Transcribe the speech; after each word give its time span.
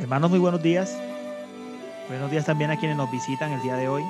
Hermanos, 0.00 0.30
muy 0.30 0.38
buenos 0.38 0.62
días. 0.62 0.96
Buenos 2.08 2.30
días 2.30 2.46
también 2.46 2.70
a 2.70 2.78
quienes 2.78 2.96
nos 2.96 3.10
visitan 3.10 3.52
el 3.52 3.60
día 3.60 3.76
de 3.76 3.86
hoy. 3.86 4.02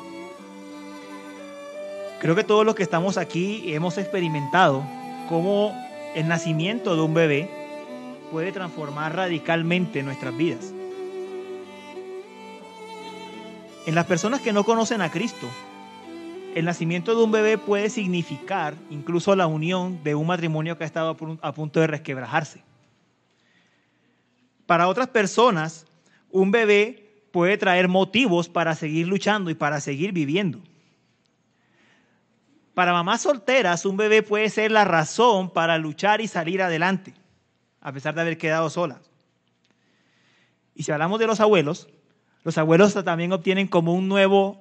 Creo 2.21 2.37
que 2.37 2.45
todos 2.45 2.65
los 2.65 2.77
que 2.77 2.85
estamos 2.85 3.19
aquí 3.19 3.75
hemos 3.75 3.99
experimentado 3.99 4.85
cómo 5.29 5.75
el 6.15 6.29
nacimiento 6.29 6.95
de 6.95 7.03
un 7.03 7.13
bebé 7.13 7.51
puede 8.31 8.53
transformar 8.53 9.17
radicalmente 9.17 10.05
nuestras 10.05 10.37
vidas. 10.37 10.73
En 13.85 13.97
las 13.97 14.07
personas 14.07 14.41
que 14.41 14.53
no 14.53 14.63
conocen 14.63 15.03
a 15.03 15.11
Cristo, 15.11 15.49
el 16.55 16.67
nacimiento 16.67 17.17
de 17.17 17.25
un 17.25 17.33
bebé 17.33 17.59
puede 17.59 17.91
significar 17.91 18.75
incluso 18.91 19.35
la 19.35 19.49
unión 19.49 20.05
de 20.05 20.15
un 20.15 20.29
matrimonio 20.29 20.79
que 20.79 20.85
ha 20.85 20.87
estado 20.87 21.17
a 21.43 21.53
punto 21.53 21.81
de 21.81 21.89
resquebrajarse. 21.89 22.70
Para 24.71 24.87
otras 24.87 25.09
personas, 25.09 25.85
un 26.31 26.53
bebé 26.53 27.25
puede 27.33 27.59
traer 27.59 27.89
motivos 27.89 28.49
para 28.49 28.77
seguir 28.77 29.09
luchando 29.09 29.51
y 29.51 29.57
para 29.57 29.81
seguir 29.81 30.13
viviendo. 30.13 30.61
Para 32.73 32.93
mamás 32.93 33.23
solteras, 33.23 33.85
un 33.85 33.97
bebé 33.97 34.23
puede 34.23 34.49
ser 34.49 34.71
la 34.71 34.85
razón 34.85 35.51
para 35.51 35.77
luchar 35.77 36.21
y 36.21 36.29
salir 36.29 36.63
adelante, 36.63 37.15
a 37.81 37.91
pesar 37.91 38.15
de 38.15 38.21
haber 38.21 38.39
quedado 38.39 38.71
solas. 38.71 39.11
Y 40.77 40.85
si 40.85 40.93
hablamos 40.93 41.19
de 41.19 41.27
los 41.27 41.41
abuelos, 41.41 41.89
los 42.45 42.57
abuelos 42.57 42.95
también 43.03 43.33
obtienen 43.33 43.67
como 43.67 43.93
un 43.93 44.07
nuevo 44.07 44.61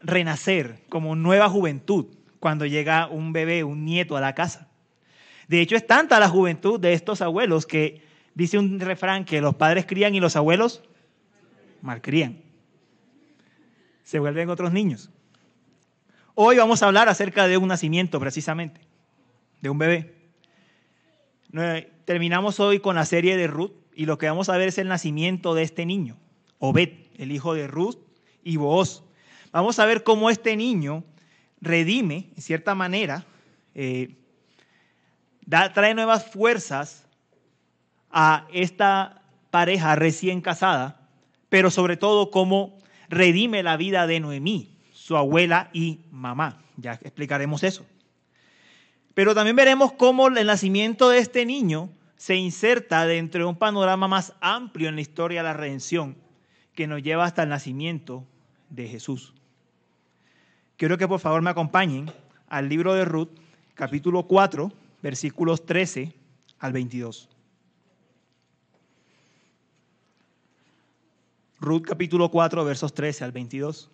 renacer, 0.00 0.82
como 0.90 1.16
nueva 1.16 1.48
juventud, 1.48 2.04
cuando 2.40 2.66
llega 2.66 3.06
un 3.06 3.32
bebé, 3.32 3.64
un 3.64 3.86
nieto 3.86 4.18
a 4.18 4.20
la 4.20 4.34
casa. 4.34 4.68
De 5.48 5.62
hecho, 5.62 5.76
es 5.76 5.86
tanta 5.86 6.20
la 6.20 6.28
juventud 6.28 6.78
de 6.78 6.92
estos 6.92 7.22
abuelos 7.22 7.64
que 7.64 8.04
Dice 8.36 8.58
un 8.58 8.78
refrán 8.80 9.24
que 9.24 9.40
los 9.40 9.54
padres 9.54 9.86
crían 9.86 10.14
y 10.14 10.20
los 10.20 10.36
abuelos 10.36 10.82
malcrían. 11.80 12.42
Se 14.04 14.18
vuelven 14.18 14.50
otros 14.50 14.72
niños. 14.72 15.08
Hoy 16.34 16.58
vamos 16.58 16.82
a 16.82 16.86
hablar 16.88 17.08
acerca 17.08 17.48
de 17.48 17.56
un 17.56 17.68
nacimiento 17.68 18.20
precisamente, 18.20 18.82
de 19.62 19.70
un 19.70 19.78
bebé. 19.78 20.14
Terminamos 22.04 22.60
hoy 22.60 22.78
con 22.78 22.96
la 22.96 23.06
serie 23.06 23.38
de 23.38 23.46
Ruth 23.46 23.72
y 23.94 24.04
lo 24.04 24.18
que 24.18 24.28
vamos 24.28 24.50
a 24.50 24.58
ver 24.58 24.68
es 24.68 24.76
el 24.76 24.88
nacimiento 24.88 25.54
de 25.54 25.62
este 25.62 25.86
niño, 25.86 26.18
Obed, 26.58 26.90
el 27.16 27.32
hijo 27.32 27.54
de 27.54 27.66
Ruth 27.66 27.96
y 28.44 28.58
Booz. 28.58 29.02
Vamos 29.50 29.78
a 29.78 29.86
ver 29.86 30.02
cómo 30.04 30.28
este 30.28 30.56
niño 30.56 31.04
redime, 31.62 32.28
en 32.36 32.42
cierta 32.42 32.74
manera, 32.74 33.24
eh, 33.74 34.14
trae 35.72 35.94
nuevas 35.94 36.30
fuerzas 36.30 37.05
a 38.18 38.46
esta 38.50 39.20
pareja 39.50 39.94
recién 39.94 40.40
casada, 40.40 41.06
pero 41.50 41.70
sobre 41.70 41.98
todo 41.98 42.30
cómo 42.30 42.78
redime 43.10 43.62
la 43.62 43.76
vida 43.76 44.06
de 44.06 44.20
Noemí, 44.20 44.74
su 44.90 45.18
abuela 45.18 45.68
y 45.74 46.00
mamá. 46.10 46.62
Ya 46.78 46.94
explicaremos 46.94 47.62
eso. 47.62 47.84
Pero 49.12 49.34
también 49.34 49.54
veremos 49.54 49.92
cómo 49.92 50.28
el 50.28 50.46
nacimiento 50.46 51.10
de 51.10 51.18
este 51.18 51.44
niño 51.44 51.90
se 52.16 52.36
inserta 52.36 53.04
dentro 53.04 53.44
de 53.44 53.50
un 53.50 53.56
panorama 53.56 54.08
más 54.08 54.32
amplio 54.40 54.88
en 54.88 54.94
la 54.94 55.02
historia 55.02 55.40
de 55.40 55.48
la 55.48 55.52
redención 55.52 56.16
que 56.74 56.86
nos 56.86 57.02
lleva 57.02 57.26
hasta 57.26 57.42
el 57.42 57.50
nacimiento 57.50 58.24
de 58.70 58.88
Jesús. 58.88 59.34
Quiero 60.78 60.96
que 60.96 61.06
por 61.06 61.20
favor 61.20 61.42
me 61.42 61.50
acompañen 61.50 62.10
al 62.48 62.70
libro 62.70 62.94
de 62.94 63.04
Ruth, 63.04 63.28
capítulo 63.74 64.22
4, 64.22 64.72
versículos 65.02 65.66
13 65.66 66.14
al 66.60 66.72
22. 66.72 67.35
Ruth 71.58 71.82
capítulo 71.82 72.30
4, 72.30 72.64
versos 72.64 72.92
13 72.92 73.24
al 73.24 73.32
22. 73.32 73.90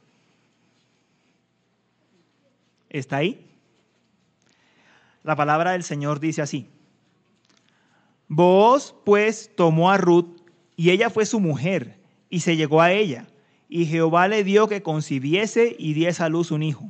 ¿Está 2.91 3.19
ahí? 3.19 3.47
La 5.23 5.37
palabra 5.37 5.73
del 5.73 5.84
Señor 5.84 6.19
dice 6.19 6.43
así. 6.43 6.69
Vos 8.27 8.95
pues 9.05 9.50
tomó 9.55 9.91
a 9.91 9.97
Ruth 9.97 10.41
y 10.77 10.91
ella 10.91 11.09
fue 11.09 11.25
su 11.25 11.39
mujer 11.39 11.99
y 12.31 12.41
se 12.41 12.56
llegó 12.56 12.81
a 12.83 12.93
ella. 12.93 13.28
Y 13.69 13.87
Jehová 13.87 14.27
le 14.27 14.43
dio 14.43 14.69
que 14.69 14.83
concibiese 14.83 15.77
y 15.79 15.94
diese 15.94 16.25
a 16.25 16.29
luz 16.29 16.50
un 16.50 16.65
hijo. 16.65 16.89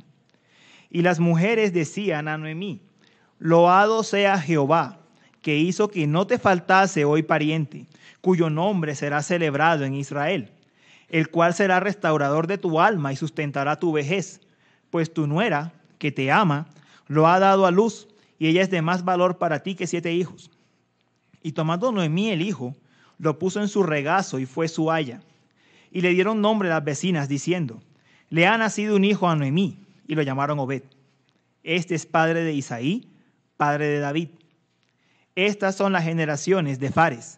Y 0.89 1.03
las 1.03 1.19
mujeres 1.19 1.71
decían 1.71 2.27
a 2.27 2.37
Noemí, 2.37 2.81
loado 3.37 4.03
sea 4.03 4.39
Jehová, 4.39 4.99
que 5.41 5.57
hizo 5.57 5.89
que 5.89 6.07
no 6.07 6.25
te 6.25 6.39
faltase 6.39 7.05
hoy 7.05 7.21
pariente, 7.21 7.85
cuyo 8.21 8.49
nombre 8.49 8.95
será 8.95 9.21
celebrado 9.21 9.85
en 9.85 9.93
Israel 9.93 10.51
el 11.13 11.29
cual 11.29 11.53
será 11.53 11.79
restaurador 11.79 12.47
de 12.47 12.57
tu 12.57 12.81
alma 12.81 13.13
y 13.13 13.15
sustentará 13.15 13.77
tu 13.77 13.91
vejez, 13.91 14.41
pues 14.89 15.13
tu 15.13 15.27
nuera, 15.27 15.71
que 15.99 16.11
te 16.11 16.31
ama, 16.31 16.65
lo 17.07 17.27
ha 17.27 17.37
dado 17.37 17.67
a 17.67 17.71
luz, 17.71 18.07
y 18.39 18.47
ella 18.47 18.63
es 18.63 18.71
de 18.71 18.81
más 18.81 19.05
valor 19.05 19.37
para 19.37 19.61
ti 19.61 19.75
que 19.75 19.85
siete 19.85 20.11
hijos. 20.11 20.49
Y 21.43 21.51
tomando 21.51 21.91
Noemí 21.91 22.31
el 22.31 22.41
hijo, 22.41 22.75
lo 23.19 23.37
puso 23.37 23.61
en 23.61 23.67
su 23.67 23.83
regazo 23.83 24.39
y 24.39 24.47
fue 24.47 24.67
su 24.67 24.89
haya. 24.89 25.21
Y 25.91 26.01
le 26.01 26.09
dieron 26.09 26.41
nombre 26.41 26.67
a 26.71 26.73
las 26.73 26.83
vecinas, 26.83 27.29
diciendo, 27.29 27.79
le 28.31 28.47
ha 28.47 28.57
nacido 28.57 28.95
un 28.95 29.05
hijo 29.05 29.29
a 29.29 29.35
Noemí, 29.35 29.77
y 30.07 30.15
lo 30.15 30.23
llamaron 30.23 30.57
Obed. 30.57 30.81
Este 31.63 31.93
es 31.93 32.07
padre 32.07 32.43
de 32.43 32.53
Isaí, 32.53 33.07
padre 33.55 33.85
de 33.85 33.99
David. 33.99 34.29
Estas 35.35 35.75
son 35.75 35.93
las 35.93 36.05
generaciones 36.05 36.79
de 36.79 36.89
Fares. 36.89 37.37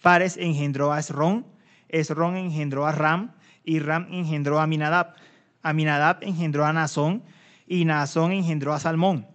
Fares 0.00 0.36
engendró 0.36 0.92
a 0.92 0.98
Esrón, 0.98 1.46
Esrón 1.94 2.36
engendró 2.36 2.86
a 2.86 2.92
Ram 2.92 3.32
y 3.64 3.78
Ram 3.78 4.08
engendró 4.10 4.58
a 4.58 4.64
Aminadab. 4.64 5.14
Aminadab 5.62 6.18
engendró 6.22 6.66
a 6.66 6.72
Nazón 6.72 7.22
y 7.66 7.84
Nazón 7.84 8.32
engendró 8.32 8.74
a 8.74 8.80
Salmón. 8.80 9.26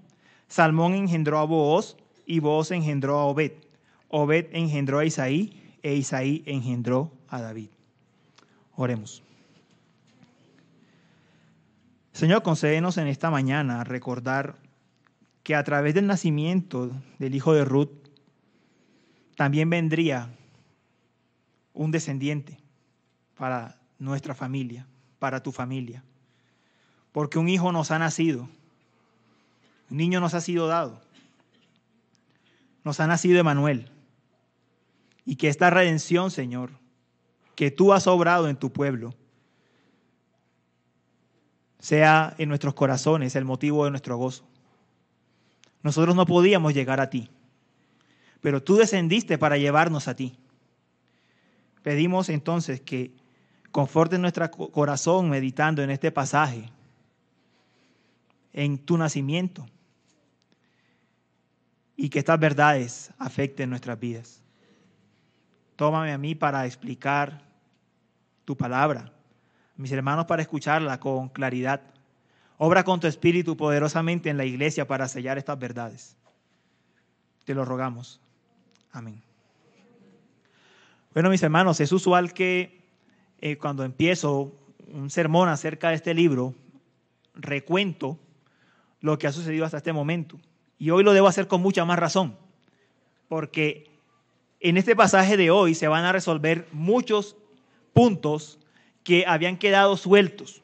Salmón 0.47 0.93
engendró 0.93 1.39
a 1.39 1.45
Booz 1.45 1.95
y 2.25 2.39
Booz 2.39 2.71
engendró 2.71 3.17
a 3.17 3.25
Obed. 3.25 3.53
Obed 4.09 4.47
engendró 4.51 4.99
a 4.99 5.05
Isaí 5.05 5.53
e 5.81 5.95
Isaí 5.95 6.43
engendró 6.45 7.11
a 7.29 7.41
David. 7.41 7.69
Oremos. 8.75 9.23
Señor, 12.11 12.43
concédenos 12.43 12.97
en 12.97 13.07
esta 13.07 13.31
mañana 13.31 13.85
recordar 13.85 14.57
que 15.43 15.55
a 15.55 15.63
través 15.63 15.93
del 15.93 16.07
nacimiento 16.07 16.91
del 17.19 17.35
hijo 17.35 17.53
de 17.53 17.63
Ruth 17.63 18.09
también 19.37 19.69
vendría 19.69 20.29
un 21.79 21.91
descendiente 21.91 22.59
para 23.37 23.77
nuestra 23.99 24.35
familia, 24.35 24.85
para 25.17 25.41
tu 25.41 25.53
familia. 25.53 26.03
Porque 27.13 27.39
un 27.39 27.47
hijo 27.47 27.71
nos 27.71 27.89
ha 27.91 27.97
nacido, 27.97 28.49
un 29.89 29.97
niño 29.97 30.19
nos 30.19 30.33
ha 30.33 30.41
sido 30.41 30.67
dado, 30.67 30.99
nos 32.83 32.99
ha 32.99 33.07
nacido 33.07 33.39
Emanuel. 33.39 33.89
Y 35.25 35.37
que 35.37 35.47
esta 35.47 35.69
redención, 35.69 36.31
Señor, 36.31 36.71
que 37.55 37.71
tú 37.71 37.93
has 37.93 38.07
obrado 38.07 38.49
en 38.49 38.57
tu 38.57 38.73
pueblo, 38.73 39.15
sea 41.79 42.35
en 42.37 42.49
nuestros 42.49 42.73
corazones 42.73 43.37
el 43.37 43.45
motivo 43.45 43.85
de 43.85 43.91
nuestro 43.91 44.17
gozo. 44.17 44.43
Nosotros 45.81 46.13
no 46.13 46.25
podíamos 46.25 46.73
llegar 46.73 46.99
a 46.99 47.09
ti, 47.09 47.29
pero 48.41 48.61
tú 48.61 48.75
descendiste 48.75 49.37
para 49.37 49.57
llevarnos 49.57 50.09
a 50.09 50.15
ti. 50.17 50.37
Pedimos 51.83 52.29
entonces 52.29 52.81
que 52.81 53.11
conforte 53.71 54.17
nuestro 54.17 54.49
corazón 54.51 55.29
meditando 55.29 55.81
en 55.81 55.89
este 55.89 56.11
pasaje, 56.11 56.69
en 58.53 58.77
tu 58.77 58.97
nacimiento, 58.97 59.65
y 61.95 62.09
que 62.09 62.19
estas 62.19 62.39
verdades 62.39 63.11
afecten 63.17 63.69
nuestras 63.69 63.99
vidas. 63.99 64.41
Tómame 65.75 66.11
a 66.11 66.17
mí 66.17 66.35
para 66.35 66.65
explicar 66.65 67.41
tu 68.45 68.55
palabra, 68.57 69.11
mis 69.75 69.91
hermanos 69.91 70.25
para 70.25 70.41
escucharla 70.41 70.99
con 70.99 71.29
claridad. 71.29 71.81
Obra 72.57 72.83
con 72.83 72.99
tu 72.99 73.07
espíritu 73.07 73.55
poderosamente 73.55 74.29
en 74.29 74.37
la 74.37 74.43
iglesia 74.43 74.85
para 74.87 75.07
sellar 75.07 75.37
estas 75.37 75.57
verdades. 75.57 76.17
Te 77.45 77.53
lo 77.53 77.63
rogamos. 77.63 78.19
Amén. 78.91 79.28
Bueno, 81.13 81.31
mis 81.31 81.41
hermanos, 81.41 81.79
es 81.79 81.91
usual 81.91 82.33
que 82.33 82.83
eh, 83.41 83.57
cuando 83.57 83.83
empiezo 83.83 84.53
un 84.93 85.09
sermón 85.09 85.49
acerca 85.49 85.89
de 85.89 85.95
este 85.95 86.13
libro, 86.13 86.53
recuento 87.33 88.19
lo 89.01 89.17
que 89.17 89.25
ha 89.25 89.31
sucedido 89.31 89.65
hasta 89.65 89.77
este 89.77 89.91
momento. 89.91 90.39
Y 90.77 90.91
hoy 90.91 91.03
lo 91.03 91.13
debo 91.13 91.27
hacer 91.27 91.47
con 91.47 91.61
mucha 91.61 91.83
más 91.83 91.97
razón, 91.97 92.37
porque 93.27 93.89
en 94.59 94.77
este 94.77 94.95
pasaje 94.95 95.35
de 95.35 95.49
hoy 95.49 95.73
se 95.73 95.87
van 95.87 96.05
a 96.05 96.11
resolver 96.11 96.67
muchos 96.71 97.35
puntos 97.93 98.59
que 99.03 99.25
habían 99.25 99.57
quedado 99.57 99.97
sueltos. 99.97 100.61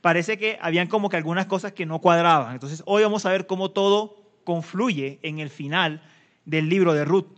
Parece 0.00 0.38
que 0.38 0.58
habían 0.60 0.88
como 0.88 1.08
que 1.08 1.16
algunas 1.16 1.46
cosas 1.46 1.72
que 1.72 1.86
no 1.86 2.00
cuadraban. 2.00 2.52
Entonces 2.52 2.82
hoy 2.84 3.04
vamos 3.04 3.26
a 3.26 3.30
ver 3.30 3.46
cómo 3.46 3.70
todo 3.70 4.16
confluye 4.42 5.20
en 5.22 5.38
el 5.38 5.50
final 5.50 6.02
del 6.44 6.68
libro 6.68 6.94
de 6.94 7.04
Ruth. 7.04 7.28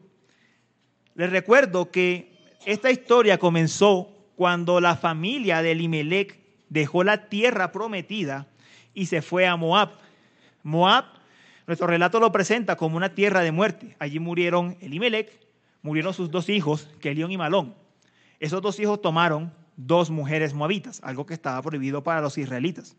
Les 1.15 1.31
recuerdo 1.31 1.91
que 1.91 2.36
esta 2.67 2.91
historia 2.91 3.39
comenzó 3.39 4.13
cuando 4.35 4.81
la 4.81 4.97
familia 4.97 5.63
de 5.63 5.71
Elimelech 5.71 6.39
dejó 6.69 7.05
la 7.05 7.29
tierra 7.29 7.71
prometida 7.71 8.49
y 8.93 9.07
se 9.07 9.23
fue 9.23 9.47
a 9.47 9.55
Moab. 9.55 9.93
Moab, 10.65 11.05
nuestro 11.69 11.87
relato 11.87 12.19
lo 12.19 12.33
presenta 12.33 12.77
como 12.77 12.97
una 12.97 13.15
tierra 13.15 13.43
de 13.43 13.53
muerte. 13.53 13.95
Allí 14.01 14.19
murieron 14.19 14.77
Elimelech, 14.81 15.31
murieron 15.81 16.13
sus 16.13 16.29
dos 16.29 16.49
hijos, 16.49 16.91
Kelión 17.01 17.31
y 17.31 17.37
Malón. 17.37 17.73
Esos 18.41 18.61
dos 18.61 18.81
hijos 18.81 19.01
tomaron 19.01 19.53
dos 19.77 20.11
mujeres 20.11 20.53
moabitas, 20.53 21.01
algo 21.05 21.25
que 21.25 21.35
estaba 21.35 21.63
prohibido 21.63 22.03
para 22.03 22.21
los 22.21 22.37
israelitas. 22.37 22.97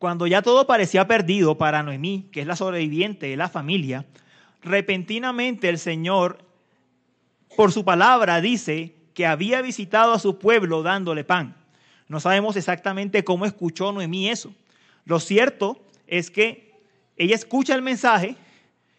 Cuando 0.00 0.26
ya 0.26 0.42
todo 0.42 0.66
parecía 0.66 1.06
perdido 1.06 1.56
para 1.56 1.84
Noemí, 1.84 2.28
que 2.32 2.40
es 2.40 2.48
la 2.48 2.56
sobreviviente 2.56 3.28
de 3.28 3.36
la 3.36 3.48
familia, 3.48 4.06
repentinamente 4.60 5.68
el 5.68 5.78
Señor, 5.78 6.47
por 7.56 7.72
su 7.72 7.84
palabra, 7.84 8.40
dice 8.40 8.94
que 9.14 9.26
había 9.26 9.62
visitado 9.62 10.12
a 10.12 10.18
su 10.18 10.38
pueblo 10.38 10.82
dándole 10.82 11.24
pan. 11.24 11.56
No 12.08 12.20
sabemos 12.20 12.56
exactamente 12.56 13.24
cómo 13.24 13.46
escuchó 13.46 13.92
Noemí 13.92 14.28
eso. 14.28 14.54
Lo 15.04 15.20
cierto 15.20 15.84
es 16.06 16.30
que 16.30 16.72
ella 17.16 17.34
escucha 17.34 17.74
el 17.74 17.82
mensaje, 17.82 18.36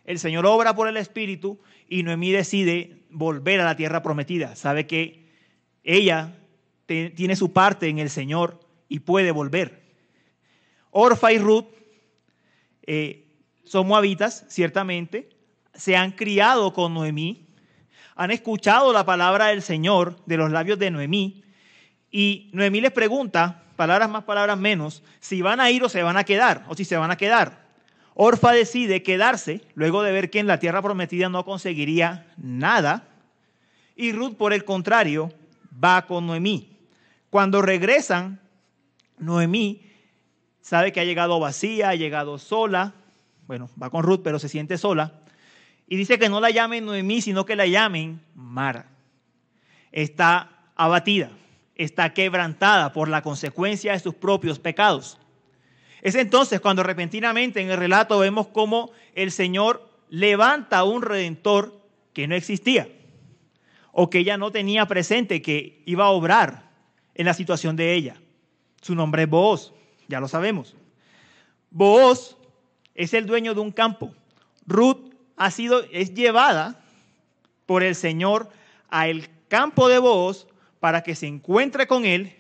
el 0.06 0.20
Señor 0.20 0.46
obra 0.46 0.76
por 0.76 0.88
el 0.88 0.98
Espíritu 0.98 1.60
y 1.88 2.04
Noemí 2.04 2.32
decide 2.32 2.98
volver 3.10 3.62
a 3.62 3.66
la 3.66 3.76
tierra 3.76 4.04
prometida. 4.04 4.56
Sabe 4.56 4.88
que 4.88 5.28
ella 5.84 6.36
tiene 6.86 7.36
su 7.36 7.54
parte 7.54 7.88
en 7.88 8.00
el 8.00 8.10
Señor 8.10 8.60
y 8.88 9.00
puede 9.00 9.32
volver. 9.32 9.82
Orfa 10.92 11.32
y 11.32 11.38
Ruth 11.38 11.66
eh, 12.84 13.28
son 13.64 13.88
moabitas, 13.88 14.46
ciertamente, 14.50 15.30
se 15.76 15.96
han 15.96 16.12
criado 16.12 16.74
con 16.74 16.94
Noemí, 16.94 17.46
han 18.20 18.32
escuchado 18.32 18.92
la 18.92 19.06
palabra 19.06 19.46
del 19.48 19.62
Señor 19.62 20.18
de 20.26 20.36
los 20.36 20.52
labios 20.52 20.78
de 20.78 20.92
Noemí, 20.92 21.42
y 22.12 22.50
Noemí 22.52 22.82
les 22.82 22.92
pregunta, 22.92 23.64
palabras 23.78 24.10
más, 24.10 24.26
palabras 24.26 24.58
menos, 24.58 25.04
si 25.22 25.42
van 25.42 25.62
a 25.62 25.72
ir 25.72 25.86
o 25.86 25.88
se 25.88 26.04
van 26.04 26.18
a 26.18 26.26
quedar, 26.26 26.66
o 26.68 26.76
si 26.76 26.84
se 26.84 26.98
van 26.98 27.12
a 27.12 27.16
quedar. 27.16 27.66
Orfa 28.16 28.52
decide 28.52 29.04
quedarse 29.04 29.62
luego 29.74 30.04
de 30.04 30.12
ver 30.12 30.30
que 30.30 30.40
en 30.40 30.48
la 30.48 30.60
tierra 30.60 30.82
prometida 30.82 31.30
no 31.30 31.46
conseguiría 31.46 32.28
nada, 32.36 33.08
y 33.96 34.12
Ruth, 34.12 34.36
por 34.36 34.52
el 34.52 34.66
contrario, 34.66 35.32
va 35.82 36.06
con 36.06 36.28
Noemí. 36.28 36.78
Cuando 37.30 37.62
regresan, 37.62 38.42
Noemí 39.18 39.82
sabe 40.60 40.92
que 40.92 41.00
ha 41.00 41.06
llegado 41.06 41.40
vacía, 41.40 41.88
ha 41.88 41.96
llegado 41.96 42.38
sola, 42.38 42.96
bueno, 43.48 43.70
va 43.82 43.90
con 43.90 44.04
Ruth, 44.04 44.20
pero 44.26 44.40
se 44.40 44.50
siente 44.50 44.78
sola, 44.78 45.19
y 45.90 45.98
dice 45.98 46.20
que 46.20 46.30
no 46.30 46.40
la 46.40 46.52
llamen 46.52 46.86
Noemí, 46.86 47.20
sino 47.20 47.46
que 47.46 47.56
la 47.56 47.66
llamen 47.66 48.22
Mara. 48.36 48.86
Está 49.92 50.72
abatida, 50.76 51.32
está 51.76 52.14
quebrantada 52.14 52.94
por 52.94 53.10
la 53.10 53.24
consecuencia 53.24 53.94
de 53.94 54.00
sus 54.00 54.14
propios 54.14 54.60
pecados. 54.60 55.18
Es 56.04 56.14
entonces 56.14 56.62
cuando 56.62 56.84
repentinamente 56.84 57.60
en 57.60 57.72
el 57.72 57.78
relato 57.78 58.20
vemos 58.20 58.48
cómo 58.48 58.92
el 59.16 59.32
Señor 59.32 59.90
levanta 60.10 60.78
a 60.78 60.84
un 60.84 61.02
redentor 61.02 61.82
que 62.14 62.28
no 62.28 62.36
existía 62.36 62.88
o 63.92 64.12
que 64.12 64.20
ella 64.20 64.38
no 64.38 64.52
tenía 64.52 64.86
presente 64.86 65.42
que 65.42 65.82
iba 65.88 66.06
a 66.06 66.10
obrar 66.10 66.70
en 67.16 67.26
la 67.26 67.34
situación 67.34 67.76
de 67.76 67.96
ella. 67.96 68.22
Su 68.82 68.94
nombre 68.94 69.24
es 69.24 69.30
Booz, 69.30 69.74
ya 70.08 70.20
lo 70.20 70.28
sabemos. 70.28 70.76
Booz 71.72 72.38
es 72.94 73.16
el 73.16 73.26
dueño 73.26 73.56
de 73.56 73.62
un 73.62 73.72
campo. 73.72 74.14
Ruth 74.68 75.09
ha 75.40 75.52
sido, 75.52 75.84
es 75.92 76.14
llevada 76.14 76.80
por 77.66 77.82
el 77.82 77.96
Señor 77.96 78.50
al 78.90 79.30
campo 79.48 79.88
de 79.88 79.98
Booz 79.98 80.46
para 80.82 81.02
que 81.02 81.16
se 81.16 81.28
encuentre 81.28 81.88
con 81.88 82.06
él 82.06 82.36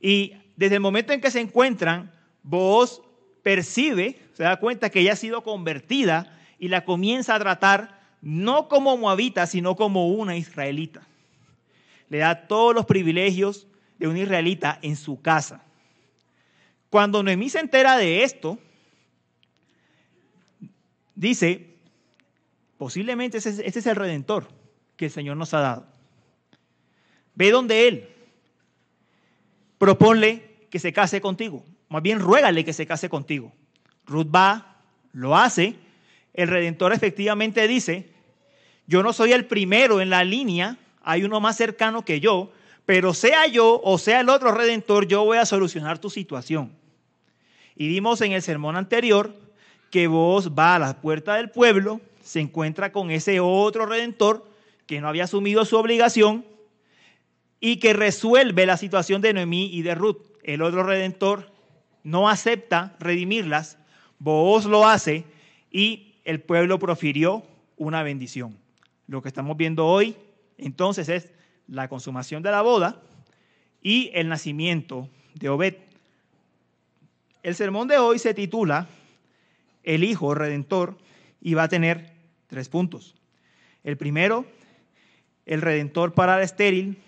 y 0.00 0.34
desde 0.56 0.74
el 0.74 0.80
momento 0.80 1.12
en 1.12 1.20
que 1.20 1.30
se 1.30 1.40
encuentran, 1.40 2.12
Booz 2.42 3.00
percibe, 3.44 4.20
se 4.34 4.42
da 4.42 4.58
cuenta 4.58 4.90
que 4.90 5.00
ella 5.00 5.12
ha 5.12 5.16
sido 5.16 5.44
convertida 5.44 6.36
y 6.58 6.66
la 6.66 6.84
comienza 6.84 7.36
a 7.36 7.38
tratar 7.38 8.00
no 8.20 8.68
como 8.68 8.96
moabita, 8.96 9.46
sino 9.46 9.76
como 9.76 10.08
una 10.08 10.36
israelita. 10.36 11.06
Le 12.08 12.18
da 12.18 12.48
todos 12.48 12.74
los 12.74 12.86
privilegios 12.86 13.68
de 13.98 14.08
una 14.08 14.18
israelita 14.18 14.80
en 14.82 14.96
su 14.96 15.22
casa. 15.22 15.62
Cuando 16.90 17.22
Noemí 17.22 17.48
se 17.48 17.60
entera 17.60 17.96
de 17.96 18.24
esto, 18.24 18.58
dice, 21.14 21.71
Posiblemente 22.82 23.38
ese, 23.38 23.64
es 23.64 23.86
el 23.86 23.94
redentor 23.94 24.48
que 24.96 25.04
el 25.04 25.12
Señor 25.12 25.36
nos 25.36 25.54
ha 25.54 25.60
dado. 25.60 25.86
Ve 27.36 27.52
donde 27.52 27.86
Él. 27.86 28.08
Proponle 29.78 30.66
que 30.68 30.80
se 30.80 30.92
case 30.92 31.20
contigo. 31.20 31.64
Más 31.88 32.02
bien, 32.02 32.18
ruégale 32.18 32.64
que 32.64 32.72
se 32.72 32.84
case 32.84 33.08
contigo. 33.08 33.52
Ruth 34.04 34.26
va, 34.34 34.78
lo 35.12 35.36
hace. 35.36 35.76
El 36.34 36.48
redentor 36.48 36.92
efectivamente 36.92 37.68
dice, 37.68 38.10
yo 38.88 39.04
no 39.04 39.12
soy 39.12 39.30
el 39.30 39.44
primero 39.44 40.00
en 40.00 40.10
la 40.10 40.24
línea, 40.24 40.76
hay 41.04 41.22
uno 41.22 41.38
más 41.38 41.56
cercano 41.56 42.04
que 42.04 42.18
yo, 42.18 42.50
pero 42.84 43.14
sea 43.14 43.46
yo 43.46 43.80
o 43.84 43.96
sea 43.96 44.22
el 44.22 44.28
otro 44.28 44.50
redentor, 44.50 45.06
yo 45.06 45.24
voy 45.24 45.38
a 45.38 45.46
solucionar 45.46 46.00
tu 46.00 46.10
situación. 46.10 46.72
Y 47.76 47.86
vimos 47.86 48.20
en 48.22 48.32
el 48.32 48.42
sermón 48.42 48.74
anterior 48.74 49.36
que 49.92 50.08
vos 50.08 50.50
va 50.50 50.74
a 50.74 50.78
la 50.80 51.00
puerta 51.00 51.36
del 51.36 51.48
pueblo, 51.48 52.00
se 52.22 52.40
encuentra 52.40 52.92
con 52.92 53.10
ese 53.10 53.40
otro 53.40 53.86
redentor 53.86 54.48
que 54.86 55.00
no 55.00 55.08
había 55.08 55.24
asumido 55.24 55.64
su 55.64 55.76
obligación 55.76 56.44
y 57.60 57.76
que 57.76 57.92
resuelve 57.92 58.66
la 58.66 58.76
situación 58.76 59.22
de 59.22 59.32
Noemí 59.32 59.66
y 59.72 59.82
de 59.82 59.94
Ruth. 59.94 60.18
El 60.42 60.62
otro 60.62 60.82
redentor 60.82 61.50
no 62.02 62.28
acepta 62.28 62.96
redimirlas, 62.98 63.78
Booz 64.18 64.66
lo 64.66 64.86
hace 64.86 65.24
y 65.70 66.14
el 66.24 66.40
pueblo 66.40 66.78
profirió 66.78 67.44
una 67.76 68.02
bendición. 68.02 68.56
Lo 69.06 69.22
que 69.22 69.28
estamos 69.28 69.56
viendo 69.56 69.86
hoy 69.86 70.16
entonces 70.58 71.08
es 71.08 71.30
la 71.66 71.88
consumación 71.88 72.42
de 72.42 72.50
la 72.50 72.62
boda 72.62 73.00
y 73.82 74.10
el 74.14 74.28
nacimiento 74.28 75.08
de 75.34 75.48
Obed. 75.48 75.74
El 77.42 77.54
sermón 77.54 77.88
de 77.88 77.98
hoy 77.98 78.18
se 78.18 78.34
titula 78.34 78.86
El 79.82 80.04
Hijo 80.04 80.34
Redentor 80.34 80.96
y 81.40 81.54
va 81.54 81.64
a 81.64 81.68
tener 81.68 82.11
Tres 82.52 82.68
puntos. 82.68 83.14
El 83.82 83.96
primero, 83.96 84.44
el 85.46 85.62
redentor 85.62 86.12
para 86.12 86.36
la 86.36 86.42
estéril. 86.42 86.98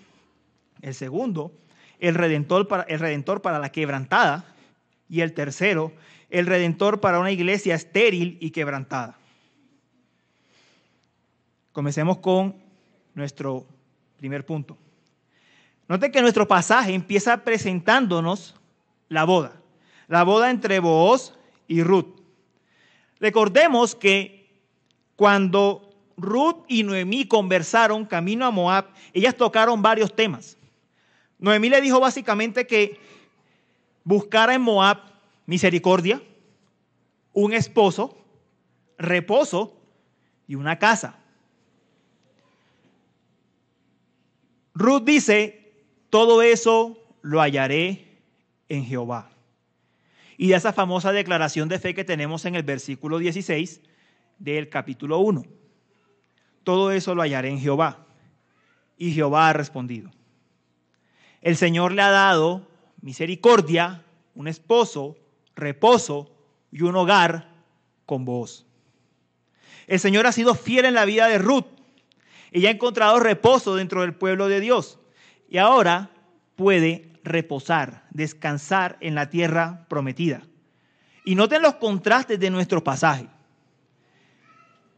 El 0.80 0.94
segundo, 0.94 1.52
el 2.00 2.14
redentor 2.14 2.66
para, 2.66 2.84
el 2.84 2.98
redentor 2.98 3.42
para 3.42 3.58
la 3.58 3.70
quebrantada. 3.70 4.46
Y 5.06 5.20
el 5.20 5.34
tercero, 5.34 5.92
el 6.30 6.46
redentor 6.46 6.98
para 7.02 7.20
una 7.20 7.30
iglesia 7.30 7.74
estéril 7.74 8.38
y 8.40 8.52
quebrantada. 8.52 9.18
Comencemos 11.72 12.20
con 12.20 12.56
nuestro 13.12 13.66
primer 14.16 14.46
punto. 14.46 14.78
Noten 15.88 16.10
que 16.10 16.22
nuestro 16.22 16.48
pasaje 16.48 16.94
empieza 16.94 17.44
presentándonos 17.44 18.54
la 19.10 19.24
boda, 19.24 19.60
la 20.08 20.22
boda 20.22 20.50
entre 20.50 20.78
Booz 20.78 21.34
y 21.68 21.82
Ruth. 21.82 22.18
Recordemos 23.20 23.94
que 23.94 24.43
cuando 25.16 25.90
Ruth 26.16 26.64
y 26.68 26.82
Noemí 26.82 27.26
conversaron 27.26 28.04
camino 28.04 28.46
a 28.46 28.50
Moab, 28.50 28.86
ellas 29.12 29.36
tocaron 29.36 29.82
varios 29.82 30.14
temas. 30.14 30.56
Noemí 31.38 31.68
le 31.68 31.80
dijo 31.80 32.00
básicamente 32.00 32.66
que 32.66 32.98
buscara 34.04 34.54
en 34.54 34.62
Moab 34.62 34.98
misericordia, 35.46 36.22
un 37.32 37.52
esposo, 37.52 38.16
reposo 38.96 39.76
y 40.46 40.54
una 40.54 40.78
casa. 40.78 41.18
Ruth 44.74 45.04
dice, 45.04 45.72
todo 46.10 46.42
eso 46.42 46.98
lo 47.22 47.40
hallaré 47.40 48.18
en 48.68 48.84
Jehová. 48.84 49.30
Y 50.36 50.48
de 50.48 50.56
esa 50.56 50.72
famosa 50.72 51.12
declaración 51.12 51.68
de 51.68 51.78
fe 51.78 51.94
que 51.94 52.04
tenemos 52.04 52.44
en 52.44 52.56
el 52.56 52.64
versículo 52.64 53.18
16, 53.18 53.80
del 54.38 54.68
capítulo 54.68 55.18
1. 55.18 55.44
Todo 56.62 56.92
eso 56.92 57.14
lo 57.14 57.22
hallaré 57.22 57.50
en 57.50 57.60
Jehová. 57.60 58.06
Y 58.96 59.12
Jehová 59.12 59.48
ha 59.48 59.52
respondido. 59.52 60.10
El 61.40 61.56
Señor 61.56 61.92
le 61.92 62.02
ha 62.02 62.10
dado 62.10 62.66
misericordia, 63.02 64.02
un 64.34 64.48
esposo, 64.48 65.16
reposo 65.54 66.30
y 66.72 66.82
un 66.82 66.96
hogar 66.96 67.50
con 68.06 68.24
vos. 68.24 68.66
El 69.86 70.00
Señor 70.00 70.26
ha 70.26 70.32
sido 70.32 70.54
fiel 70.54 70.86
en 70.86 70.94
la 70.94 71.04
vida 71.04 71.28
de 71.28 71.38
Ruth. 71.38 71.66
Ella 72.50 72.70
ha 72.70 72.72
encontrado 72.72 73.20
reposo 73.20 73.76
dentro 73.76 74.00
del 74.00 74.14
pueblo 74.14 74.48
de 74.48 74.60
Dios. 74.60 74.98
Y 75.48 75.58
ahora 75.58 76.10
puede 76.56 77.12
reposar, 77.24 78.04
descansar 78.10 78.96
en 79.00 79.14
la 79.14 79.28
tierra 79.28 79.86
prometida. 79.88 80.42
Y 81.24 81.34
noten 81.34 81.62
los 81.62 81.74
contrastes 81.74 82.38
de 82.38 82.50
nuestro 82.50 82.82
pasaje. 82.82 83.28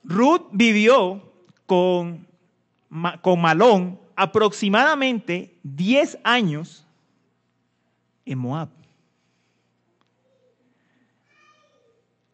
Ruth 0.07 0.49
vivió 0.53 1.21
con, 1.67 2.27
con 3.23 3.41
Malón 3.41 3.99
aproximadamente 4.15 5.59
10 5.65 6.19
años 6.23 6.87
en 8.25 8.39
Moab. 8.39 8.69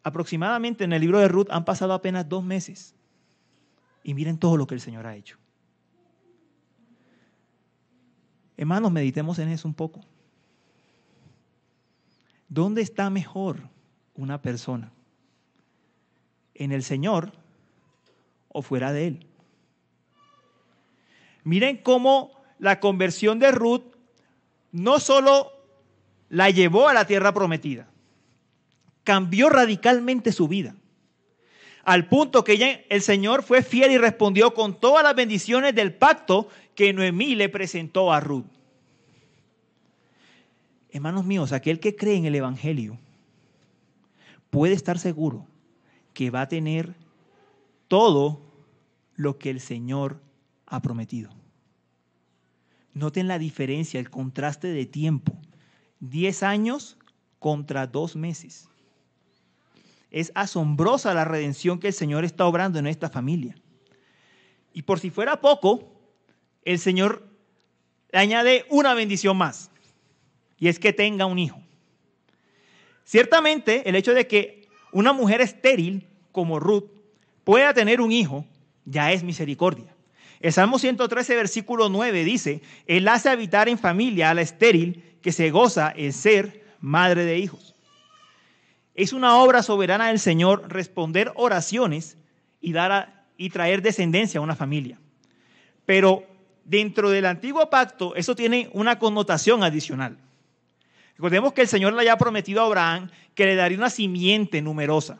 Aproximadamente 0.03 0.83
en 0.83 0.93
el 0.93 1.01
libro 1.01 1.17
de 1.19 1.27
Ruth 1.27 1.47
han 1.49 1.65
pasado 1.65 1.93
apenas 1.93 2.29
dos 2.29 2.43
meses. 2.43 2.93
Y 4.03 4.13
miren 4.13 4.37
todo 4.37 4.55
lo 4.55 4.67
que 4.67 4.75
el 4.75 4.81
Señor 4.81 5.07
ha 5.07 5.15
hecho. 5.15 5.37
Hermanos, 8.55 8.91
meditemos 8.91 9.39
en 9.39 9.49
eso 9.49 9.67
un 9.67 9.73
poco. 9.73 10.01
¿Dónde 12.49 12.83
está 12.83 13.09
mejor 13.09 13.61
una 14.13 14.41
persona? 14.41 14.91
¿En 16.53 16.71
el 16.71 16.83
Señor 16.83 17.42
o 18.53 18.61
fuera 18.61 18.93
de 18.93 19.07
Él? 19.07 19.27
Miren 21.43 21.77
cómo 21.77 22.31
la 22.57 22.79
conversión 22.79 23.39
de 23.39 23.51
Ruth 23.51 23.83
no 24.71 24.99
solo 24.99 25.51
la 26.29 26.49
llevó 26.49 26.87
a 26.87 26.93
la 26.93 27.05
tierra 27.05 27.33
prometida, 27.33 27.87
cambió 29.03 29.49
radicalmente 29.49 30.31
su 30.31 30.47
vida. 30.47 30.75
Al 31.83 32.07
punto 32.07 32.45
que 32.45 32.85
el 32.89 33.01
Señor 33.01 33.43
fue 33.43 33.61
fiel 33.61 33.91
y 33.91 33.97
respondió 33.97 34.53
con 34.53 34.79
todas 34.79 35.03
las 35.03 35.15
bendiciones 35.15 35.75
del 35.75 35.93
pacto 35.93 36.47
que 36.75 36.93
Noemí 36.93 37.35
le 37.35 37.49
presentó 37.49 38.13
a 38.13 38.21
Ruth. 38.21 38.45
Hermanos 40.89 41.25
míos, 41.25 41.51
aquel 41.51 41.79
que 41.79 41.95
cree 41.95 42.15
en 42.15 42.25
el 42.25 42.35
Evangelio 42.35 42.97
puede 44.49 44.75
estar 44.75 44.97
seguro 44.97 45.45
que 46.13 46.29
va 46.29 46.41
a 46.41 46.47
tener 46.47 46.93
todo 47.93 48.41
lo 49.13 49.37
que 49.37 49.51
el 49.51 49.59
Señor 49.59 50.19
ha 50.65 50.81
prometido. 50.81 51.29
Noten 52.95 53.27
la 53.27 53.37
diferencia, 53.37 53.99
el 53.99 54.09
contraste 54.09 54.69
de 54.69 54.87
tiempo. 54.87 55.37
Diez 55.99 56.41
años 56.41 56.97
contra 57.37 57.85
dos 57.85 58.15
meses. 58.15 58.67
Es 60.09 60.31
asombrosa 60.33 61.13
la 61.13 61.23
redención 61.23 61.79
que 61.79 61.89
el 61.89 61.93
Señor 61.93 62.25
está 62.25 62.47
obrando 62.47 62.79
en 62.79 62.87
esta 62.87 63.11
familia. 63.11 63.53
Y 64.73 64.81
por 64.81 64.99
si 64.99 65.11
fuera 65.11 65.39
poco, 65.39 65.93
el 66.65 66.79
Señor 66.79 67.29
le 68.11 68.17
añade 68.17 68.65
una 68.71 68.95
bendición 68.95 69.37
más, 69.37 69.69
y 70.57 70.67
es 70.67 70.79
que 70.79 70.93
tenga 70.93 71.27
un 71.27 71.37
hijo. 71.37 71.61
Ciertamente, 73.03 73.87
el 73.87 73.95
hecho 73.95 74.15
de 74.15 74.25
que 74.25 74.67
una 74.91 75.13
mujer 75.13 75.41
estéril 75.41 76.07
como 76.31 76.59
Ruth 76.59 76.92
pueda 77.43 77.73
tener 77.73 78.01
un 78.01 78.11
hijo 78.11 78.45
ya 78.85 79.11
es 79.11 79.23
misericordia. 79.23 79.93
El 80.39 80.51
Salmo 80.51 80.77
113, 80.77 81.35
versículo 81.35 81.87
9 81.89 82.23
dice, 82.25 82.61
Él 82.85 83.07
hace 83.07 83.29
habitar 83.29 83.69
en 83.69 83.77
familia 83.77 84.29
a 84.29 84.33
la 84.33 84.41
estéril 84.41 85.03
que 85.21 85.31
se 85.31 85.51
goza 85.51 85.93
en 85.95 86.11
ser 86.11 86.65
madre 86.81 87.23
de 87.23 87.39
hijos. 87.39 87.75
Es 88.93 89.13
una 89.13 89.37
obra 89.37 89.63
soberana 89.63 90.09
del 90.09 90.19
Señor 90.19 90.65
responder 90.67 91.31
oraciones 91.35 92.17
y, 92.59 92.73
dar 92.73 93.25
y 93.37 93.49
traer 93.49 93.81
descendencia 93.81 94.39
a 94.39 94.43
una 94.43 94.55
familia. 94.55 94.99
Pero 95.85 96.25
dentro 96.65 97.09
del 97.09 97.25
antiguo 97.25 97.69
pacto 97.69 98.15
eso 98.15 98.35
tiene 98.35 98.69
una 98.73 98.99
connotación 98.99 99.63
adicional. 99.63 100.17
Recordemos 101.15 101.53
que 101.53 101.61
el 101.61 101.67
Señor 101.67 101.93
le 101.93 101.99
había 101.99 102.17
prometido 102.17 102.61
a 102.61 102.65
Abraham 102.65 103.09
que 103.33 103.45
le 103.45 103.55
daría 103.55 103.77
una 103.77 103.89
simiente 103.89 104.61
numerosa. 104.61 105.19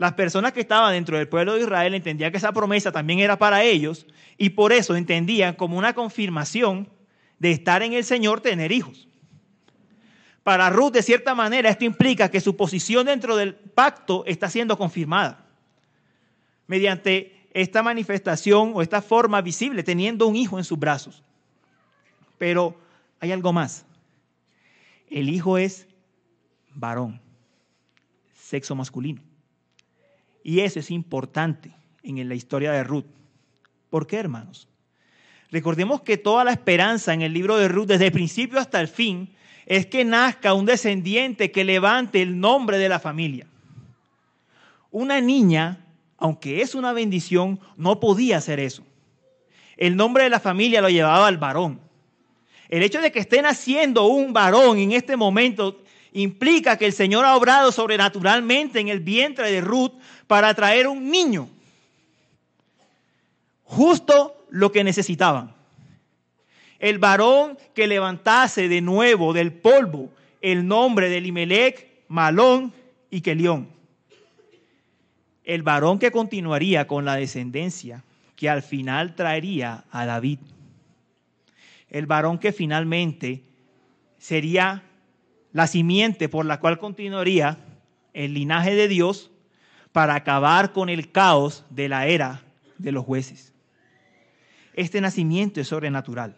Las 0.00 0.14
personas 0.14 0.54
que 0.54 0.60
estaban 0.60 0.94
dentro 0.94 1.18
del 1.18 1.28
pueblo 1.28 1.52
de 1.52 1.60
Israel 1.60 1.92
entendían 1.92 2.30
que 2.30 2.38
esa 2.38 2.52
promesa 2.52 2.90
también 2.90 3.18
era 3.18 3.38
para 3.38 3.62
ellos 3.64 4.06
y 4.38 4.48
por 4.48 4.72
eso 4.72 4.96
entendían 4.96 5.54
como 5.54 5.76
una 5.76 5.92
confirmación 5.92 6.88
de 7.38 7.50
estar 7.50 7.82
en 7.82 7.92
el 7.92 8.02
Señor 8.02 8.40
tener 8.40 8.72
hijos. 8.72 9.08
Para 10.42 10.70
Ruth, 10.70 10.92
de 10.92 11.02
cierta 11.02 11.34
manera, 11.34 11.68
esto 11.68 11.84
implica 11.84 12.30
que 12.30 12.40
su 12.40 12.56
posición 12.56 13.04
dentro 13.04 13.36
del 13.36 13.54
pacto 13.54 14.24
está 14.24 14.48
siendo 14.48 14.78
confirmada 14.78 15.44
mediante 16.66 17.46
esta 17.52 17.82
manifestación 17.82 18.72
o 18.74 18.80
esta 18.80 19.02
forma 19.02 19.42
visible, 19.42 19.82
teniendo 19.82 20.26
un 20.26 20.34
hijo 20.34 20.56
en 20.56 20.64
sus 20.64 20.78
brazos. 20.78 21.22
Pero 22.38 22.74
hay 23.20 23.32
algo 23.32 23.52
más. 23.52 23.84
El 25.10 25.28
hijo 25.28 25.58
es 25.58 25.86
varón, 26.74 27.20
sexo 28.32 28.74
masculino. 28.74 29.29
Y 30.42 30.60
eso 30.60 30.80
es 30.80 30.90
importante 30.90 31.72
en 32.02 32.28
la 32.28 32.34
historia 32.34 32.72
de 32.72 32.84
Ruth. 32.84 33.06
¿Por 33.90 34.06
qué, 34.06 34.16
hermanos? 34.16 34.68
Recordemos 35.50 36.02
que 36.02 36.16
toda 36.16 36.44
la 36.44 36.52
esperanza 36.52 37.12
en 37.12 37.22
el 37.22 37.32
libro 37.32 37.56
de 37.56 37.68
Ruth, 37.68 37.88
desde 37.88 38.06
el 38.06 38.12
principio 38.12 38.58
hasta 38.58 38.80
el 38.80 38.88
fin, 38.88 39.30
es 39.66 39.86
que 39.86 40.04
nazca 40.04 40.54
un 40.54 40.66
descendiente 40.66 41.50
que 41.50 41.64
levante 41.64 42.22
el 42.22 42.38
nombre 42.38 42.78
de 42.78 42.88
la 42.88 43.00
familia. 43.00 43.46
Una 44.90 45.20
niña, 45.20 45.84
aunque 46.18 46.62
es 46.62 46.74
una 46.74 46.92
bendición, 46.92 47.60
no 47.76 48.00
podía 48.00 48.38
hacer 48.38 48.60
eso. 48.60 48.84
El 49.76 49.96
nombre 49.96 50.24
de 50.24 50.30
la 50.30 50.40
familia 50.40 50.80
lo 50.80 50.88
llevaba 50.88 51.26
al 51.26 51.38
varón. 51.38 51.80
El 52.68 52.82
hecho 52.82 53.00
de 53.00 53.10
que 53.10 53.18
esté 53.18 53.42
naciendo 53.42 54.06
un 54.06 54.32
varón 54.32 54.78
en 54.78 54.92
este 54.92 55.16
momento 55.16 55.79
implica 56.12 56.76
que 56.76 56.86
el 56.86 56.92
Señor 56.92 57.24
ha 57.24 57.36
obrado 57.36 57.72
sobrenaturalmente 57.72 58.80
en 58.80 58.88
el 58.88 59.00
vientre 59.00 59.50
de 59.50 59.60
Ruth 59.60 59.92
para 60.26 60.52
traer 60.54 60.86
un 60.86 61.10
niño. 61.10 61.48
Justo 63.64 64.46
lo 64.50 64.72
que 64.72 64.82
necesitaban 64.82 65.54
el 66.80 66.98
varón 66.98 67.58
que 67.74 67.86
levantase 67.86 68.68
de 68.68 68.80
nuevo 68.80 69.32
del 69.32 69.52
polvo 69.52 70.10
el 70.40 70.66
nombre 70.66 71.10
de 71.10 71.18
Elimelech, 71.18 71.86
Malón 72.08 72.72
y 73.10 73.20
Kelión. 73.20 73.68
El 75.44 75.62
varón 75.62 75.98
que 75.98 76.10
continuaría 76.10 76.86
con 76.86 77.04
la 77.04 77.16
descendencia 77.16 78.02
que 78.34 78.48
al 78.48 78.62
final 78.62 79.14
traería 79.14 79.84
a 79.90 80.06
David. 80.06 80.38
El 81.90 82.06
varón 82.06 82.38
que 82.38 82.52
finalmente 82.52 83.42
sería 84.18 84.82
la 85.52 85.66
simiente 85.66 86.28
por 86.28 86.46
la 86.46 86.60
cual 86.60 86.78
continuaría 86.78 87.58
el 88.12 88.34
linaje 88.34 88.74
de 88.74 88.88
Dios 88.88 89.30
para 89.92 90.14
acabar 90.14 90.72
con 90.72 90.88
el 90.88 91.10
caos 91.10 91.64
de 91.70 91.88
la 91.88 92.06
era 92.06 92.42
de 92.78 92.92
los 92.92 93.04
jueces. 93.04 93.52
Este 94.74 95.00
nacimiento 95.00 95.60
es 95.60 95.68
sobrenatural. 95.68 96.36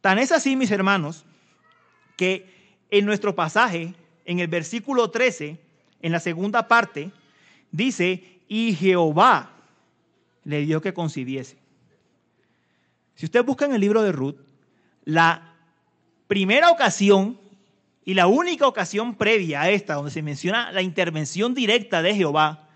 Tan 0.00 0.18
es 0.18 0.32
así, 0.32 0.56
mis 0.56 0.70
hermanos, 0.70 1.24
que 2.16 2.46
en 2.90 3.04
nuestro 3.06 3.34
pasaje, 3.34 3.94
en 4.24 4.40
el 4.40 4.48
versículo 4.48 5.10
13, 5.10 5.58
en 6.02 6.12
la 6.12 6.20
segunda 6.20 6.68
parte, 6.68 7.10
dice, 7.70 8.40
y 8.48 8.74
Jehová 8.74 9.50
le 10.44 10.60
dio 10.60 10.80
que 10.80 10.92
concibiese. 10.92 11.56
Si 13.14 13.26
usted 13.26 13.44
busca 13.44 13.64
en 13.64 13.74
el 13.74 13.80
libro 13.80 14.02
de 14.02 14.12
Ruth, 14.12 14.36
la 15.04 15.51
primera 16.26 16.70
ocasión 16.70 17.38
y 18.04 18.14
la 18.14 18.26
única 18.26 18.66
ocasión 18.66 19.14
previa 19.14 19.62
a 19.62 19.70
esta, 19.70 19.94
donde 19.94 20.10
se 20.10 20.22
menciona 20.22 20.72
la 20.72 20.82
intervención 20.82 21.54
directa 21.54 22.02
de 22.02 22.14
Jehová, 22.14 22.68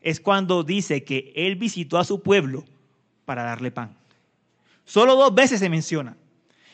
es 0.00 0.20
cuando 0.20 0.62
dice 0.62 1.04
que 1.04 1.32
él 1.34 1.56
visitó 1.56 1.98
a 1.98 2.04
su 2.04 2.22
pueblo 2.22 2.64
para 3.24 3.44
darle 3.44 3.70
pan. 3.70 3.96
Solo 4.84 5.16
dos 5.16 5.34
veces 5.34 5.60
se 5.60 5.68
menciona. 5.68 6.16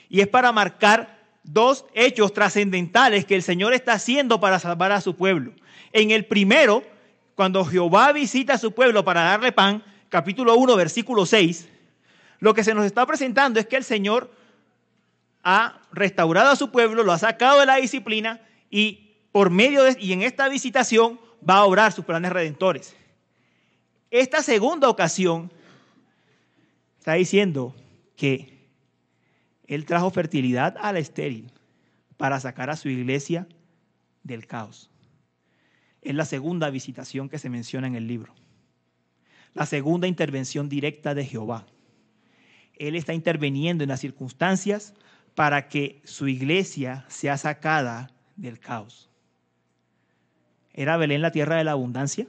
Y 0.09 0.21
es 0.21 0.29
para 0.29 0.53
marcar 0.53 1.19
dos 1.45 1.85
hechos 1.95 2.33
trascendentales 2.33 3.25
que 3.25 3.35
el 3.35 3.43
Señor 3.43 3.75
está 3.75 3.93
haciendo 3.93 4.41
para 4.41 4.59
salvar 4.59 4.93
a 4.93 5.01
su 5.01 5.15
pueblo. 5.15 5.53
En 5.93 6.11
el 6.11 6.27
primero, 6.27 6.83
cuando 7.35 7.65
Jehová 7.65 8.13
visita 8.13 8.55
a 8.55 8.59
su 8.59 8.73
pueblo 8.73 9.05
para 9.05 9.23
darle 9.23 9.53
pan, 9.53 9.83
capítulo 10.09 10.57
1, 10.57 10.77
versículo 10.77 11.27
6, 11.27 11.69
lo 12.41 12.55
que 12.55 12.65
se 12.65 12.75
nos 12.75 12.85
está 12.85 13.07
presentando 13.07 13.61
es 13.61 13.67
que 13.67 13.77
el 13.77 13.85
Señor 13.85 14.31
ha 15.51 15.81
restaurado 15.93 16.51
a 16.51 16.57
su 16.57 16.71
pueblo, 16.71 17.03
lo 17.03 17.13
ha 17.13 17.19
sacado 17.19 17.61
de 17.61 17.65
la 17.65 17.77
disciplina 17.77 18.39
y 18.69 19.15
por 19.33 19.49
medio 19.49 19.81
y 19.99 20.13
en 20.13 20.21
esta 20.21 20.47
visitación 20.47 21.19
va 21.49 21.57
a 21.57 21.65
obrar 21.65 21.91
sus 21.93 22.05
planes 22.05 22.31
redentores. 22.31 22.95
Esta 24.11 24.43
segunda 24.43 24.91
ocasión 24.91 25.51
está 26.99 27.15
diciendo 27.15 27.75
que 28.15 28.69
él 29.67 29.87
trajo 29.87 30.11
fertilidad 30.11 30.77
a 30.79 30.93
la 30.93 30.99
estéril 30.99 31.51
para 32.19 32.39
sacar 32.41 32.69
a 32.69 32.77
su 32.77 32.91
iglesia 32.91 33.49
del 34.25 34.47
caos. 34.47 34.91
Es 36.03 36.15
la 36.15 36.27
segunda 36.27 36.69
visitación 36.69 37.31
que 37.31 37.39
se 37.39 37.49
menciona 37.49 37.87
en 37.87 37.95
el 37.95 38.07
libro. 38.07 38.35
La 39.55 39.65
segunda 39.65 40.09
intervención 40.09 40.69
directa 40.69 41.15
de 41.15 41.25
Jehová. 41.25 41.65
Él 42.75 42.97
está 42.97 43.15
interviniendo 43.15 43.83
en 43.83 43.89
las 43.89 44.01
circunstancias 44.01 44.93
para 45.39 45.69
que 45.69 46.03
su 46.03 46.27
iglesia 46.27 47.05
sea 47.07 47.37
sacada 47.37 48.11
del 48.35 48.59
caos. 48.59 49.09
¿Era 50.73 50.97
Belén 50.97 51.23
la 51.23 51.31
tierra 51.31 51.55
de 51.55 51.63
la 51.63 51.71
abundancia? 51.71 52.27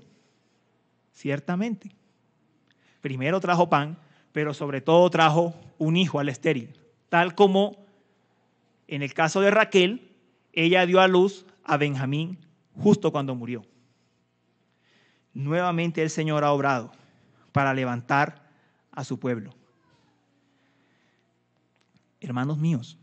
Ciertamente. 1.11 1.89
Primero 3.01 3.39
trajo 3.39 3.67
pan, 3.67 3.97
pero 4.31 4.53
sobre 4.53 4.81
todo 4.81 5.09
trajo 5.09 5.55
un 5.79 5.97
hijo 5.97 6.19
al 6.19 6.29
estéril, 6.29 6.79
tal 7.09 7.33
como 7.33 7.83
en 8.87 9.01
el 9.01 9.15
caso 9.15 9.41
de 9.41 9.49
Raquel, 9.49 10.15
ella 10.53 10.85
dio 10.85 11.01
a 11.01 11.07
luz 11.07 11.47
a 11.63 11.77
Benjamín 11.77 12.37
justo 12.75 13.11
cuando 13.11 13.33
murió. 13.33 13.65
Nuevamente 15.33 16.03
el 16.03 16.11
Señor 16.11 16.43
ha 16.43 16.51
obrado 16.51 16.91
para 17.53 17.73
levantar 17.73 18.47
a 18.91 19.03
su 19.03 19.17
pueblo. 19.17 19.58
Hermanos 22.21 22.57
míos, 22.57 22.97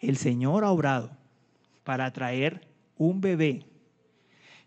el 0.00 0.16
Señor 0.16 0.64
ha 0.64 0.70
obrado 0.70 1.10
para 1.84 2.12
traer 2.12 2.66
un 2.96 3.20
bebé 3.20 3.66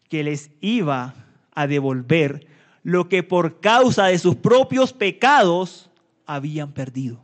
que 0.08 0.24
les 0.24 0.52
iba 0.62 1.14
a 1.54 1.68
devolver 1.68 2.48
lo 2.84 3.10
que 3.10 3.24
por 3.24 3.60
causa 3.60 4.06
de 4.08 4.18
sus 4.18 4.36
propios 4.36 4.94
pecados 4.94 5.90
habían 6.26 6.72
perdido. 6.72 7.22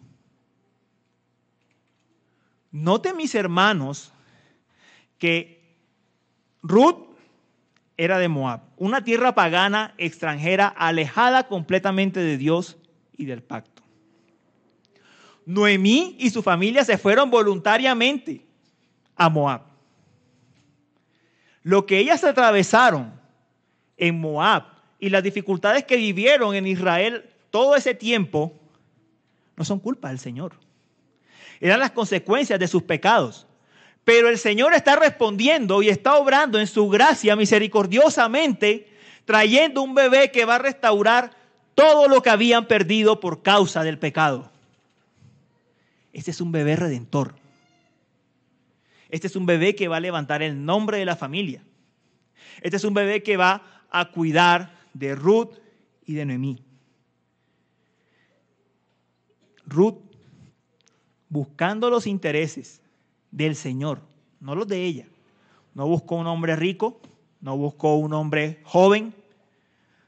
Noten 2.71 3.15
mis 3.15 3.33
hermanos 3.35 4.11
que 5.17 5.63
Ruth 6.61 7.05
era 7.97 8.19
de 8.19 8.27
Moab, 8.27 8.61
una 8.77 9.03
tierra 9.03 9.33
pagana 9.33 9.93
extranjera 9.97 10.67
alejada 10.67 11.47
completamente 11.47 12.19
de 12.19 12.37
Dios 12.37 12.77
y 13.15 13.25
del 13.25 13.41
pacto. 13.41 13.74
Noemí 15.45 16.15
y 16.19 16.29
su 16.29 16.41
familia 16.41 16.83
se 16.83 16.97
fueron 16.97 17.29
voluntariamente 17.29 18.45
a 19.15 19.29
Moab. 19.29 19.61
Lo 21.61 21.85
que 21.85 21.99
ellas 21.99 22.23
atravesaron 22.23 23.13
en 23.97 24.19
Moab 24.19 24.63
y 24.99 25.09
las 25.09 25.23
dificultades 25.23 25.83
que 25.83 25.97
vivieron 25.97 26.55
en 26.55 26.67
Israel 26.67 27.29
todo 27.49 27.75
ese 27.75 27.93
tiempo 27.93 28.53
no 29.55 29.63
son 29.63 29.79
culpa 29.79 30.09
del 30.09 30.19
Señor. 30.19 30.53
Eran 31.61 31.79
las 31.79 31.91
consecuencias 31.91 32.59
de 32.59 32.67
sus 32.67 32.83
pecados. 32.83 33.47
Pero 34.03 34.29
el 34.29 34.37
Señor 34.37 34.73
está 34.73 34.95
respondiendo 34.95 35.81
y 35.81 35.89
está 35.89 36.15
obrando 36.15 36.59
en 36.59 36.67
su 36.67 36.89
gracia 36.89 37.35
misericordiosamente, 37.35 38.87
trayendo 39.25 39.81
un 39.81 39.95
bebé 39.95 40.31
que 40.31 40.45
va 40.45 40.55
a 40.55 40.59
restaurar 40.59 41.31
todo 41.73 42.07
lo 42.07 42.21
que 42.21 42.29
habían 42.29 42.67
perdido 42.67 43.19
por 43.19 43.41
causa 43.41 43.83
del 43.83 43.97
pecado. 43.97 44.51
Este 46.15 46.31
es 46.31 46.39
un 46.39 46.53
bebé 46.53 46.77
redentor. 46.77 47.35
Este 49.09 49.27
es 49.27 49.35
un 49.35 49.45
bebé 49.45 49.75
que 49.75 49.89
va 49.89 49.97
a 49.97 49.99
levantar 49.99 50.41
el 50.41 50.63
nombre 50.63 50.97
de 50.97 51.03
la 51.03 51.17
familia. 51.17 51.61
Este 52.61 52.77
es 52.77 52.85
un 52.85 52.93
bebé 52.93 53.21
que 53.21 53.35
va 53.35 53.83
a 53.91 54.11
cuidar 54.11 54.79
de 54.93 55.13
Ruth 55.13 55.55
y 56.05 56.13
de 56.13 56.25
Noemí. 56.25 56.63
Ruth, 59.65 59.97
buscando 61.27 61.89
los 61.89 62.07
intereses 62.07 62.81
del 63.31 63.57
Señor, 63.57 64.01
no 64.39 64.55
los 64.55 64.69
de 64.69 64.85
ella. 64.85 65.07
No 65.73 65.85
buscó 65.85 66.15
un 66.15 66.27
hombre 66.27 66.55
rico, 66.55 67.01
no 67.41 67.57
buscó 67.57 67.97
un 67.97 68.13
hombre 68.13 68.61
joven. 68.63 69.13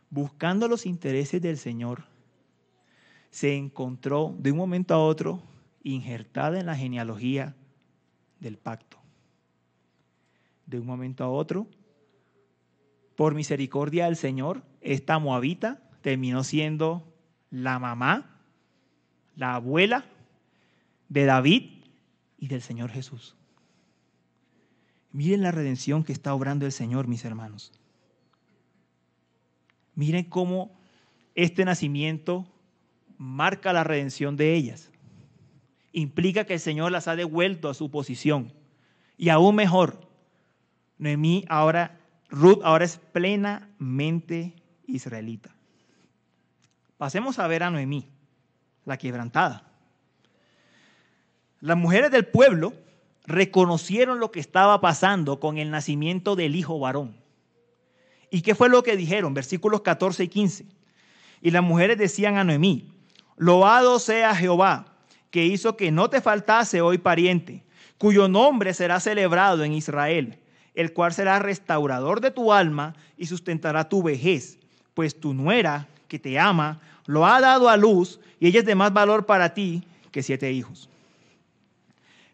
Buscando 0.10 0.70
los 0.70 0.86
intereses 0.86 1.42
del 1.42 1.58
Señor, 1.58 2.06
se 3.30 3.58
encontró 3.58 4.34
de 4.38 4.54
un 4.54 4.58
momento 4.58 4.94
a 4.94 5.00
otro 5.00 5.44
injertada 5.94 6.60
en 6.60 6.65
la 6.65 6.75
genealogía 6.75 7.56
del 8.39 8.58
pacto. 8.58 8.98
De 10.65 10.79
un 10.79 10.86
momento 10.86 11.24
a 11.24 11.29
otro, 11.29 11.67
por 13.15 13.34
misericordia 13.34 14.06
del 14.06 14.15
Señor, 14.15 14.63
esta 14.82 15.17
moabita 15.19 15.82
terminó 16.02 16.43
siendo 16.43 17.13
la 17.50 17.80
mamá, 17.80 18.41
la 19.36 19.56
abuela 19.56 20.06
de 21.10 21.26
David 21.26 21.84
y 22.38 22.47
del 22.47 22.62
Señor 22.62 22.91
Jesús. 22.91 23.36
Miren 25.12 25.41
la 25.41 25.52
redención 25.52 26.04
que 26.04 26.12
está 26.12 26.34
obrando 26.34 26.65
el 26.65 26.71
Señor, 26.71 27.08
mis 27.08 27.26
hermanos. 27.26 27.71
Miren 29.95 30.26
cómo 30.26 30.78
este 31.34 31.65
nacimiento 31.65 32.45
marca 33.17 33.73
la 33.73 33.84
redención 33.84 34.36
de 34.36 34.54
ellas. 34.54 34.91
Implica 35.91 36.45
que 36.45 36.56
el 36.56 36.60
Señor 36.60 36.91
las 36.91 37.08
ha 37.08 37.15
devuelto 37.15 37.69
a 37.69 37.73
su 37.73 37.89
posición. 37.89 38.54
Y 39.17 39.30
aún 39.30 39.56
mejor, 39.56 40.00
Noemí 40.97 41.45
ahora, 41.50 42.00
Ruth 42.30 42.60
ahora 42.63 42.86
es 42.86 42.97
plenamente 42.97 44.56
israelita. 44.86 45.56
Pasemos 46.97 47.39
a 47.39 47.47
ver 47.47 47.63
a 47.63 47.69
Noemí, 47.69 48.08
la 48.86 48.97
quebrantada. 48.97 49.63
Las 51.60 51.78
mujeres 51.78 52.12
del 52.12 52.26
pueblo 52.26 52.73
reconocieron 53.26 54.19
lo 54.19 54.32
que 54.32 54.39
estaba 54.39 54.80
pasando 54.82 55.39
con 55.39 55.58
el 55.58 55.69
nacimiento 55.69 56.36
del 56.36 56.56
hijo 56.56 56.80
varón. 56.80 57.15
¿Y 58.30 58.41
qué 58.41 58.56
fue 58.56 58.69
lo 58.69 58.84
que 58.84 58.97
dijeron? 58.97 59.34
Versículos 59.34 59.82
14 59.82 60.23
y 60.23 60.28
15. 60.28 60.65
Y 61.41 61.52
las 61.52 61.63
mujeres 61.63 61.97
decían 61.97 62.38
a 62.38 62.43
Noemí, 62.43 62.93
loado 63.36 64.00
sea 64.00 64.36
Jehová, 64.36 64.96
que 65.38 65.45
hizo 65.45 65.78
que 65.78 65.91
no 65.91 66.10
te 66.10 66.19
faltase 66.19 66.82
hoy 66.82 66.97
pariente, 66.97 67.62
cuyo 68.00 68.28
nombre 68.28 68.73
será 68.73 69.00
celebrado 69.00 69.63
en 69.63 69.71
Israel, 69.71 70.39
el 70.73 70.93
cual 70.93 71.13
será 71.13 71.38
restaurador 71.38 72.21
de 72.21 72.32
tu 72.32 72.52
alma 72.52 72.95
y 73.19 73.28
sustentará 73.28 73.88
tu 73.88 74.02
vejez, 74.02 74.58
pues 74.95 75.19
tu 75.19 75.36
nuera, 75.36 75.86
que 76.08 76.17
te 76.17 76.39
ama, 76.39 76.82
lo 77.06 77.28
ha 77.28 77.39
dado 77.39 77.69
a 77.69 77.78
luz 77.78 78.19
y 78.39 78.47
ella 78.47 78.62
es 78.62 78.65
de 78.65 78.73
más 78.73 78.91
valor 78.91 79.28
para 79.28 79.54
ti 79.54 79.84
que 80.10 80.23
siete 80.23 80.52
hijos. 80.52 80.89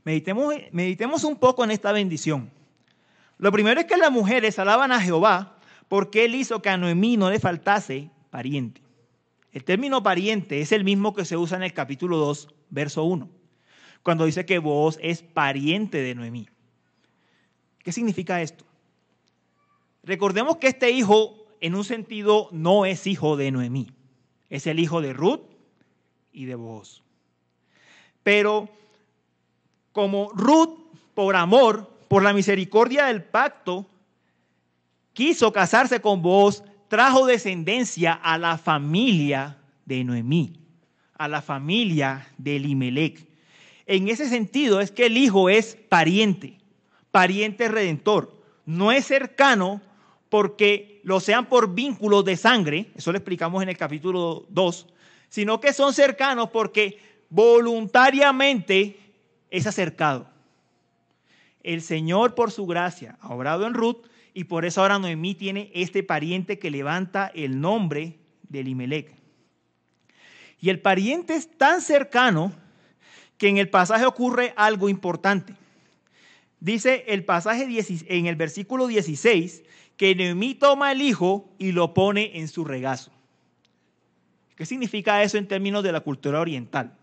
Meditemos, 0.06 0.56
meditemos 0.72 1.26
un 1.26 1.36
poco 1.36 1.66
en 1.66 1.72
esta 1.72 1.92
bendición. 1.92 2.50
Lo 3.38 3.52
primero 3.52 3.82
es 3.82 3.86
que 3.86 3.98
las 3.98 4.13
mujeres 4.13 4.60
alaban 4.60 4.94
a 4.94 5.02
Jehová 5.02 5.58
porque 5.89 6.24
él 6.24 6.36
hizo 6.36 6.62
que 6.62 6.70
a 6.70 6.78
Noemí 6.78 7.18
no 7.18 7.30
le 7.30 7.42
faltase 7.42 8.10
pariente. 8.30 8.82
El 9.54 9.63
término 9.63 10.02
pariente 10.02 10.62
es 10.62 10.72
el 10.72 10.84
mismo 10.84 11.13
que 11.13 11.26
se 11.26 11.38
usa 11.38 11.58
en 11.58 11.63
el 11.63 11.74
capítulo 11.74 12.18
2, 12.18 12.50
verso 12.72 13.04
1, 13.04 13.30
cuando 14.02 14.26
dice 14.26 14.48
que 14.48 14.58
vos 14.58 14.98
es 15.02 15.22
pariente 15.22 16.00
de 16.00 16.16
Noemí. 16.16 16.50
¿Qué 17.84 17.92
significa 17.92 18.42
esto? 18.42 18.66
Recordemos 20.02 20.58
que 20.58 20.68
este 20.68 20.89
hijo, 20.89 21.46
en 21.62 21.76
un 21.76 21.86
sentido, 21.86 22.50
no 22.52 22.86
es 22.86 23.06
hijo 23.06 23.38
de 23.38 23.52
Noemí. 23.52 23.92
Es 24.50 24.66
el 24.66 24.80
hijo 24.80 25.02
de 25.02 25.13
Ruth 25.13 25.42
y 26.32 26.46
de 26.46 26.56
vos. 26.56 27.04
Pero 28.24 28.70
como 29.92 30.32
Ruth, 30.34 30.80
por 31.13 31.36
amor, 31.36 31.92
por 32.08 32.24
la 32.24 32.34
misericordia 32.34 33.06
del 33.06 33.24
pacto, 33.24 33.86
quiso 35.13 35.54
casarse 35.54 36.02
con 36.02 36.24
vos, 36.24 36.63
trajo 36.94 37.26
descendencia 37.26 38.14
a 38.14 38.38
la 38.38 38.60
familia 38.60 39.58
de 39.84 40.04
Noemí, 40.04 40.54
a 41.18 41.28
la 41.28 41.42
familia 41.42 42.28
de 42.38 42.58
Elimelech. 42.58 43.28
En 43.88 44.10
ese 44.10 44.30
sentido 44.30 44.80
es 44.80 44.92
que 44.92 45.08
el 45.08 45.18
hijo 45.18 45.50
es 45.50 45.76
pariente, 45.90 46.60
pariente 47.10 47.68
redentor. 47.68 48.40
No 48.68 48.92
es 48.92 49.08
cercano 49.08 49.82
porque 50.30 51.02
lo 51.04 51.20
sean 51.20 51.48
por 51.48 51.74
vínculos 51.74 52.26
de 52.26 52.38
sangre, 52.38 52.92
eso 52.94 53.12
lo 53.12 53.18
explicamos 53.18 53.64
en 53.64 53.70
el 53.70 53.78
capítulo 53.78 54.46
2, 54.50 54.86
sino 55.30 55.60
que 55.60 55.74
son 55.74 55.96
cercanos 55.96 56.52
porque 56.52 57.00
voluntariamente 57.28 59.00
es 59.50 59.66
acercado. 59.66 60.28
El 61.64 61.82
Señor 61.82 62.36
por 62.36 62.52
su 62.52 62.68
gracia 62.68 63.18
ha 63.20 63.34
obrado 63.34 63.66
en 63.66 63.74
Ruth 63.74 64.06
y 64.34 64.46
por 64.46 64.65
eso 64.65 64.82
ahora 64.82 65.00
Noemí 65.00 65.36
tiene 65.36 65.72
este 65.74 66.04
pariente 66.04 66.60
que 66.60 66.72
levanta 66.72 67.32
el 67.34 67.60
nombre 67.60 68.17
de 68.50 68.62
Elimelech. 68.62 69.13
Y 70.60 70.69
el 70.69 70.80
pariente 70.80 71.36
es 71.36 71.58
tan 71.58 71.82
cercano 71.82 72.54
que 73.38 73.50
en 73.50 73.58
el 73.58 73.69
pasaje 73.69 74.06
ocurre 74.06 74.54
algo 74.56 74.89
importante. 74.89 75.56
Dice 76.60 77.04
el 77.08 77.26
pasaje 77.26 77.67
en 78.08 78.26
el 78.26 78.36
versículo 78.36 78.88
16 78.88 79.63
que 79.98 80.15
Noemí 80.15 80.56
toma 80.56 80.91
el 80.91 81.02
hijo 81.02 81.54
y 81.58 81.74
lo 81.74 81.93
pone 81.93 82.39
en 82.39 82.48
su 82.48 82.63
regazo. 82.63 83.12
¿Qué 84.56 84.65
significa 84.65 85.22
eso 85.24 85.38
en 85.38 85.48
términos 85.48 85.84
de 85.84 85.91
la 85.91 86.00
cultura 86.00 86.39
oriental? 86.39 86.96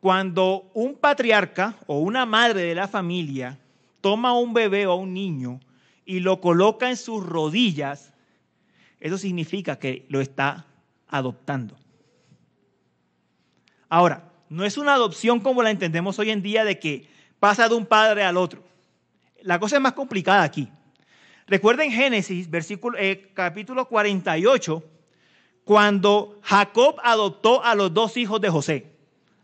Cuando 0.00 0.70
un 0.74 0.96
patriarca 0.96 1.76
o 1.86 2.00
una 2.00 2.26
madre 2.26 2.62
de 2.62 2.74
la 2.74 2.88
familia 2.88 3.58
toma 4.00 4.30
a 4.30 4.38
un 4.38 4.52
bebé 4.52 4.86
o 4.86 4.92
a 4.92 4.96
un 4.96 5.14
niño 5.14 5.60
y 6.06 6.20
lo 6.20 6.40
coloca 6.40 6.88
en 6.88 6.96
sus 6.96 7.26
rodillas, 7.26 8.12
eso 9.00 9.18
significa 9.18 9.78
que 9.78 10.06
lo 10.08 10.20
está 10.20 10.64
adoptando. 11.08 11.76
Ahora, 13.88 14.32
no 14.48 14.64
es 14.64 14.78
una 14.78 14.94
adopción 14.94 15.40
como 15.40 15.62
la 15.62 15.70
entendemos 15.70 16.18
hoy 16.18 16.30
en 16.30 16.42
día 16.42 16.64
de 16.64 16.78
que 16.78 17.08
pasa 17.40 17.68
de 17.68 17.74
un 17.74 17.84
padre 17.84 18.24
al 18.24 18.36
otro. 18.36 18.64
La 19.42 19.58
cosa 19.58 19.76
es 19.76 19.82
más 19.82 19.92
complicada 19.92 20.44
aquí. 20.44 20.68
Recuerden 21.48 21.90
Génesis, 21.90 22.48
versículo, 22.48 22.96
eh, 22.98 23.30
capítulo 23.34 23.86
48, 23.88 24.82
cuando 25.64 26.40
Jacob 26.42 26.96
adoptó 27.02 27.64
a 27.64 27.74
los 27.74 27.92
dos 27.92 28.16
hijos 28.16 28.40
de 28.40 28.50
José, 28.50 28.86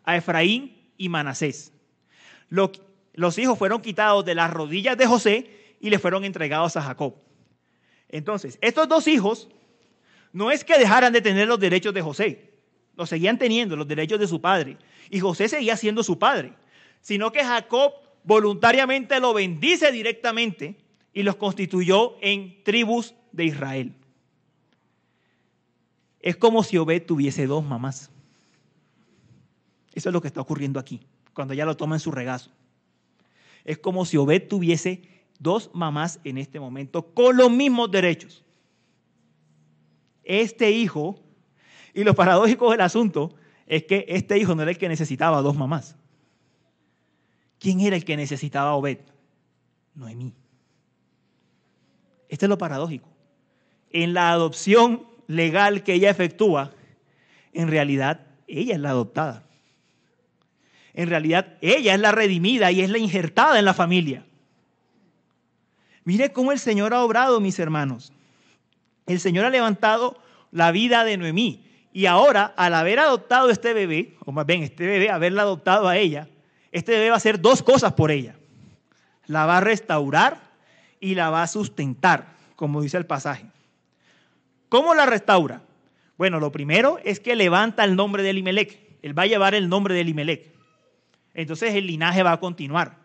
a 0.05 0.16
Efraín 0.16 0.77
y 0.96 1.09
Manasés. 1.09 1.72
Los 2.48 3.38
hijos 3.38 3.59
fueron 3.59 3.83
quitados 3.83 4.25
de 4.25 4.35
las 4.35 4.51
rodillas 4.53 4.96
de 4.96 5.07
José 5.07 5.62
y 5.82 5.90
le 5.90 5.98
fueron 5.98 6.24
entregados 6.24 6.76
a 6.76 6.82
Jacob. 6.82 7.16
Entonces, 8.08 8.56
estos 8.62 8.88
dos 8.88 9.08
hijos 9.08 9.48
no 10.32 10.50
es 10.50 10.64
que 10.64 10.78
dejaran 10.78 11.12
de 11.12 11.20
tener 11.20 11.48
los 11.48 11.58
derechos 11.58 11.92
de 11.92 12.00
José, 12.00 12.54
los 12.96 13.08
seguían 13.08 13.36
teniendo, 13.36 13.76
los 13.76 13.88
derechos 13.88 14.18
de 14.20 14.28
su 14.28 14.40
padre, 14.40 14.78
y 15.10 15.18
José 15.18 15.48
seguía 15.48 15.76
siendo 15.76 16.04
su 16.04 16.18
padre, 16.18 16.54
sino 17.00 17.32
que 17.32 17.44
Jacob 17.44 17.92
voluntariamente 18.22 19.18
lo 19.18 19.34
bendice 19.34 19.90
directamente 19.90 20.76
y 21.12 21.24
los 21.24 21.34
constituyó 21.34 22.16
en 22.22 22.62
tribus 22.62 23.14
de 23.32 23.46
Israel. 23.46 23.94
Es 26.20 26.36
como 26.36 26.62
si 26.62 26.78
Obed 26.78 27.04
tuviese 27.04 27.48
dos 27.48 27.64
mamás. 27.64 28.08
Eso 29.92 30.08
es 30.08 30.12
lo 30.12 30.20
que 30.20 30.28
está 30.28 30.40
ocurriendo 30.40 30.78
aquí, 30.78 31.00
cuando 31.34 31.54
ella 31.54 31.66
lo 31.66 31.76
toma 31.76 31.96
en 31.96 32.00
su 32.00 32.12
regazo. 32.12 32.52
Es 33.64 33.78
como 33.78 34.04
si 34.04 34.16
Obed 34.16 34.46
tuviese 34.46 35.12
dos 35.42 35.70
mamás 35.74 36.20
en 36.24 36.38
este 36.38 36.61
momento 36.61 37.12
con 37.14 37.37
los 37.37 37.50
mismos 37.50 37.90
derechos. 37.90 38.44
Este 40.22 40.70
hijo, 40.70 41.18
y 41.92 42.05
lo 42.05 42.14
paradójico 42.14 42.70
del 42.70 42.81
asunto 42.81 43.35
es 43.66 43.85
que 43.85 44.05
este 44.09 44.38
hijo 44.38 44.55
no 44.55 44.62
era 44.62 44.70
el 44.70 44.78
que 44.78 44.88
necesitaba 44.88 45.42
dos 45.42 45.57
mamás. 45.57 45.96
¿Quién 47.59 47.81
era 47.81 47.96
el 47.96 48.05
que 48.05 48.16
necesitaba 48.16 48.70
a 48.70 48.74
Obed? 48.74 48.98
Noemí. 49.94 50.33
Este 52.28 52.46
es 52.46 52.48
lo 52.48 52.59
paradójico. 52.59 53.09
En 53.90 54.14
la 54.14 54.31
adopción 54.31 55.07
legal 55.26 55.83
que 55.83 55.94
ella 55.94 56.11
efectúa, 56.11 56.72
en 57.52 57.68
realidad 57.68 58.26
ella 58.46 58.74
es 58.74 58.81
la 58.81 58.90
adoptada. 58.90 59.44
En 60.94 61.09
realidad 61.09 61.59
ella 61.61 61.94
es 61.94 62.00
la 62.00 62.12
redimida 62.12 62.70
y 62.70 62.81
es 62.81 62.90
la 62.90 62.98
injertada 62.98 63.59
en 63.59 63.64
la 63.64 63.74
familia. 63.74 64.24
Mire 66.04 66.32
cómo 66.32 66.52
el 66.52 66.58
Señor 66.58 66.94
ha 66.94 67.02
obrado, 67.02 67.40
mis 67.40 67.58
hermanos. 67.58 68.12
El 69.06 69.20
Señor 69.20 69.44
ha 69.44 69.50
levantado 69.50 70.18
la 70.50 70.72
vida 70.72 71.04
de 71.04 71.16
Noemí. 71.16 71.64
Y 71.92 72.06
ahora, 72.06 72.54
al 72.56 72.74
haber 72.74 72.98
adoptado 72.98 73.50
este 73.50 73.74
bebé, 73.74 74.16
o 74.24 74.32
más 74.32 74.46
bien 74.46 74.62
este 74.62 74.86
bebé, 74.86 75.10
haberla 75.10 75.42
adoptado 75.42 75.88
a 75.88 75.96
ella, 75.96 76.28
este 76.70 76.92
bebé 76.92 77.08
va 77.08 77.14
a 77.14 77.18
hacer 77.18 77.40
dos 77.40 77.62
cosas 77.62 77.92
por 77.92 78.10
ella. 78.10 78.36
La 79.26 79.46
va 79.46 79.58
a 79.58 79.60
restaurar 79.60 80.40
y 81.00 81.14
la 81.14 81.30
va 81.30 81.42
a 81.42 81.46
sustentar, 81.46 82.34
como 82.56 82.80
dice 82.80 82.96
el 82.96 83.06
pasaje. 83.06 83.46
¿Cómo 84.68 84.94
la 84.94 85.04
restaura? 85.04 85.62
Bueno, 86.16 86.40
lo 86.40 86.50
primero 86.50 86.98
es 87.04 87.20
que 87.20 87.36
levanta 87.36 87.84
el 87.84 87.94
nombre 87.94 88.22
de 88.22 88.30
Elimelech. 88.30 88.78
Él 89.02 89.16
va 89.18 89.24
a 89.24 89.26
llevar 89.26 89.54
el 89.54 89.68
nombre 89.68 89.94
de 89.94 90.00
Elimelech. 90.00 90.50
Entonces 91.34 91.74
el 91.74 91.86
linaje 91.86 92.22
va 92.22 92.32
a 92.32 92.40
continuar. 92.40 92.96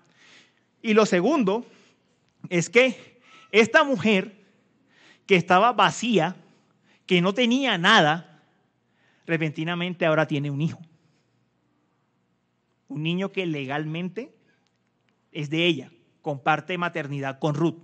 Y 0.81 0.93
lo 0.93 1.05
segundo 1.05 1.65
es 2.49 2.69
que 2.69 3.21
esta 3.51 3.83
mujer 3.83 4.45
que 5.25 5.36
estaba 5.36 5.73
vacía, 5.73 6.36
que 7.05 7.21
no 7.21 7.33
tenía 7.33 7.77
nada, 7.77 8.43
repentinamente 9.25 10.05
ahora 10.05 10.27
tiene 10.27 10.49
un 10.51 10.62
hijo. 10.62 10.79
Un 12.88 13.03
niño 13.03 13.31
que 13.31 13.45
legalmente 13.45 14.33
es 15.31 15.49
de 15.49 15.65
ella, 15.65 15.91
comparte 16.21 16.77
maternidad 16.77 17.39
con 17.39 17.55
Ruth. 17.55 17.79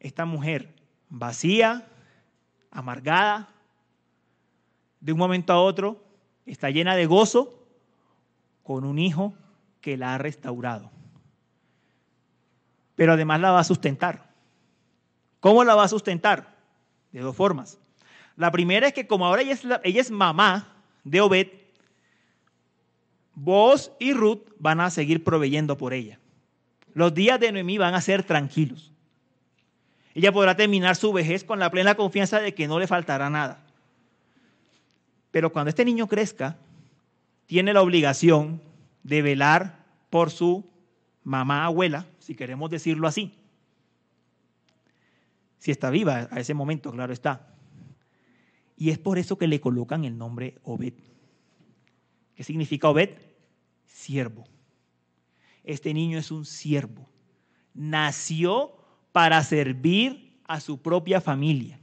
Esta 0.00 0.26
mujer 0.26 0.74
vacía, 1.08 1.88
amargada, 2.70 3.48
de 5.00 5.12
un 5.12 5.18
momento 5.18 5.52
a 5.52 5.60
otro, 5.60 6.02
está 6.46 6.70
llena 6.70 6.96
de 6.96 7.06
gozo 7.06 7.66
con 8.62 8.84
un 8.84 8.98
hijo 8.98 9.34
que 9.80 9.96
la 9.96 10.14
ha 10.14 10.18
restaurado. 10.18 10.93
Pero 12.96 13.12
además 13.12 13.40
la 13.40 13.50
va 13.50 13.60
a 13.60 13.64
sustentar. 13.64 14.30
¿Cómo 15.40 15.64
la 15.64 15.74
va 15.74 15.84
a 15.84 15.88
sustentar? 15.88 16.54
De 17.12 17.20
dos 17.20 17.36
formas. 17.36 17.78
La 18.36 18.50
primera 18.50 18.88
es 18.88 18.94
que 18.94 19.06
como 19.06 19.26
ahora 19.26 19.42
ella 19.42 20.00
es, 20.00 20.10
mamá 20.10 20.68
de 21.04 21.20
Obed, 21.20 21.48
vos 23.34 23.92
y 23.98 24.12
Ruth 24.12 24.42
van 24.58 24.80
a 24.80 24.90
seguir 24.90 25.22
proveyendo 25.22 25.76
por 25.76 25.92
ella. 25.92 26.18
Los 26.94 27.14
días 27.14 27.38
de 27.40 27.52
Noemí 27.52 27.78
van 27.78 27.94
a 27.94 28.00
ser 28.00 28.22
tranquilos. 28.22 28.92
Ella 30.14 30.32
podrá 30.32 30.56
terminar 30.56 30.96
su 30.96 31.12
vejez 31.12 31.44
con 31.44 31.58
la 31.58 31.70
plena 31.70 31.96
confianza 31.96 32.40
de 32.40 32.54
que 32.54 32.68
no 32.68 32.78
le 32.78 32.86
faltará 32.86 33.28
nada. 33.30 33.64
Pero 35.30 35.52
cuando 35.52 35.68
este 35.68 35.84
niño 35.84 36.06
crezca, 36.06 36.56
tiene 37.46 37.72
la 37.72 37.82
obligación 37.82 38.62
de 39.02 39.22
velar 39.22 39.84
por 40.08 40.30
su 40.30 40.64
mamá 41.24 41.64
abuela, 41.64 42.06
si 42.24 42.34
queremos 42.34 42.70
decirlo 42.70 43.06
así. 43.06 43.34
Si 45.58 45.70
está 45.70 45.90
viva 45.90 46.28
a 46.30 46.40
ese 46.40 46.54
momento, 46.54 46.90
claro 46.90 47.12
está. 47.12 47.54
Y 48.76 48.90
es 48.90 48.98
por 48.98 49.18
eso 49.18 49.38
que 49.38 49.46
le 49.46 49.60
colocan 49.60 50.04
el 50.04 50.18
nombre 50.18 50.58
Obed. 50.64 50.94
¿Qué 52.34 52.44
significa 52.44 52.88
Obed? 52.88 53.10
Siervo. 53.86 54.44
Este 55.62 55.94
niño 55.94 56.18
es 56.18 56.30
un 56.30 56.44
siervo. 56.44 57.08
Nació 57.72 58.76
para 59.12 59.42
servir 59.44 60.40
a 60.44 60.60
su 60.60 60.82
propia 60.82 61.20
familia. 61.20 61.78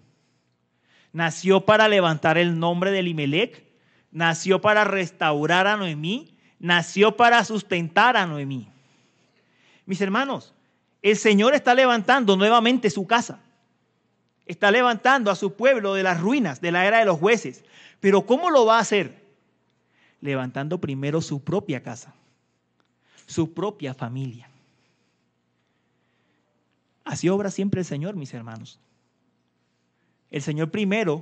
Nació 1.14 1.66
para 1.66 1.88
levantar 1.88 2.38
el 2.38 2.60
nombre 2.60 2.92
de 2.92 3.00
Elimelech 3.00 3.72
nació 4.12 4.62
para 4.62 4.84
restaurar 4.84 5.68
a 5.68 5.78
Noemí, 5.78 6.38
nació 6.60 7.16
para 7.16 7.44
sustentar 7.44 8.18
a 8.18 8.26
Noemí. 8.26 8.70
Mis 9.92 10.00
hermanos, 10.00 10.54
el 11.02 11.18
Señor 11.18 11.54
está 11.54 11.76
levantando 11.76 12.38
nuevamente 12.38 12.90
su 12.90 13.06
casa. 13.06 13.42
Está 14.46 14.72
levantando 14.72 15.30
a 15.30 15.36
su 15.36 15.54
pueblo 15.56 15.96
de 15.96 16.02
las 16.02 16.22
ruinas 16.22 16.62
de 16.62 16.72
la 16.72 16.86
era 16.86 17.00
de 17.00 17.06
los 17.06 17.20
jueces. 17.20 17.66
Pero 18.00 18.26
¿cómo 18.26 18.50
lo 18.52 18.66
va 18.66 18.78
a 18.78 18.80
hacer? 18.80 19.22
Levantando 20.22 20.80
primero 20.80 21.20
su 21.20 21.44
propia 21.44 21.84
casa, 21.84 22.16
su 23.26 23.54
propia 23.54 23.94
familia. 23.94 24.50
Así 27.04 27.28
obra 27.28 27.52
siempre 27.52 27.82
el 27.82 27.86
Señor, 27.86 28.16
mis 28.16 28.34
hermanos. 28.34 28.80
El 30.30 30.42
Señor 30.42 30.72
primero 30.72 31.22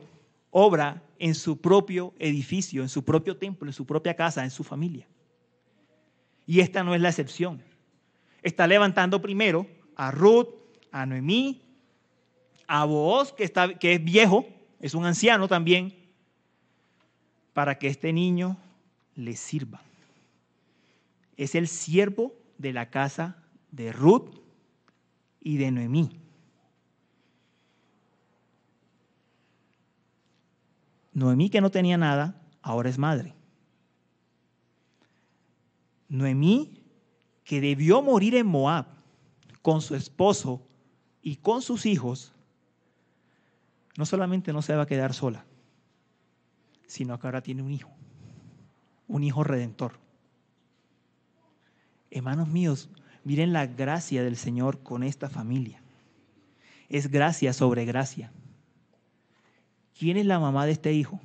obra 0.52 1.02
en 1.18 1.34
su 1.34 1.58
propio 1.58 2.14
edificio, 2.20 2.84
en 2.84 2.90
su 2.90 3.04
propio 3.04 3.36
templo, 3.36 3.68
en 3.68 3.74
su 3.74 3.88
propia 3.88 4.16
casa, 4.16 4.44
en 4.44 4.52
su 4.52 4.64
familia. 4.64 5.08
Y 6.46 6.60
esta 6.60 6.84
no 6.84 6.94
es 6.94 7.02
la 7.02 7.10
excepción. 7.10 7.68
Está 8.42 8.68
levantando 8.68 9.22
primero 9.22 9.68
a 9.96 10.12
Ruth, 10.12 10.48
a 10.92 11.06
Noemí, 11.06 11.62
a 12.68 12.86
Booz, 12.86 13.34
que, 13.34 13.44
está, 13.44 13.78
que 13.78 13.94
es 13.94 14.04
viejo, 14.04 14.48
es 14.80 14.94
un 14.94 15.06
anciano 15.06 15.48
también, 15.48 15.94
para 17.54 17.78
que 17.78 17.88
este 17.88 18.14
niño 18.14 18.58
le 19.16 19.36
sirva. 19.36 19.82
Es 21.36 21.56
el 21.56 21.68
siervo 21.68 22.34
de 22.58 22.74
la 22.74 22.90
casa 22.90 23.44
de 23.72 23.92
Ruth 23.92 24.30
y 25.42 25.58
de 25.58 25.72
Noemí. 25.72 26.10
Noemí, 31.14 31.50
que 31.50 31.60
no 31.60 31.70
tenía 31.70 31.98
nada, 31.98 32.42
ahora 32.62 32.90
es 32.90 32.98
madre. 32.98 33.34
Noemí, 36.08 36.79
que 37.50 37.62
debió 37.62 38.04
morir 38.04 38.36
en 38.36 38.46
Moab 38.46 38.86
con 39.64 39.82
su 39.82 39.96
esposo 39.96 40.62
y 41.24 41.38
con 41.38 41.64
sus 41.64 41.88
hijos, 41.88 42.32
no 43.98 44.06
solamente 44.06 44.54
no 44.54 44.62
se 44.62 44.76
va 44.76 44.84
a 44.84 44.86
quedar 44.86 45.16
sola, 45.16 45.46
sino 46.86 47.18
que 47.18 47.26
ahora 47.26 47.42
tiene 47.42 47.64
un 47.64 47.72
hijo, 47.72 47.90
un 49.08 49.24
hijo 49.24 49.44
redentor. 49.44 49.94
Hermanos 52.12 52.50
míos, 52.50 52.92
miren 53.24 53.52
la 53.52 53.66
gracia 53.66 54.22
del 54.22 54.38
Señor 54.38 54.84
con 54.84 55.02
esta 55.02 55.28
familia. 55.28 55.82
Es 56.88 57.10
gracia 57.10 57.52
sobre 57.52 57.86
gracia. 57.86 58.32
¿Quién 59.98 60.18
es 60.18 60.28
la 60.28 60.38
mamá 60.38 60.68
de 60.68 60.74
este 60.74 60.94
hijo? 60.94 61.20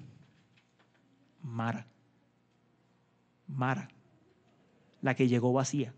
Mara. 1.43 1.87
Mara, 3.47 3.91
la 5.03 5.15
que 5.15 5.29
llegó 5.29 5.53
vacía, 5.53 5.93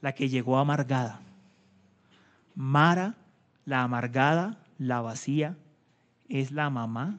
la 0.00 0.14
que 0.14 0.28
llegó 0.28 0.58
amargada. 0.58 1.20
Mara, 2.54 3.16
la 3.64 3.82
amargada, 3.82 4.64
la 4.78 5.00
vacía, 5.00 5.56
es 6.28 6.50
la 6.50 6.70
mamá 6.70 7.18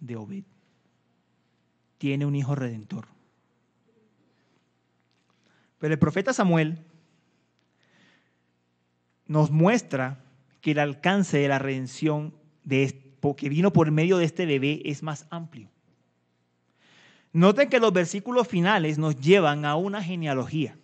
de 0.00 0.16
Obed. 0.16 0.44
Tiene 1.98 2.26
un 2.26 2.34
hijo 2.34 2.54
redentor. 2.54 3.06
Pero 5.78 5.94
el 5.94 5.98
profeta 5.98 6.32
Samuel 6.32 6.78
nos 9.26 9.50
muestra 9.50 10.24
que 10.60 10.72
el 10.72 10.78
alcance 10.78 11.38
de 11.38 11.48
la 11.48 11.58
redención 11.58 12.34
de, 12.64 13.16
que 13.36 13.48
vino 13.48 13.72
por 13.72 13.90
medio 13.90 14.18
de 14.18 14.24
este 14.24 14.46
bebé 14.46 14.82
es 14.84 15.02
más 15.02 15.26
amplio. 15.30 15.68
Noten 17.32 17.68
que 17.68 17.78
los 17.78 17.92
versículos 17.92 18.48
finales 18.48 18.98
nos 18.98 19.16
llevan 19.16 19.64
a 19.64 19.76
una 19.76 20.02
genealogía 20.02 20.76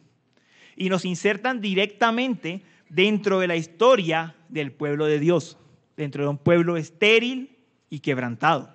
y 0.77 0.89
nos 0.89 1.05
insertan 1.05 1.61
directamente 1.61 2.63
dentro 2.89 3.41
de 3.41 3.49
la 3.49 3.57
historia 3.57 4.35
del 4.49 4.73
pueblo 4.73 5.07
de 5.07 5.19
Dios, 5.19 5.59
dentro 5.97 6.23
de 6.23 6.29
un 6.29 6.39
pueblo 6.39 6.77
estéril 6.77 7.57
y 7.91 8.01
quebrantado. 8.01 8.75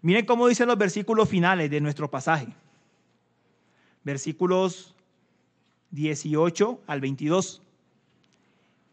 Miren 0.00 0.26
cómo 0.26 0.48
dicen 0.48 0.66
los 0.66 0.78
versículos 0.78 1.28
finales 1.28 1.70
de 1.70 1.80
nuestro 1.80 2.10
pasaje. 2.10 2.48
Versículos 4.02 4.94
18 5.90 6.82
al 6.86 7.00
22. 7.00 7.62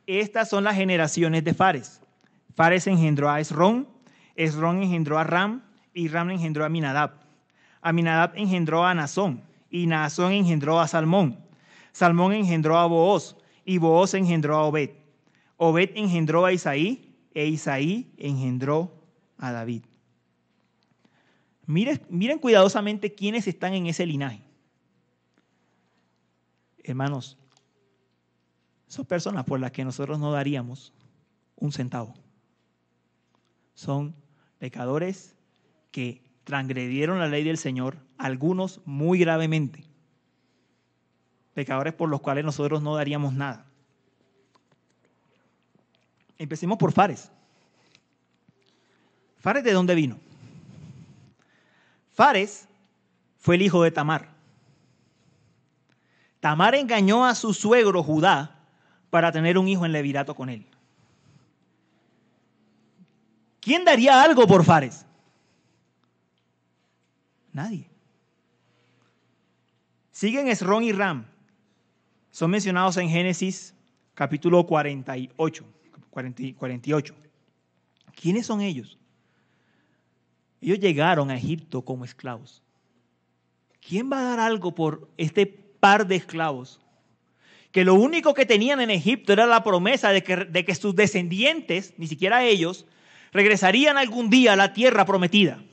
Estas 0.06 0.50
son 0.50 0.64
las 0.64 0.76
generaciones 0.76 1.44
de 1.44 1.54
Fares. 1.54 2.02
Fares 2.56 2.88
engendró 2.88 3.30
a 3.30 3.40
Esrón, 3.40 3.88
Esrón 4.36 4.84
engendró 4.84 5.18
a 5.18 5.24
Ram 5.24 5.64
y 5.94 6.08
Ram 6.08 6.30
engendró 6.30 6.66
a 6.66 6.70
Minadab. 6.70 7.12
Aminadab 7.82 8.34
engendró 8.36 8.86
a 8.86 8.94
Nazón 8.94 9.49
y 9.70 9.88
Nazón 9.88 10.32
engendró 10.34 10.80
a 10.80 10.88
Salmón. 10.88 11.40
Salmón 11.92 12.34
engendró 12.34 12.78
a 12.78 12.86
Booz 12.86 13.36
y 13.66 13.78
Booz 13.78 14.14
engendró 14.14 14.58
a 14.58 14.64
Obed. 14.64 14.92
Obed 15.58 15.92
engendró 15.96 16.46
a 16.46 16.54
Isaí 16.54 17.16
e 17.34 17.46
Isaí 17.48 18.12
engendró 18.18 18.92
a 19.38 19.52
David. 19.52 19.84
Miren, 21.66 22.02
miren 22.10 22.40
cuidadosamente 22.40 23.14
quiénes 23.14 23.48
están 23.48 23.74
en 23.74 23.86
ese 23.86 24.06
linaje. 24.06 24.42
Hermanos, 26.84 27.38
son 28.88 29.06
personas 29.06 29.46
por 29.46 29.60
las 29.60 29.72
que 29.72 29.86
nosotros 29.86 30.18
no 30.18 30.32
daríamos 30.32 30.92
un 31.56 31.72
centavo. 31.72 32.16
Son 33.76 34.16
pecadores 34.58 35.36
que 35.92 36.24
transgredieron 36.44 37.20
la 37.20 37.28
ley 37.28 37.44
del 37.44 37.60
Señor, 37.60 37.98
algunos 38.20 38.82
muy 38.86 39.18
gravemente. 39.18 39.84
Pecadores 41.56 41.94
por 41.94 42.10
los 42.10 42.22
cuales 42.22 42.46
nosotros 42.46 42.84
no 42.84 42.96
daríamos 42.96 43.34
nada. 43.34 43.66
Empecemos 46.38 46.78
por 46.78 46.92
Fares. 46.92 47.32
¿Fares 49.40 49.64
de 49.64 49.74
dónde 49.74 49.96
vino? 49.96 50.20
Fares 52.14 52.68
fue 53.40 53.56
el 53.56 53.62
hijo 53.62 53.82
de 53.82 53.92
Tamar. 53.92 54.30
Tamar 56.40 56.76
engañó 56.76 57.26
a 57.26 57.36
su 57.36 57.54
suegro 57.54 58.04
Judá 58.04 58.60
para 59.10 59.32
tener 59.32 59.58
un 59.58 59.68
hijo 59.68 59.86
en 59.86 59.94
levirato 59.94 60.36
con 60.36 60.50
él. 60.50 60.66
¿Quién 63.62 63.84
daría 63.84 64.22
algo 64.22 64.46
por 64.48 64.64
Fares? 64.64 65.06
Nadie. 67.52 67.90
Siguen 70.20 70.50
Esrón 70.50 70.84
y 70.84 70.92
Ram. 70.92 71.24
Son 72.30 72.52
mencionados 72.52 72.98
en 72.98 73.08
Génesis 73.08 73.74
capítulo 74.16 74.66
48. 74.66 75.64
48. 76.58 77.16
¿Quiénes 78.22 78.46
son 78.46 78.60
ellos? 78.60 78.98
Ellos 80.60 80.78
llegaron 80.82 81.32
a 81.32 81.38
Egipto 81.38 81.84
como 81.84 82.04
esclavos. 82.04 82.62
¿Quién 83.80 84.12
va 84.12 84.20
a 84.20 84.24
dar 84.24 84.40
algo 84.42 84.76
por 84.76 85.10
este 85.16 85.46
par 85.46 86.06
de 86.06 86.18
esclavos? 86.18 86.82
Que 87.72 87.86
lo 87.86 87.94
único 87.94 88.34
que 88.34 88.46
tenían 88.46 88.82
en 88.82 88.90
Egipto 88.90 89.32
era 89.32 89.46
la 89.46 89.64
promesa 89.64 90.10
de 90.10 90.22
que, 90.22 90.36
de 90.36 90.66
que 90.66 90.76
sus 90.76 90.94
descendientes, 90.98 91.94
ni 91.96 92.08
siquiera 92.08 92.44
ellos, 92.44 92.86
regresarían 93.32 93.98
algún 93.98 94.30
día 94.30 94.52
a 94.52 94.58
la 94.58 94.74
tierra 94.74 95.06
prometida. 95.06 95.64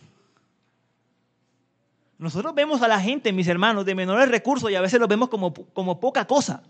Nosotros 2.19 2.55
vemos 2.55 2.83
a 2.83 2.89
la 2.89 3.01
gente, 3.01 3.33
mis 3.33 3.49
hermanos, 3.49 3.85
de 3.85 3.95
menores 3.95 4.29
recursos 4.29 4.71
y 4.71 4.75
a 4.75 4.81
veces 4.81 4.99
los 4.99 5.09
vemos 5.09 5.29
como, 5.29 5.53
como 5.53 6.01
poca 6.01 6.27
cosa. 6.27 6.63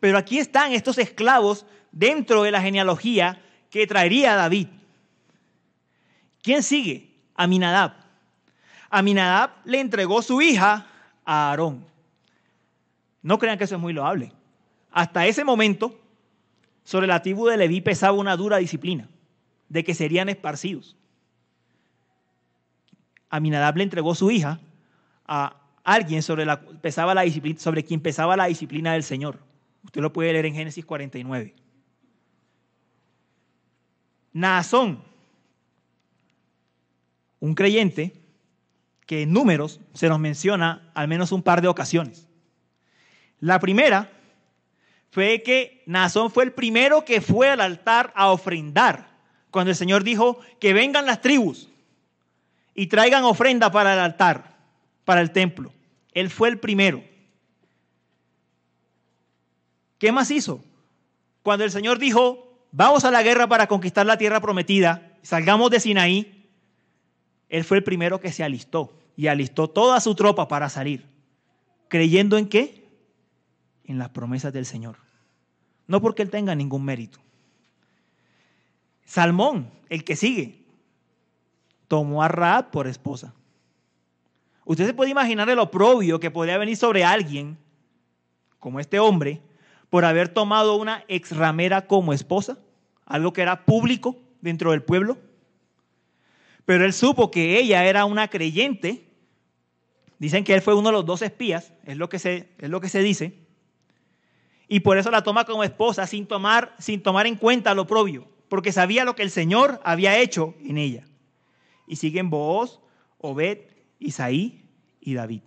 Pero 0.00 0.18
aquí 0.18 0.38
están 0.38 0.72
estos 0.72 0.98
esclavos 0.98 1.66
dentro 1.92 2.42
de 2.42 2.50
la 2.50 2.62
genealogía 2.62 3.40
que 3.70 3.86
traería 3.86 4.34
David. 4.34 4.68
¿Quién 6.42 6.62
sigue? 6.62 7.14
Aminadab. 7.34 7.92
Aminadab 8.88 9.50
le 9.64 9.78
entregó 9.78 10.22
su 10.22 10.40
hija 10.42 10.86
a 11.24 11.50
Aarón. 11.50 11.86
No 13.22 13.38
crean 13.38 13.58
que 13.58 13.64
eso 13.64 13.76
es 13.76 13.80
muy 13.80 13.92
loable. 13.92 14.32
Hasta 14.90 15.26
ese 15.26 15.44
momento, 15.44 16.00
sobre 16.82 17.06
la 17.06 17.22
tribu 17.22 17.46
de 17.46 17.56
Leví 17.56 17.80
pesaba 17.80 18.18
una 18.18 18.36
dura 18.36 18.56
disciplina 18.56 19.08
de 19.68 19.84
que 19.84 19.94
serían 19.94 20.28
esparcidos. 20.28 20.96
Aminadab 23.30 23.76
le 23.76 23.84
entregó 23.84 24.14
su 24.14 24.30
hija 24.30 24.60
a 25.26 25.56
alguien 25.84 26.22
sobre, 26.22 26.44
la, 26.44 26.60
pesaba 26.60 27.14
la 27.14 27.22
disciplina, 27.22 27.58
sobre 27.60 27.84
quien 27.84 28.00
pesaba 28.00 28.36
la 28.36 28.46
disciplina 28.46 28.92
del 28.92 29.04
Señor. 29.04 29.38
Usted 29.84 30.00
lo 30.00 30.12
puede 30.12 30.32
leer 30.32 30.46
en 30.46 30.54
Génesis 30.54 30.84
49. 30.84 31.54
Naasón, 34.32 35.02
un 37.38 37.54
creyente 37.54 38.12
que 39.06 39.22
en 39.22 39.32
números 39.32 39.80
se 39.94 40.08
nos 40.08 40.20
menciona 40.20 40.90
al 40.94 41.08
menos 41.08 41.32
un 41.32 41.42
par 41.42 41.62
de 41.62 41.68
ocasiones. 41.68 42.28
La 43.40 43.58
primera 43.58 44.10
fue 45.10 45.42
que 45.42 45.82
Naasón 45.86 46.30
fue 46.30 46.44
el 46.44 46.52
primero 46.52 47.04
que 47.04 47.20
fue 47.20 47.48
al 47.48 47.60
altar 47.60 48.12
a 48.14 48.30
ofrendar, 48.30 49.10
cuando 49.50 49.70
el 49.70 49.76
Señor 49.76 50.04
dijo 50.04 50.38
que 50.60 50.72
vengan 50.72 51.06
las 51.06 51.20
tribus 51.22 51.69
y 52.80 52.86
traigan 52.86 53.24
ofrenda 53.24 53.70
para 53.70 53.92
el 53.92 53.98
altar, 53.98 54.56
para 55.04 55.20
el 55.20 55.32
templo. 55.32 55.70
Él 56.12 56.30
fue 56.30 56.48
el 56.48 56.58
primero. 56.58 57.04
¿Qué 59.98 60.12
más 60.12 60.30
hizo? 60.30 60.64
Cuando 61.42 61.66
el 61.66 61.70
Señor 61.70 61.98
dijo, 61.98 62.64
vamos 62.72 63.04
a 63.04 63.10
la 63.10 63.22
guerra 63.22 63.46
para 63.46 63.66
conquistar 63.66 64.06
la 64.06 64.16
tierra 64.16 64.40
prometida, 64.40 65.12
salgamos 65.20 65.70
de 65.70 65.78
Sinaí, 65.78 66.48
Él 67.50 67.64
fue 67.64 67.76
el 67.76 67.84
primero 67.84 68.18
que 68.18 68.32
se 68.32 68.44
alistó 68.44 68.98
y 69.14 69.26
alistó 69.26 69.68
toda 69.68 70.00
su 70.00 70.14
tropa 70.14 70.48
para 70.48 70.70
salir. 70.70 71.04
¿Creyendo 71.88 72.38
en 72.38 72.48
qué? 72.48 72.88
En 73.84 73.98
las 73.98 74.08
promesas 74.08 74.54
del 74.54 74.64
Señor. 74.64 74.96
No 75.86 76.00
porque 76.00 76.22
Él 76.22 76.30
tenga 76.30 76.54
ningún 76.54 76.86
mérito. 76.86 77.18
Salmón, 79.04 79.70
el 79.90 80.02
que 80.02 80.16
sigue, 80.16 80.59
tomó 81.90 82.22
a 82.22 82.28
Raab 82.28 82.70
por 82.70 82.86
esposa. 82.86 83.34
Usted 84.64 84.86
se 84.86 84.94
puede 84.94 85.10
imaginar 85.10 85.50
el 85.50 85.58
oprobio 85.58 86.20
que 86.20 86.30
podría 86.30 86.56
venir 86.56 86.76
sobre 86.76 87.02
alguien, 87.02 87.58
como 88.60 88.78
este 88.78 89.00
hombre, 89.00 89.42
por 89.88 90.04
haber 90.04 90.28
tomado 90.28 90.76
una 90.76 91.04
ex 91.08 91.36
ramera 91.36 91.88
como 91.88 92.12
esposa, 92.12 92.58
algo 93.06 93.32
que 93.32 93.42
era 93.42 93.64
público 93.64 94.16
dentro 94.40 94.70
del 94.70 94.84
pueblo. 94.84 95.18
Pero 96.64 96.84
él 96.84 96.92
supo 96.92 97.32
que 97.32 97.58
ella 97.58 97.84
era 97.84 98.04
una 98.04 98.28
creyente. 98.28 99.08
Dicen 100.20 100.44
que 100.44 100.54
él 100.54 100.62
fue 100.62 100.74
uno 100.74 100.90
de 100.90 100.92
los 100.92 101.06
dos 101.06 101.22
espías, 101.22 101.72
es 101.82 101.96
lo 101.96 102.08
que 102.08 102.20
se, 102.20 102.52
es 102.58 102.70
lo 102.70 102.80
que 102.80 102.88
se 102.88 103.02
dice. 103.02 103.36
Y 104.68 104.78
por 104.78 104.96
eso 104.96 105.10
la 105.10 105.24
toma 105.24 105.44
como 105.44 105.64
esposa 105.64 106.06
sin 106.06 106.26
tomar, 106.26 106.72
sin 106.78 107.02
tomar 107.02 107.26
en 107.26 107.34
cuenta 107.34 107.74
lo 107.74 107.82
oprobio, 107.82 108.28
porque 108.48 108.70
sabía 108.70 109.04
lo 109.04 109.16
que 109.16 109.24
el 109.24 109.30
Señor 109.32 109.80
había 109.82 110.16
hecho 110.20 110.54
en 110.60 110.78
ella 110.78 111.09
y 111.90 111.96
siguen 111.96 112.30
Booz, 112.30 112.78
Obed, 113.18 113.58
Isaí 113.98 114.64
y 115.00 115.14
David. 115.14 115.42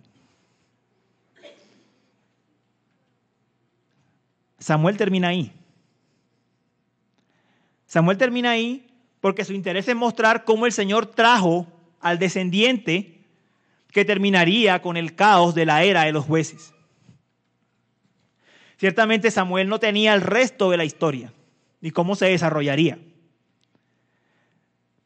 Samuel 4.58 4.98
termina 4.98 5.28
ahí. 5.28 5.52
Samuel 7.86 8.18
termina 8.18 8.50
ahí 8.50 8.86
porque 9.20 9.44
su 9.46 9.54
interés 9.54 9.88
es 9.88 9.96
mostrar 9.96 10.44
cómo 10.44 10.66
el 10.66 10.72
Señor 10.72 11.06
trajo 11.06 11.66
al 12.00 12.18
descendiente 12.18 13.22
que 13.90 14.04
terminaría 14.04 14.82
con 14.82 14.98
el 14.98 15.14
caos 15.14 15.54
de 15.54 15.64
la 15.64 15.82
era 15.82 16.02
de 16.02 16.12
los 16.12 16.26
jueces. 16.26 16.74
Ciertamente 18.76 19.30
Samuel 19.30 19.68
no 19.68 19.80
tenía 19.80 20.12
el 20.12 20.20
resto 20.20 20.70
de 20.70 20.76
la 20.76 20.84
historia 20.84 21.32
ni 21.80 21.90
cómo 21.90 22.16
se 22.16 22.26
desarrollaría. 22.26 22.98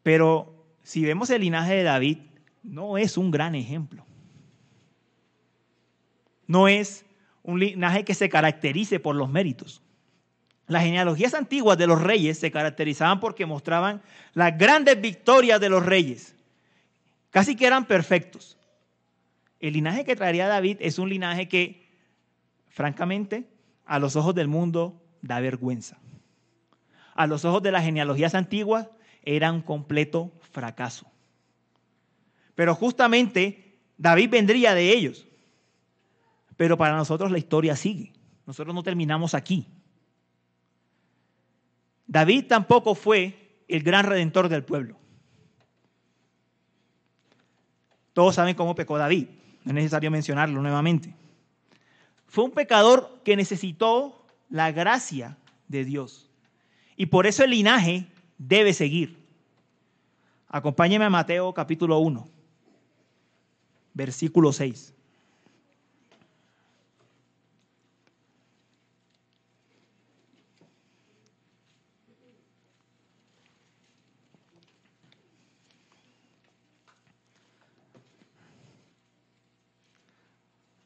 Pero 0.03 0.58
si 0.89 1.05
vemos 1.05 1.29
el 1.29 1.43
linaje 1.43 1.75
de 1.75 1.83
David, 1.83 2.17
no 2.63 2.97
es 2.97 3.19
un 3.19 3.31
gran 3.31 3.55
ejemplo. 3.55 4.07
No 6.47 6.67
es 6.67 7.05
un 7.43 7.61
linaje 7.61 8.07
que 8.07 8.15
se 8.15 8.31
caracterice 8.31 8.99
por 8.99 9.15
los 9.15 9.29
méritos. 9.29 9.83
Las 10.67 10.85
genealogías 10.85 11.35
antiguas 11.35 11.77
de 11.77 11.87
los 11.87 12.01
reyes 12.01 12.39
se 12.39 12.51
caracterizaban 12.51 13.21
porque 13.21 13.45
mostraban 13.45 14.01
las 14.33 14.57
grandes 14.57 14.99
victorias 14.99 15.61
de 15.61 15.69
los 15.69 15.85
reyes. 15.85 16.35
Casi 17.29 17.55
que 17.55 17.67
eran 17.67 17.85
perfectos. 17.85 18.57
El 19.61 19.75
linaje 19.75 20.07
que 20.07 20.17
traería 20.17 20.49
David 20.49 20.79
es 20.81 20.99
un 20.99 21.11
linaje 21.11 21.51
que, 21.51 21.87
francamente, 22.71 23.47
a 23.85 23.99
los 23.99 24.17
ojos 24.17 24.35
del 24.35 24.49
mundo 24.49 25.03
da 25.21 25.39
vergüenza. 25.39 25.99
a 27.15 27.27
los 27.27 27.45
ojos 27.45 27.63
de 27.63 27.73
las 27.73 27.85
genealogías 27.85 28.35
antiguas, 28.35 28.89
era 29.23 29.53
un 29.53 29.61
completo 29.61 30.33
fracaso. 30.59 31.07
Pero 32.57 32.75
justamente 32.75 33.79
David 33.97 34.31
vendría 34.31 34.75
de 34.75 34.91
ellos. 34.91 35.25
Pero 36.57 36.77
para 36.77 36.97
nosotros 36.97 37.31
la 37.31 37.39
historia 37.39 37.77
sigue. 37.77 38.13
Nosotros 38.45 38.75
no 38.75 38.83
terminamos 38.83 39.35
aquí. 39.35 39.69
David 42.09 42.47
tampoco 42.49 42.97
fue 42.97 43.63
el 43.69 43.85
gran 43.85 44.05
redentor 44.05 44.49
del 44.49 44.65
pueblo. 44.65 44.97
Todos 48.13 48.35
saben 48.35 48.57
cómo 48.57 48.75
pecó 48.75 48.99
David, 48.99 49.29
no 49.63 49.71
es 49.71 49.75
necesario 49.75 50.11
mencionarlo 50.11 50.61
nuevamente. 50.61 51.15
Fue 52.27 52.43
un 52.43 52.51
pecador 52.51 53.21
que 53.25 53.37
necesitó 53.37 54.27
la 54.51 54.73
gracia 54.73 55.37
de 55.69 55.85
Dios. 55.85 56.29
Y 56.97 57.07
por 57.07 57.29
eso 57.29 57.45
el 57.45 57.51
linaje 57.51 58.09
debe 58.39 58.73
seguir. 58.73 59.28
Acompáñeme 60.51 61.05
a 61.05 61.11
Mateo 61.11 61.53
capítulo 61.53 61.99
1, 61.99 62.27
versículo 63.93 64.51
6. 64.51 64.95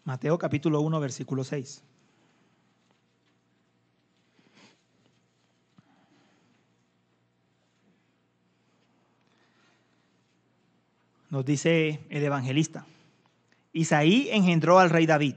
Mateo 0.05 0.37
capítulo 0.39 0.81
1, 0.81 0.99
versículo 0.99 1.45
6. 1.45 1.92
Nos 11.33 11.47
dice 11.47 12.05
el 12.11 12.23
evangelista. 12.23 12.85
Isaí 13.73 14.29
engendró 14.33 14.79
al 14.79 14.91
rey 14.91 15.07
David. 15.07 15.37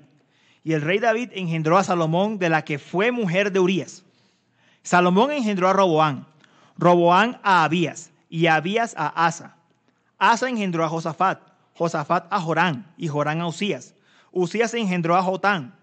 Y 0.61 0.73
el 0.73 0.81
rey 0.81 0.99
David 0.99 1.29
engendró 1.31 1.77
a 1.77 1.85
Salomón, 1.85 2.37
de 2.37 2.49
la 2.49 2.65
que 2.65 2.79
fue 2.79 3.13
mujer 3.13 3.53
de 3.53 3.61
Urías. 3.61 4.03
Salomón 4.83 5.31
engendró 5.31 5.69
a 5.69 5.73
Roboán, 5.73 6.27
Roboán 6.77 7.39
a 7.43 7.63
Abías, 7.63 8.11
y 8.29 8.47
Abías 8.47 8.93
a 8.97 9.25
Asa. 9.25 9.55
Asa 10.17 10.49
engendró 10.49 10.83
a 10.83 10.89
Josafat, 10.89 11.39
Josafat 11.75 12.27
a 12.29 12.41
Jorán, 12.41 12.93
y 12.97 13.07
Jorán 13.07 13.39
a 13.39 13.47
Usías. 13.47 13.95
Usías 14.33 14.73
engendró 14.73 15.15
a 15.15 15.23
Jotán, 15.23 15.73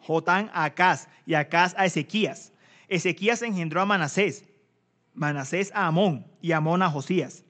Jotán 0.00 0.50
a 0.54 0.64
Acaz 0.64 1.06
y 1.24 1.34
Acaz 1.34 1.72
a 1.78 1.86
Ezequías. 1.86 2.52
Ezequías 2.88 3.42
engendró 3.42 3.80
a 3.80 3.86
Manasés, 3.86 4.44
Manasés 5.14 5.70
a 5.72 5.86
Amón 5.86 6.26
y 6.42 6.50
Amón 6.50 6.82
a 6.82 6.90
Josías. 6.90 7.45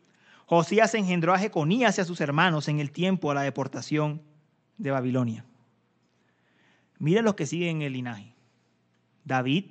Josías 0.46 0.94
engendró 0.94 1.34
a 1.34 1.38
Jeconías 1.38 1.98
y 1.98 2.00
a 2.00 2.04
sus 2.04 2.20
hermanos 2.20 2.68
en 2.68 2.78
el 2.78 2.92
tiempo 2.92 3.28
de 3.28 3.34
la 3.34 3.42
deportación 3.42 4.22
de 4.78 4.92
Babilonia. 4.92 5.44
Miren 6.98 7.24
los 7.24 7.34
que 7.34 7.46
siguen 7.46 7.76
en 7.76 7.82
el 7.82 7.92
linaje. 7.92 8.32
David, 9.24 9.66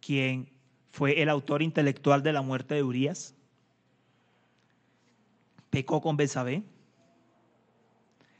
quien 0.00 0.48
fue 0.92 1.20
el 1.20 1.28
autor 1.28 1.62
intelectual 1.62 2.22
de 2.22 2.32
la 2.32 2.42
muerte 2.42 2.76
de 2.76 2.84
Urias, 2.84 3.34
pecó 5.70 6.00
con 6.00 6.16
Belsabé. 6.16 6.62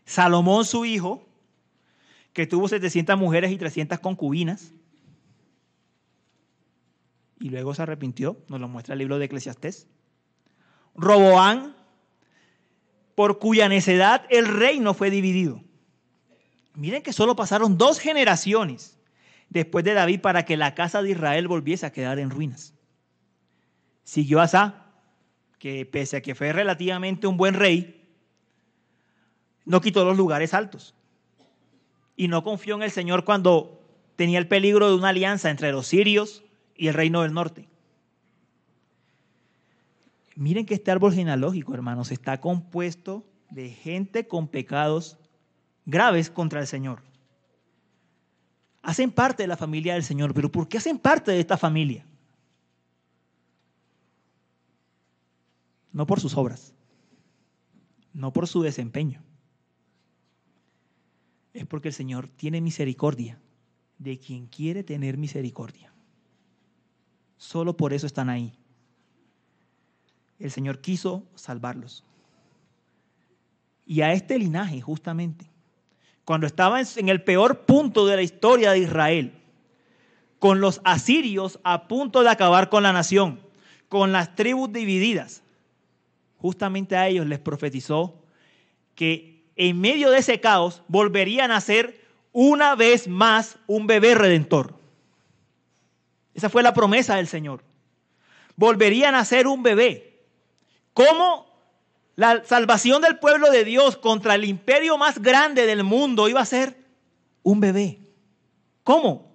Salomón, 0.05 0.65
su 0.65 0.85
hijo, 0.85 1.27
que 2.33 2.47
tuvo 2.47 2.69
700 2.69 3.19
mujeres 3.19 3.51
y 3.51 3.59
300 3.59 3.99
concubinas, 3.99 4.73
y 7.41 7.51
luego 7.51 7.75
se 7.75 7.83
arrepintió, 7.83 8.37
nos 8.49 8.61
lo 8.61 8.69
muestra 8.69 8.95
el 8.95 9.01
libro 9.01 9.19
de 9.19 9.27
Eclesiastés. 9.27 9.89
Roboán, 10.99 11.77
por 13.15 13.39
cuya 13.39 13.69
necedad 13.69 14.27
el 14.31 14.47
reino 14.47 14.95
fue 14.95 15.11
dividido. 15.11 15.63
Miren 16.75 17.03
que 17.03 17.13
solo 17.13 17.35
pasaron 17.37 17.79
dos 17.79 17.99
generaciones 17.99 18.99
después 19.49 19.85
de 19.85 19.95
David 19.95 20.21
para 20.21 20.45
que 20.45 20.57
la 20.57 20.75
casa 20.75 21.03
de 21.03 21.11
Israel 21.11 21.49
volviese 21.49 21.87
a 21.87 21.93
quedar 21.93 22.19
en 22.19 22.31
ruinas. 22.31 22.75
Siguió 24.05 24.41
Asa, 24.41 24.87
que 25.59 25.87
pese 25.87 26.19
a 26.19 26.21
que 26.21 26.35
fue 26.35 26.53
relativamente 26.53 27.27
un 27.27 27.37
buen 27.37 27.55
rey, 27.55 28.07
no 29.65 29.81
quitó 29.81 30.05
los 30.05 30.17
lugares 30.17 30.55
altos. 30.55 30.95
Y 32.17 32.29
no 32.29 32.43
confió 32.43 32.75
en 32.75 32.83
el 32.83 32.91
Señor 32.91 33.25
cuando 33.25 33.81
tenía 34.17 34.39
el 34.39 34.49
peligro 34.49 34.89
de 34.89 34.97
una 34.97 35.11
alianza 35.11 35.51
entre 35.51 35.71
los 35.71 35.87
sirios 35.87 36.43
y 36.77 36.89
el 36.89 36.95
reino 36.95 37.23
del 37.23 37.35
norte. 37.35 37.69
Miren 40.39 40.67
que 40.67 40.75
este 40.75 40.93
árbol 40.93 41.13
genealógico, 41.13 41.75
hermanos, 41.75 42.13
está 42.13 42.41
compuesto 42.41 43.27
de 43.51 43.71
gente 43.71 44.29
con 44.29 44.47
pecados 44.47 45.19
graves 45.85 46.31
contra 46.31 46.61
el 46.61 46.69
Señor. 46.69 47.03
Hacen 48.81 49.11
parte 49.11 49.43
de 49.43 49.49
la 49.49 49.57
familia 49.57 49.95
del 49.95 50.05
Señor, 50.05 50.33
pero 50.35 50.49
¿por 50.49 50.69
qué 50.69 50.79
hacen 50.79 50.97
parte 51.01 51.33
de 51.33 51.41
esta 51.41 51.57
familia? 51.57 52.07
No 55.91 56.07
por 56.07 56.21
sus 56.21 56.37
obras, 56.37 56.73
no 58.13 58.33
por 58.33 58.47
su 58.47 58.63
desempeño, 58.63 59.25
es 61.53 61.67
porque 61.67 61.89
el 61.89 61.95
Señor 61.95 62.29
tiene 62.29 62.61
misericordia 62.61 63.41
de 63.99 64.21
quien 64.21 64.47
quiere 64.47 64.85
tener 64.85 65.17
misericordia. 65.17 65.93
Solo 67.39 67.77
por 67.77 67.93
eso 67.93 68.07
están 68.07 68.29
ahí. 68.29 68.57
El 70.39 70.51
Señor 70.51 70.81
quiso 70.81 71.25
salvarlos. 71.35 72.05
Y 73.87 74.03
a 74.03 74.13
este 74.13 74.39
linaje, 74.39 74.81
justamente, 74.81 75.51
cuando 76.25 76.47
estaba 76.47 76.81
en 76.81 77.09
el 77.09 77.23
peor 77.23 77.65
punto 77.65 78.07
de 78.07 78.17
la 78.17 78.23
historia 78.23 78.73
de 78.73 78.81
Israel, 78.81 79.33
con 80.39 80.61
los 80.61 80.81
asirios 80.85 81.59
a 81.65 81.89
punto 81.89 82.23
de 82.23 82.29
acabar 82.29 82.69
con 82.69 82.83
la 82.83 82.93
nación, 82.93 83.41
con 83.89 84.13
las 84.13 84.37
tribus 84.37 84.73
divididas, 84.73 85.43
justamente 86.37 86.97
a 86.97 87.09
ellos 87.09 87.27
les 87.27 87.39
profetizó 87.39 88.15
que 88.95 89.39
en 89.59 89.81
medio 89.81 90.11
de 90.11 90.19
ese 90.19 90.41
caos, 90.41 90.83
volverían 90.87 91.51
a 91.51 91.61
ser 91.61 92.01
una 92.33 92.77
vez 92.77 93.09
más 93.09 93.59
un 93.67 93.89
bebé 93.89 94.15
redentor. 94.15 94.79
Esa 96.33 96.49
fue 96.49 96.63
la 96.63 96.73
promesa 96.73 97.17
del 97.17 97.27
Señor. 97.27 97.65
Volverían 98.55 99.17
a 99.17 99.25
ser 99.25 99.49
un 99.49 99.65
bebé. 99.65 100.08
¿Cómo 100.99 101.47
la 102.17 102.43
salvación 102.45 103.01
del 103.03 103.21
pueblo 103.21 103.53
de 103.53 103.63
Dios 103.63 103.97
contra 103.97 104.35
el 104.35 104.45
imperio 104.45 104.99
más 104.99 105.23
grande 105.23 105.65
del 105.65 105.85
mundo 105.85 106.29
iba 106.29 106.41
a 106.41 106.45
ser 106.45 106.77
un 107.45 107.61
bebé? 107.61 108.01
¿Cómo? 108.83 109.31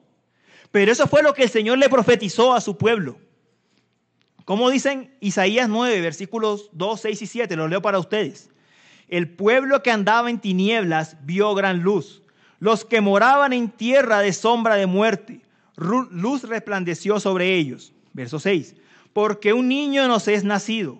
Pero 0.71 0.91
eso 0.91 1.07
fue 1.07 1.23
lo 1.23 1.33
que 1.33 1.43
el 1.43 1.49
Señor 1.49 1.77
le 1.77 1.87
profetizó 1.87 2.53
a 2.53 2.59
su 2.59 2.75
pueblo. 2.75 3.17
Como 4.43 4.69
dicen 4.69 5.15
Isaías 5.21 5.69
9, 5.69 6.01
versículos 6.01 6.69
2, 6.73 6.99
6 6.99 7.21
y 7.21 7.27
7, 7.27 7.55
lo 7.55 7.69
leo 7.69 7.81
para 7.81 7.97
ustedes. 7.97 8.49
El 9.07 9.29
pueblo 9.29 9.81
que 9.83 9.91
andaba 9.91 10.29
en 10.29 10.41
tinieblas 10.41 11.15
vio 11.21 11.55
gran 11.55 11.79
luz. 11.79 12.23
Los 12.59 12.83
que 12.83 12.99
moraban 12.99 13.53
en 13.53 13.69
tierra 13.69 14.19
de 14.19 14.33
sombra 14.33 14.75
de 14.75 14.85
muerte, 14.85 15.39
luz 15.77 16.43
resplandeció 16.43 17.21
sobre 17.21 17.55
ellos. 17.55 17.93
Verso 18.11 18.37
6. 18.37 18.75
Porque 19.13 19.53
un 19.53 19.69
niño 19.69 20.09
nos 20.09 20.27
es 20.27 20.43
nacido, 20.43 20.99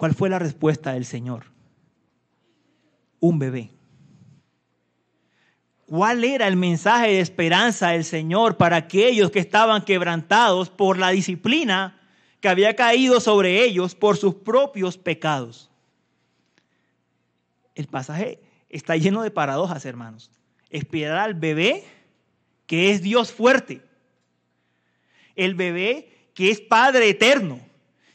¿Cuál 0.00 0.14
fue 0.14 0.30
la 0.30 0.38
respuesta 0.38 0.94
del 0.94 1.04
Señor? 1.04 1.44
Un 3.18 3.38
bebé. 3.38 3.70
¿Cuál 5.84 6.24
era 6.24 6.48
el 6.48 6.56
mensaje 6.56 7.08
de 7.08 7.20
esperanza 7.20 7.90
del 7.90 8.04
Señor 8.04 8.56
para 8.56 8.76
aquellos 8.76 9.30
que 9.30 9.40
estaban 9.40 9.84
quebrantados 9.84 10.70
por 10.70 10.96
la 10.96 11.10
disciplina 11.10 12.00
que 12.40 12.48
había 12.48 12.74
caído 12.76 13.20
sobre 13.20 13.62
ellos 13.62 13.94
por 13.94 14.16
sus 14.16 14.36
propios 14.36 14.96
pecados. 14.96 15.70
El 17.74 17.86
pasaje 17.86 18.40
está 18.70 18.96
lleno 18.96 19.20
de 19.20 19.30
paradojas, 19.30 19.84
hermanos. 19.84 20.30
Esperar 20.70 21.18
al 21.18 21.34
bebé 21.34 21.84
que 22.64 22.90
es 22.90 23.02
Dios 23.02 23.32
fuerte. 23.32 23.82
El 25.36 25.54
bebé 25.54 26.30
que 26.32 26.50
es 26.50 26.58
Padre 26.58 27.10
eterno, 27.10 27.60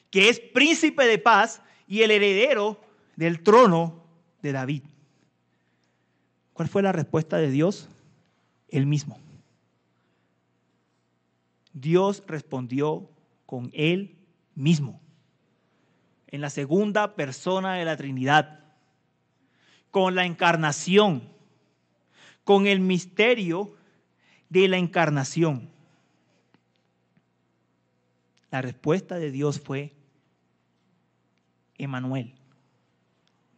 que 0.09 0.29
es 0.29 0.39
príncipe 0.39 1.05
de 1.05 1.19
paz 1.19 1.61
y 1.87 2.01
el 2.01 2.11
heredero 2.11 2.79
del 3.15 3.41
trono 3.43 4.03
de 4.41 4.51
David. 4.51 4.83
¿Cuál 6.53 6.67
fue 6.67 6.81
la 6.81 6.91
respuesta 6.91 7.37
de 7.37 7.51
Dios? 7.51 7.89
Él 8.69 8.85
mismo. 8.85 9.19
Dios 11.73 12.23
respondió 12.27 13.09
con 13.45 13.69
Él 13.73 14.15
mismo, 14.55 15.01
en 16.27 16.41
la 16.41 16.49
segunda 16.49 17.15
persona 17.15 17.75
de 17.75 17.85
la 17.85 17.97
Trinidad, 17.97 18.63
con 19.91 20.15
la 20.15 20.25
encarnación, 20.25 21.29
con 22.43 22.67
el 22.67 22.79
misterio 22.79 23.75
de 24.49 24.67
la 24.67 24.77
encarnación. 24.77 25.69
La 28.51 28.61
respuesta 28.61 29.17
de 29.17 29.31
Dios 29.31 29.59
fue 29.59 29.94
Emanuel, 31.77 32.35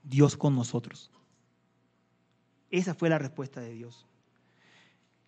Dios 0.03 0.35
con 0.35 0.55
nosotros. 0.55 1.11
Esa 2.69 2.93
fue 2.93 3.09
la 3.09 3.17
respuesta 3.17 3.61
de 3.61 3.73
Dios. 3.73 4.05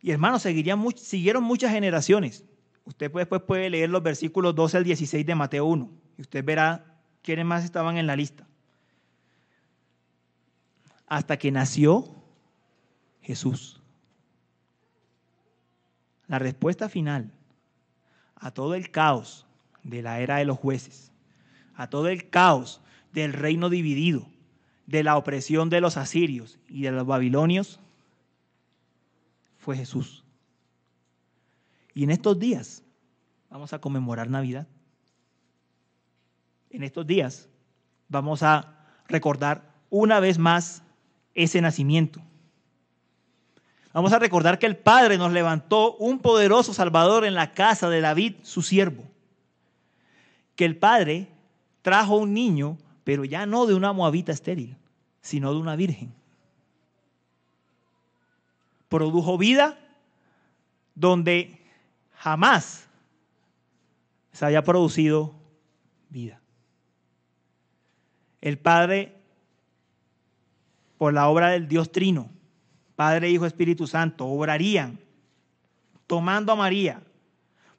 Y 0.01 0.11
hermanos, 0.11 0.43
siguieron 0.43 1.43
muchas 1.43 1.71
generaciones. 1.71 2.45
Usted 2.85 3.11
después 3.11 3.41
puede 3.43 3.69
leer 3.69 3.89
los 3.89 4.01
versículos 4.01 4.55
12 4.55 4.77
al 4.77 4.83
16 4.83 5.25
de 5.25 5.35
Mateo 5.35 5.65
1 5.65 5.89
y 6.17 6.21
usted 6.21 6.43
verá 6.43 6.99
quiénes 7.21 7.45
más 7.45 7.63
estaban 7.63 7.97
en 7.97 8.07
la 8.07 8.15
lista. 8.15 8.47
Hasta 11.05 11.37
que 11.37 11.51
nació 11.51 12.15
Jesús. 13.21 13.81
La 16.27 16.39
respuesta 16.39 16.89
final 16.89 17.31
a 18.35 18.51
todo 18.51 18.75
el 18.75 18.91
caos 18.91 19.45
de 19.83 20.01
la 20.01 20.19
era 20.19 20.37
de 20.37 20.45
los 20.45 20.57
jueces, 20.57 21.11
a 21.79 21.89
todo 21.89 22.09
el 22.09 22.29
caos 22.29 22.81
del 23.13 23.31
reino 23.31 23.69
dividido, 23.69 24.27
de 24.85 25.01
la 25.01 25.15
opresión 25.15 25.69
de 25.69 25.79
los 25.79 25.95
asirios 25.95 26.59
y 26.67 26.81
de 26.81 26.91
los 26.91 27.07
babilonios, 27.07 27.79
fue 29.59 29.77
Jesús. 29.77 30.25
Y 31.93 32.03
en 32.03 32.09
estos 32.09 32.37
días 32.37 32.83
vamos 33.49 33.71
a 33.71 33.79
conmemorar 33.79 34.29
Navidad. 34.29 34.67
En 36.69 36.83
estos 36.83 37.07
días 37.07 37.47
vamos 38.09 38.43
a 38.43 38.75
recordar 39.07 39.63
una 39.89 40.19
vez 40.19 40.37
más 40.37 40.83
ese 41.33 41.61
nacimiento. 41.61 42.21
Vamos 43.93 44.11
a 44.11 44.19
recordar 44.19 44.59
que 44.59 44.65
el 44.65 44.75
Padre 44.75 45.17
nos 45.17 45.31
levantó 45.31 45.95
un 45.95 46.19
poderoso 46.19 46.73
Salvador 46.73 47.23
en 47.23 47.35
la 47.35 47.53
casa 47.53 47.89
de 47.89 48.01
David, 48.01 48.33
su 48.43 48.63
siervo. 48.63 49.05
Que 50.57 50.65
el 50.65 50.75
Padre 50.75 51.38
trajo 51.81 52.17
un 52.17 52.33
niño, 52.33 52.77
pero 53.03 53.25
ya 53.25 53.45
no 53.45 53.65
de 53.65 53.73
una 53.73 53.93
moabita 53.93 54.31
estéril, 54.31 54.77
sino 55.21 55.53
de 55.53 55.59
una 55.59 55.75
virgen. 55.75 56.13
Produjo 58.87 59.37
vida 59.37 59.77
donde 60.95 61.61
jamás 62.15 62.87
se 64.31 64.45
haya 64.45 64.63
producido 64.63 65.33
vida. 66.09 66.39
El 68.41 68.57
Padre, 68.57 69.15
por 70.97 71.13
la 71.13 71.27
obra 71.27 71.49
del 71.49 71.67
Dios 71.67 71.91
Trino, 71.91 72.29
Padre, 72.95 73.29
Hijo, 73.29 73.45
Espíritu 73.45 73.87
Santo, 73.87 74.25
obrarían 74.25 74.99
tomando 76.07 76.51
a 76.51 76.55
María, 76.55 77.01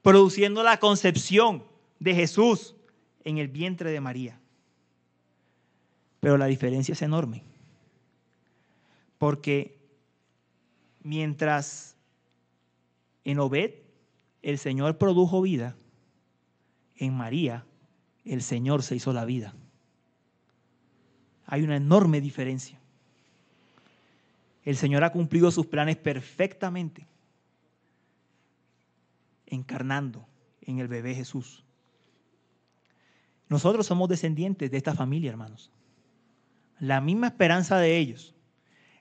produciendo 0.03 0.63
la 0.63 0.79
concepción 0.79 1.65
de 1.99 2.15
Jesús 2.15 2.75
en 3.25 3.39
el 3.39 3.49
vientre 3.49 3.91
de 3.91 4.01
María. 4.01 4.39
Pero 6.21 6.37
la 6.37 6.47
diferencia 6.47 6.93
es 6.93 7.03
enorme, 7.03 7.43
porque 9.19 9.79
mientras 11.03 11.97
en 13.25 13.39
Obed 13.39 13.75
el 14.43 14.59
Señor 14.59 14.99
produjo 14.99 15.41
vida, 15.43 15.77
en 16.97 17.15
María 17.15 17.65
el 18.25 18.43
Señor 18.43 18.83
se 18.83 18.97
hizo 18.97 19.13
la 19.13 19.25
vida. 19.25 19.55
Hay 21.47 21.63
una 21.63 21.77
enorme 21.77 22.21
diferencia. 22.21 22.79
El 24.65 24.77
Señor 24.77 25.05
ha 25.05 25.13
cumplido 25.13 25.51
sus 25.51 25.67
planes 25.67 25.97
perfectamente, 25.97 27.07
encarnando 29.47 30.27
en 30.61 30.79
el 30.79 30.87
bebé 30.87 31.15
Jesús. 31.15 31.65
Nosotros 33.51 33.85
somos 33.85 34.09
descendientes 34.09 34.71
de 34.71 34.77
esta 34.77 34.95
familia, 34.95 35.33
hermanos. 35.33 35.73
La 36.79 37.01
misma 37.01 37.27
esperanza 37.27 37.79
de 37.79 37.99
ellos 37.99 38.33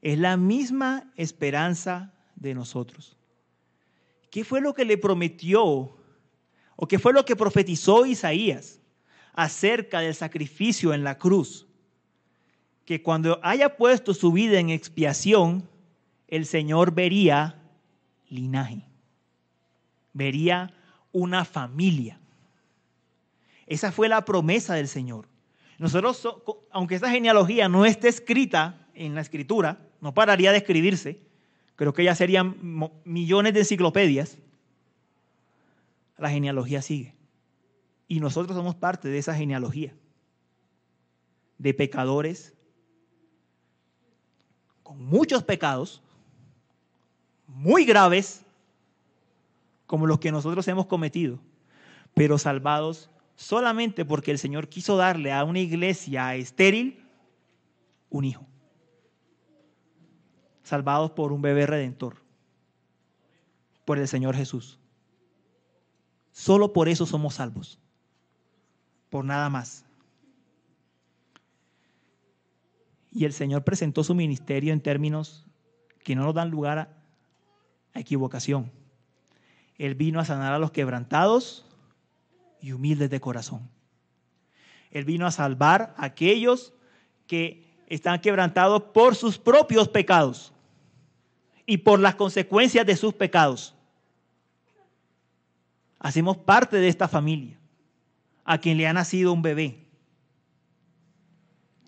es 0.01 0.17
la 0.17 0.37
misma 0.37 1.13
esperanza 1.15 2.11
de 2.35 2.55
nosotros. 2.55 3.15
¿Qué 4.31 4.43
fue 4.43 4.59
lo 4.59 4.73
que 4.73 4.85
le 4.85 4.97
prometió 4.97 5.63
o 6.75 6.87
qué 6.87 6.97
fue 6.97 7.13
lo 7.13 7.25
que 7.25 7.35
profetizó 7.35 8.07
Isaías 8.07 8.81
acerca 9.33 9.99
del 9.99 10.15
sacrificio 10.15 10.95
en 10.95 11.03
la 11.03 11.19
cruz? 11.19 11.67
Que 12.85 13.03
cuando 13.03 13.39
haya 13.43 13.77
puesto 13.77 14.15
su 14.15 14.31
vida 14.31 14.59
en 14.59 14.71
expiación, 14.71 15.69
el 16.27 16.47
Señor 16.47 16.91
vería 16.91 17.61
linaje, 18.29 18.83
vería 20.11 20.73
una 21.11 21.45
familia. 21.45 22.18
Esa 23.70 23.91
fue 23.91 24.09
la 24.09 24.26
promesa 24.26 24.74
del 24.74 24.88
Señor. 24.88 25.28
Nosotros, 25.78 26.28
aunque 26.72 26.95
esta 26.95 27.09
genealogía 27.09 27.70
no 27.70 27.86
esté 27.86 28.09
escrita 28.09 28.88
en 28.95 29.15
la 29.15 29.22
escritura, 29.22 29.80
no 30.01 30.13
pararía 30.13 30.51
de 30.51 30.57
escribirse, 30.57 31.22
creo 31.76 31.93
que 31.93 32.03
ya 32.03 32.15
serían 32.15 32.57
millones 33.05 33.53
de 33.53 33.59
enciclopedias, 33.59 34.39
la 36.17 36.30
genealogía 36.30 36.82
sigue. 36.82 37.15
Y 38.07 38.20
nosotros 38.20 38.57
somos 38.57 38.76
parte 38.76 39.07
de 39.07 39.20
esa 39.20 39.36
genealogía, 39.36 39.93
de 41.59 41.74
pecadores 41.74 42.55
con 44.82 45.05
muchos 45.05 45.43
pecados, 45.43 46.01
muy 47.45 47.86
graves, 47.86 48.43
como 49.86 50.07
los 50.07 50.20
que 50.20 50.32
nosotros 50.32 50.67
hemos 50.67 50.88
cometido, 50.88 51.39
pero 52.15 52.39
salvados 52.39 53.11
solamente 53.39 54.03
porque 54.03 54.31
el 54.31 54.37
Señor 54.37 54.67
quiso 54.67 54.97
darle 54.97 55.31
a 55.31 55.45
una 55.45 55.59
iglesia 55.59 56.35
estéril 56.35 57.07
un 58.09 58.25
hijo 58.25 58.45
salvados 60.61 61.11
por 61.11 61.31
un 61.31 61.41
bebé 61.41 61.65
redentor, 61.65 62.17
por 63.85 63.97
el 63.97 64.07
Señor 64.07 64.35
Jesús. 64.35 64.77
Solo 66.31 66.73
por 66.73 66.89
eso 66.89 67.07
somos 67.07 67.35
salvos, 67.35 67.79
por 69.09 69.25
nada 69.25 69.49
más. 69.49 69.85
Y 73.09 73.25
el 73.25 73.33
Señor 73.33 73.63
presentó 73.63 74.03
su 74.03 74.13
ministerio 74.13 74.73
en 74.73 74.81
términos 74.81 75.47
que 76.03 76.13
no 76.13 76.23
nos 76.23 76.35
dan 76.35 76.51
lugar 76.51 76.77
a, 76.77 77.99
equivocación. 77.99 78.71
Él 79.77 79.95
vino 79.95 80.19
a 80.19 80.25
sanar 80.25 80.53
a 80.53 80.59
los 80.59 80.69
quebrantados 80.69 81.68
y 82.62 82.72
humildes 82.72 83.10
de 83.10 83.20
corazón. 83.20 83.70
Él 84.91 85.05
vino 85.05 85.26
a 85.26 85.32
salvar 85.32 85.93
a 85.97 86.05
aquellos 86.05 86.74
que 87.28 87.70
están 87.88 88.22
quebrantados 88.22 88.84
por 88.93 89.16
sus 89.16 89.38
propios 89.38 89.88
pecados 89.88 90.53
y 91.66 91.78
por 91.78 91.99
las 91.99 92.16
consecuencias 92.16 92.86
de 92.86 92.95
sus 92.95 93.14
pecados. 93.14 93.76
Hacemos 95.99 96.38
parte 96.38 96.78
de 96.78 96.88
esta 96.88 97.07
familia, 97.07 97.60
a 98.45 98.57
quien 98.57 98.78
le 98.78 98.88
ha 98.88 98.93
nacido 98.93 99.34
un 99.34 99.41
bebé 99.41 99.86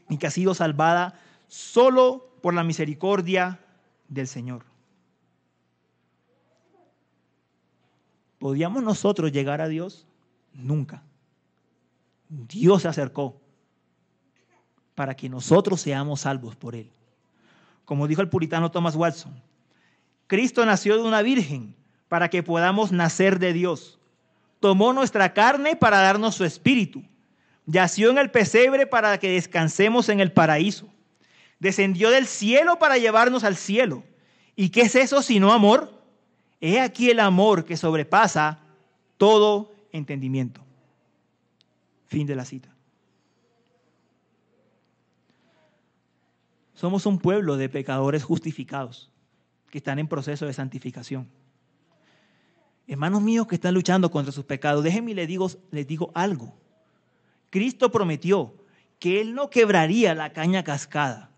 y 0.09 0.17
que 0.17 0.27
ha 0.27 0.31
sido 0.31 0.53
salvada 0.53 1.19
solo 1.47 2.35
por 2.41 2.53
la 2.53 2.63
misericordia 2.63 3.59
del 4.07 4.27
Señor. 4.27 4.65
¿Podíamos 8.37 8.83
nosotros 8.83 9.31
llegar 9.31 9.61
a 9.61 9.67
Dios? 9.67 10.07
Nunca. 10.53 11.03
Dios 12.29 12.83
se 12.83 12.87
acercó 12.87 13.41
para 14.95 15.15
que 15.15 15.29
nosotros 15.29 15.81
seamos 15.81 16.21
salvos 16.21 16.55
por 16.55 16.75
Él. 16.75 16.89
Como 17.85 18.07
dijo 18.07 18.21
el 18.21 18.29
puritano 18.29 18.71
Thomas 18.71 18.95
Watson, 18.95 19.33
Cristo 20.27 20.65
nació 20.65 20.95
de 20.95 21.03
una 21.03 21.21
virgen 21.21 21.75
para 22.07 22.29
que 22.29 22.43
podamos 22.43 22.91
nacer 22.91 23.39
de 23.39 23.53
Dios. 23.53 23.99
Tomó 24.59 24.93
nuestra 24.93 25.33
carne 25.33 25.75
para 25.75 25.99
darnos 25.99 26.35
su 26.35 26.45
espíritu. 26.45 27.03
Yació 27.65 28.11
en 28.11 28.17
el 28.17 28.31
pesebre 28.31 28.87
para 28.87 29.17
que 29.17 29.31
descansemos 29.31 30.07
en 30.09 30.19
el 30.19 30.31
paraíso. 30.31 30.87
Descendió 31.59 32.09
del 32.09 32.27
cielo 32.27 32.79
para 32.79 32.97
llevarnos 32.97 33.43
al 33.43 33.55
cielo. 33.55 34.03
¿Y 34.55 34.69
qué 34.69 34.81
es 34.81 34.95
eso 34.95 35.21
sino 35.21 35.51
amor? 35.51 36.01
He 36.59 36.79
aquí 36.79 37.09
el 37.09 37.19
amor 37.19 37.65
que 37.65 37.75
sobrepasa 37.75 38.59
todo 39.17 39.70
entendimiento. 39.91 40.61
Fin 42.07 42.27
de 42.27 42.35
la 42.35 42.45
cita. 42.45 42.69
Somos 46.73 47.05
un 47.05 47.19
pueblo 47.19 47.57
de 47.57 47.69
pecadores 47.69 48.23
justificados 48.23 49.11
que 49.69 49.77
están 49.77 49.99
en 49.99 50.07
proceso 50.07 50.45
de 50.45 50.53
santificación. 50.53 51.29
Hermanos 52.87 53.21
míos 53.21 53.47
que 53.47 53.55
están 53.55 53.73
luchando 53.73 54.11
contra 54.11 54.31
sus 54.31 54.45
pecados, 54.45 54.83
déjenme 54.83 55.13
les 55.13 55.27
digo, 55.27 55.49
les 55.69 55.87
digo 55.87 56.11
algo. 56.13 56.53
Cristo 57.49 57.91
prometió 57.91 58.53
que 58.99 59.21
Él 59.21 59.33
no 59.33 59.49
quebraría 59.49 60.13
la 60.15 60.33
caña 60.33 60.63
cascada, 60.63 61.29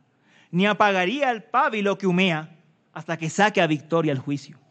ni 0.49 0.66
apagaría 0.66 1.30
el 1.32 1.43
pábilo 1.43 1.97
que 1.97 2.08
humea 2.08 2.58
hasta 2.93 3.18
que 3.18 3.30
saque 3.30 3.62
a 3.62 3.68
victoria 3.68 4.12
el 4.12 4.20
juicio. 4.20 4.62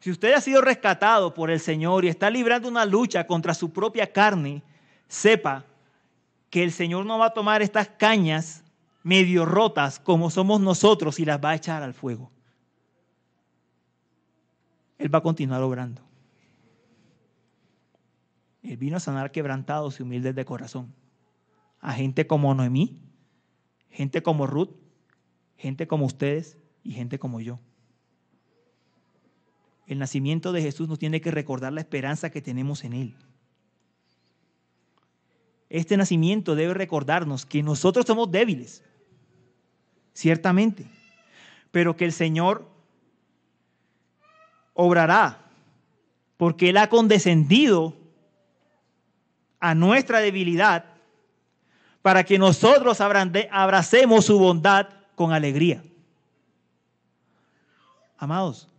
Si 0.00 0.10
usted 0.10 0.32
ha 0.32 0.40
sido 0.40 0.62
rescatado 0.62 1.34
por 1.34 1.50
el 1.50 1.60
Señor 1.60 2.04
y 2.04 2.08
está 2.08 2.30
librando 2.30 2.68
una 2.68 2.86
lucha 2.86 3.26
contra 3.26 3.52
su 3.52 3.70
propia 3.70 4.10
carne, 4.10 4.62
sepa 5.08 5.66
que 6.48 6.64
el 6.64 6.72
Señor 6.72 7.04
no 7.04 7.18
va 7.18 7.26
a 7.26 7.34
tomar 7.34 7.60
estas 7.60 7.88
cañas 7.88 8.64
medio 9.02 9.44
rotas 9.44 9.98
como 9.98 10.30
somos 10.30 10.60
nosotros 10.60 11.20
y 11.20 11.26
las 11.26 11.38
va 11.38 11.50
a 11.50 11.54
echar 11.54 11.82
al 11.82 11.92
fuego. 11.92 12.30
Él 14.98 15.14
va 15.14 15.18
a 15.18 15.22
continuar 15.22 15.62
obrando. 15.62 16.02
Él 18.62 18.76
vino 18.78 18.96
a 18.96 19.00
sanar 19.00 19.30
quebrantados 19.30 20.00
y 20.00 20.02
humildes 20.02 20.34
de 20.34 20.44
corazón. 20.44 20.94
A 21.78 21.92
gente 21.92 22.26
como 22.26 22.54
Noemí, 22.54 22.98
gente 23.90 24.22
como 24.22 24.46
Ruth, 24.46 24.70
gente 25.56 25.86
como 25.86 26.06
ustedes 26.06 26.58
y 26.82 26.92
gente 26.92 27.18
como 27.18 27.40
yo. 27.40 27.58
El 29.90 29.98
nacimiento 29.98 30.52
de 30.52 30.62
Jesús 30.62 30.88
nos 30.88 31.00
tiene 31.00 31.20
que 31.20 31.32
recordar 31.32 31.72
la 31.72 31.80
esperanza 31.80 32.30
que 32.30 32.40
tenemos 32.40 32.84
en 32.84 32.92
Él. 32.92 33.16
Este 35.68 35.96
nacimiento 35.96 36.54
debe 36.54 36.74
recordarnos 36.74 37.44
que 37.44 37.60
nosotros 37.64 38.06
somos 38.06 38.30
débiles, 38.30 38.84
ciertamente, 40.14 40.86
pero 41.72 41.96
que 41.96 42.04
el 42.04 42.12
Señor 42.12 42.70
obrará 44.74 45.50
porque 46.36 46.68
Él 46.68 46.76
ha 46.76 46.88
condescendido 46.88 47.96
a 49.58 49.74
nuestra 49.74 50.20
debilidad 50.20 50.84
para 52.00 52.22
que 52.22 52.38
nosotros 52.38 53.00
abracemos 53.00 54.24
su 54.24 54.38
bondad 54.38 54.86
con 55.16 55.32
alegría. 55.32 55.82
Amados, 58.18 58.69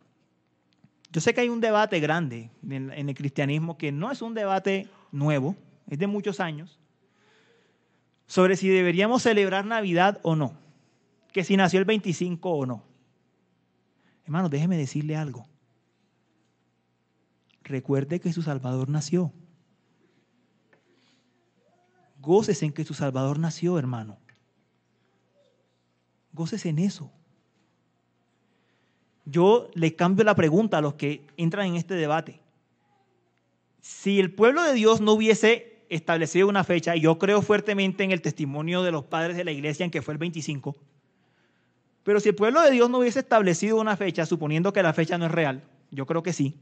yo 1.11 1.19
sé 1.19 1.33
que 1.33 1.41
hay 1.41 1.49
un 1.49 1.59
debate 1.59 1.99
grande 1.99 2.49
en, 2.67 2.91
el 2.91 3.15
cristianismo 3.15 3.77
que 3.77 3.91
no 3.91 4.11
es 4.11 4.21
un 4.21 4.33
debate 4.33 4.87
nuevo, 5.11 5.57
es 5.87 5.99
de 5.99 6.07
muchos 6.07 6.39
años, 6.39 6.79
sobre 8.27 8.55
si 8.55 8.69
deberíamos 8.69 9.23
celebrar 9.23 9.65
Navidad 9.65 10.19
o 10.23 10.37
no, 10.37 10.53
que 11.33 11.43
si 11.43 11.57
nació 11.57 11.79
el 11.79 11.85
25 11.85 12.49
o 12.49 12.65
no. 12.65 12.83
Hermanos, 14.23 14.49
déjeme 14.51 14.77
decirle 14.77 15.17
algo. 15.17 15.45
Recuerde 17.63 18.21
que 18.21 18.31
su 18.31 18.41
Salvador 18.41 18.87
nació. 18.87 19.33
Gócese 22.21 22.65
en 22.65 22.71
que 22.71 22.85
su 22.85 22.93
Salvador 22.93 23.37
nació, 23.37 23.77
hermano. 23.77 24.17
Gócese 26.31 26.69
en 26.69 26.79
eso 26.79 27.11
yo 29.25 29.69
le 29.73 29.95
cambio 29.95 30.25
la 30.25 30.35
pregunta 30.35 30.77
a 30.77 30.81
los 30.81 30.95
que 30.95 31.25
entran 31.37 31.67
en 31.67 31.75
este 31.75 31.93
debate. 31.93 32.39
Si 33.81 34.19
el 34.19 34.33
pueblo 34.33 34.63
de 34.63 34.73
Dios 34.73 35.01
no 35.01 35.13
hubiese 35.13 35.83
establecido 35.89 36.47
una 36.47 36.63
fecha, 36.63 36.95
y 36.95 37.01
yo 37.01 37.17
creo 37.17 37.41
fuertemente 37.41 38.03
en 38.03 38.11
el 38.11 38.21
testimonio 38.21 38.83
de 38.83 38.91
los 38.91 39.03
padres 39.03 39.35
de 39.35 39.43
la 39.43 39.51
iglesia 39.51 39.83
en 39.83 39.91
que 39.91 40.01
fue 40.01 40.13
el 40.13 40.17
25, 40.17 40.75
pero 42.03 42.19
si 42.19 42.29
el 42.29 42.35
pueblo 42.35 42.61
de 42.61 42.71
Dios 42.71 42.89
no 42.89 42.99
hubiese 42.99 43.19
establecido 43.19 43.79
una 43.79 43.97
fecha, 43.97 44.25
suponiendo 44.25 44.73
que 44.73 44.81
la 44.81 44.93
fecha 44.93 45.17
no 45.17 45.25
es 45.25 45.31
real, 45.31 45.63
yo 45.91 46.05
creo 46.05 46.23
que 46.23 46.33
sí, 46.33 46.55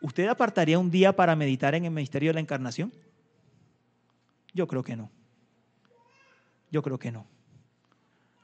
¿usted 0.00 0.28
apartaría 0.28 0.78
un 0.78 0.90
día 0.90 1.14
para 1.14 1.34
meditar 1.34 1.74
en 1.74 1.84
el 1.84 1.90
ministerio 1.90 2.30
de 2.30 2.34
la 2.34 2.40
encarnación? 2.40 2.92
Yo 4.52 4.66
creo 4.66 4.82
que 4.82 4.96
no. 4.96 5.10
Yo 6.70 6.82
creo 6.82 6.98
que 6.98 7.10
no. 7.10 7.26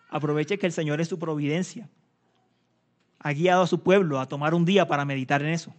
Aproveche 0.08 0.58
que 0.58 0.66
el 0.66 0.72
Señor 0.72 1.00
es 1.00 1.08
su 1.08 1.18
providencia 1.18 1.88
ha 3.22 3.32
guiado 3.32 3.62
a 3.62 3.66
su 3.66 3.80
pueblo 3.82 4.18
a 4.18 4.26
tomar 4.26 4.52
un 4.52 4.64
día 4.64 4.86
para 4.86 5.04
meditar 5.04 5.42
en 5.42 5.50
eso. 5.50 5.72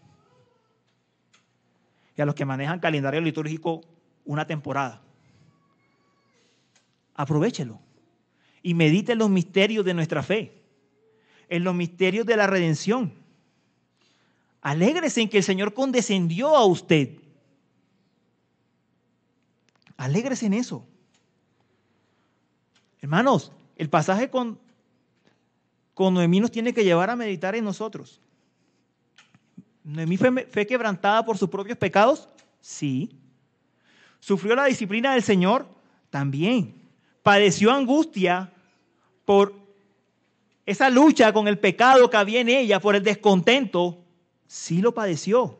Y 2.15 2.21
a 2.21 2.25
los 2.25 2.35
que 2.35 2.45
manejan 2.45 2.79
calendario 2.79 3.19
litúrgico 3.19 3.81
una 4.23 4.47
temporada. 4.47 5.01
Aprovechelo 7.15 7.79
y 8.61 8.73
medite 8.73 9.11
en 9.11 9.19
los 9.19 9.29
misterios 9.29 9.83
de 9.83 9.93
nuestra 9.93 10.23
fe, 10.23 10.63
en 11.49 11.65
los 11.65 11.75
misterios 11.75 12.25
de 12.25 12.37
la 12.37 12.47
redención. 12.47 13.13
Alégrese 14.61 15.21
en 15.21 15.29
que 15.29 15.39
el 15.39 15.43
Señor 15.43 15.73
condescendió 15.73 16.55
a 16.55 16.65
usted. 16.65 17.17
Alégrese 19.97 20.45
en 20.45 20.53
eso. 20.53 20.87
Hermanos, 23.01 23.51
el 23.75 23.89
pasaje 23.89 24.29
con 24.29 24.57
con 25.93 26.13
Noemí 26.13 26.39
nos 26.39 26.51
tiene 26.51 26.73
que 26.73 26.83
llevar 26.83 27.09
a 27.09 27.15
meditar 27.15 27.55
en 27.55 27.63
nosotros. 27.63 28.19
¿Noemí 29.83 30.17
fue, 30.17 30.65
quebrantada 30.65 31.23
por 31.25 31.37
sus 31.37 31.49
propios 31.49 31.77
pecados? 31.77 32.29
Sí. 32.61 33.11
¿Sufrió 34.19 34.55
la 34.55 34.65
disciplina 34.65 35.13
del 35.13 35.23
Señor? 35.23 35.67
También. 36.09 36.81
¿Padeció 37.21 37.71
angustia 37.71 38.51
por 39.25 39.53
esa 40.65 40.89
lucha 40.89 41.33
con 41.33 41.47
el 41.47 41.59
pecado 41.59 42.09
que 42.09 42.17
había 42.17 42.39
en 42.39 42.49
ella, 42.49 42.79
por 42.79 42.95
el 42.95 43.03
descontento? 43.03 44.03
Sí 44.47 44.81
lo 44.81 44.93
padeció. 44.93 45.59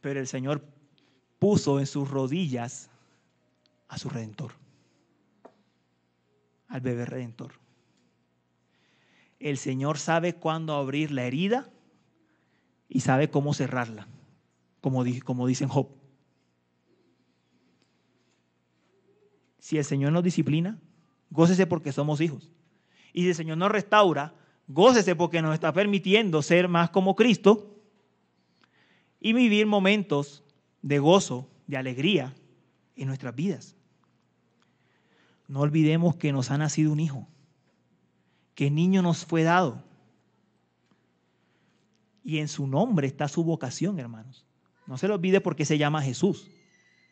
Pero 0.00 0.20
el 0.20 0.26
Señor 0.26 0.62
puso 1.38 1.78
en 1.78 1.86
sus 1.86 2.10
rodillas 2.10 2.88
a 3.88 3.98
su 3.98 4.08
redentor, 4.08 4.52
al 6.68 6.80
bebé 6.80 7.04
redentor. 7.04 7.61
El 9.42 9.58
Señor 9.58 9.98
sabe 9.98 10.36
cuándo 10.36 10.72
abrir 10.76 11.10
la 11.10 11.24
herida 11.24 11.68
y 12.88 13.00
sabe 13.00 13.28
cómo 13.28 13.54
cerrarla, 13.54 14.06
como, 14.80 15.02
dicen 15.02 15.66
Job. 15.68 15.88
Si 19.58 19.78
el 19.78 19.84
Señor 19.84 20.12
nos 20.12 20.22
disciplina, 20.22 20.78
gócese 21.28 21.66
porque 21.66 21.90
somos 21.90 22.20
hijos. 22.20 22.52
Y 23.12 23.22
si 23.22 23.30
el 23.30 23.34
Señor 23.34 23.58
nos 23.58 23.72
restaura, 23.72 24.32
gócese 24.68 25.16
porque 25.16 25.42
nos 25.42 25.54
está 25.54 25.72
permitiendo 25.72 26.40
ser 26.40 26.68
más 26.68 26.90
como 26.90 27.16
Cristo 27.16 27.82
y 29.18 29.32
vivir 29.32 29.66
momentos 29.66 30.44
de 30.82 31.00
gozo, 31.00 31.50
de 31.66 31.78
alegría 31.78 32.32
en 32.94 33.08
nuestras 33.08 33.34
vidas. 33.34 33.74
No 35.48 35.62
olvidemos 35.62 36.14
que 36.14 36.32
nos 36.32 36.52
ha 36.52 36.58
nacido 36.58 36.92
un 36.92 37.00
hijo 37.00 37.26
que 38.54 38.70
niño 38.70 39.02
nos 39.02 39.24
fue 39.24 39.42
dado. 39.42 39.82
Y 42.24 42.38
en 42.38 42.48
su 42.48 42.66
nombre 42.66 43.06
está 43.06 43.28
su 43.28 43.44
vocación, 43.44 43.98
hermanos. 43.98 44.44
No 44.86 44.98
se 44.98 45.08
lo 45.08 45.14
olvide 45.14 45.40
por 45.40 45.56
qué 45.56 45.64
se 45.64 45.78
llama 45.78 46.02
Jesús. 46.02 46.48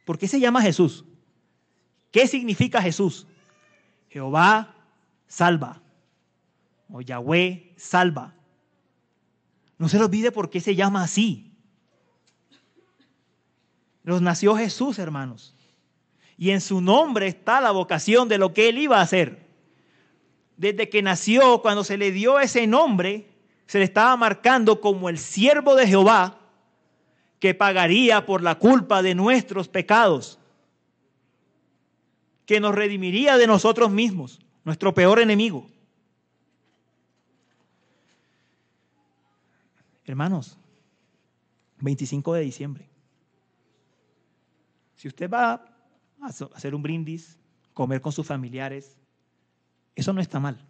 ¿Por 0.05 0.18
qué 0.18 0.28
se 0.28 0.41
llama 0.41 0.62
Jesús? 0.62 1.05
¿Qué 2.11 2.26
significa 2.26 2.82
Jesús? 2.82 3.26
Jehová 4.09 4.74
salva. 5.26 5.80
O 6.88 7.01
Yahweh 7.01 7.74
salva. 7.76 8.34
No 9.78 9.88
se 9.88 9.99
lo 9.99 10.07
olvide 10.07 10.32
por 10.32 10.51
qué 10.51 10.61
se 10.61 10.74
llama 10.74 11.03
así. 11.03 11.53
Los 14.03 14.22
nació 14.22 14.57
Jesús, 14.57 14.99
hermanos. 14.99 15.55
Y 16.36 16.51
en 16.51 16.61
su 16.61 16.80
nombre 16.80 17.26
está 17.26 17.61
la 17.61 17.70
vocación 17.70 18.28
de 18.28 18.38
lo 18.38 18.53
que 18.53 18.68
él 18.68 18.78
iba 18.78 18.99
a 18.99 19.03
hacer 19.03 19.50
desde 20.61 20.91
que 20.91 21.01
nació, 21.01 21.63
cuando 21.63 21.85
se 21.85 21.97
le 21.97 22.13
dio 22.13 22.39
ese 22.39 22.67
nombre, 22.67 23.27
se 23.65 23.79
le 23.79 23.85
estaba 23.85 24.15
marcando 24.19 24.83
como 24.83 25.09
el 25.09 25.17
siervo 25.17 25.75
de 25.75 25.87
Jehová 25.87 26.39
que 27.39 27.55
pagaría 27.55 28.27
por 28.27 28.43
la 28.43 28.57
culpa 28.57 29.01
de 29.01 29.15
nuestros 29.15 29.69
pecados, 29.69 30.39
que 32.45 32.61
nos 32.61 32.75
redimiría 32.75 33.39
de 33.39 33.47
nosotros 33.47 33.91
mismos, 33.91 34.39
nuestro 34.63 34.93
peor 34.93 35.21
enemigo. 35.21 35.67
Hermanos, 40.05 40.59
25 41.79 42.35
de 42.35 42.41
diciembre. 42.43 42.91
Si 44.95 45.09
usted 45.09 45.31
va 45.31 45.53
a 46.21 46.27
hacer 46.27 46.75
un 46.75 46.83
brindis, 46.83 47.39
comer 47.73 48.03
con 48.03 48.13
sus 48.13 48.27
familiares, 48.27 49.00
eso 49.95 50.12
no 50.12 50.20
está 50.20 50.41
mal. 50.41 50.64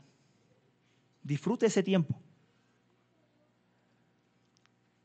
Disfrute 1.23 1.67
ese 1.67 1.83
tiempo. 1.83 2.21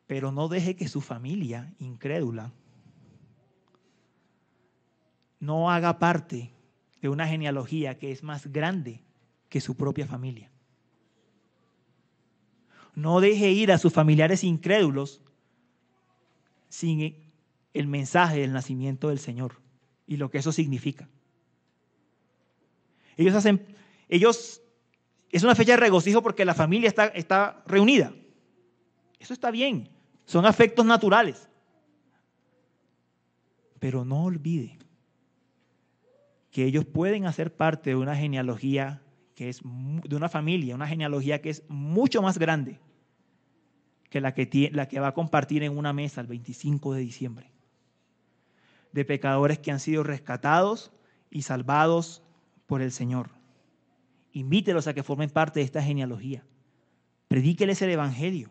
pero 0.08 0.32
no 0.32 0.48
deje 0.48 0.76
que 0.76 0.88
su 0.88 1.02
familia 1.02 1.74
incrédula 1.80 2.52
no 5.40 5.72
haga 5.72 6.00
parte 6.00 6.52
de 7.02 7.10
una 7.10 7.28
genealogía 7.28 7.98
que 7.98 8.12
es 8.12 8.24
más 8.24 8.48
grande 8.52 9.02
que 9.50 9.62
su 9.62 9.76
propia 9.76 10.08
familia. 10.08 10.50
No 12.94 13.20
deje 13.20 13.52
ir 13.52 13.72
a 13.72 13.78
sus 13.78 13.94
familiares 13.94 14.44
incrédulos 14.44 15.22
sin 16.70 17.16
el 17.74 17.88
mensaje 17.88 18.40
del 18.40 18.54
nacimiento 18.54 19.10
del 19.10 19.20
Señor 19.20 19.60
y 20.08 20.18
lo 20.18 20.30
que 20.30 20.38
eso 20.38 20.52
significa. 20.52 21.10
Ellos 23.18 23.36
hacen, 23.36 23.66
ellos, 24.10 24.62
es 25.32 25.44
una 25.44 25.56
fecha 25.56 25.74
de 25.74 25.78
regocijo 25.78 26.22
porque 26.22 26.46
la 26.46 26.54
familia 26.54 26.88
está, 26.88 27.08
está 27.08 27.64
reunida. 27.66 28.14
Eso 29.20 29.34
está 29.34 29.52
bien, 29.52 29.90
son 30.26 30.46
afectos 30.46 30.86
naturales. 30.86 31.50
Pero 33.80 34.06
no 34.06 34.24
olvide 34.24 34.78
que 36.52 36.66
ellos 36.66 36.86
pueden 36.86 37.26
hacer 37.26 37.54
parte 37.56 37.90
de 37.92 37.96
una 37.96 38.16
genealogía 38.16 39.02
que 39.36 39.50
es 39.50 39.62
de 39.62 40.16
una 40.16 40.30
familia, 40.30 40.76
una 40.76 40.88
genealogía 40.88 41.42
que 41.42 41.50
es 41.50 41.64
mucho 41.68 42.22
más 42.22 42.38
grande 42.38 42.80
que 44.10 44.22
la 44.22 44.34
que, 44.34 44.70
la 44.72 44.88
que 44.88 45.02
va 45.02 45.08
a 45.08 45.14
compartir 45.14 45.64
en 45.64 45.78
una 45.78 45.92
mesa 45.92 46.22
el 46.22 46.28
25 46.28 46.94
de 46.94 47.02
diciembre. 47.02 47.52
De 48.94 49.04
pecadores 49.04 49.60
que 49.60 49.72
han 49.72 49.82
sido 49.82 50.04
rescatados 50.04 50.94
y 51.30 51.42
salvados 51.42 52.24
por 52.66 52.82
el 52.82 52.94
Señor. 52.94 53.35
Invítelos 54.36 54.86
a 54.88 54.94
que 54.94 55.02
formen 55.02 55.30
parte 55.30 55.62
de 55.62 55.66
esta 55.66 55.82
genealogía. 55.82 56.44
Predíqueles 57.30 57.82
el 57.82 57.92
Evangelio. 57.92 58.50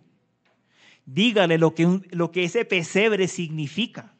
Dígale 1.04 1.58
lo 1.58 1.74
que, 1.74 2.00
lo 2.10 2.30
que 2.32 2.44
ese 2.44 2.64
pesebre 2.64 3.28
significa. 3.28 4.14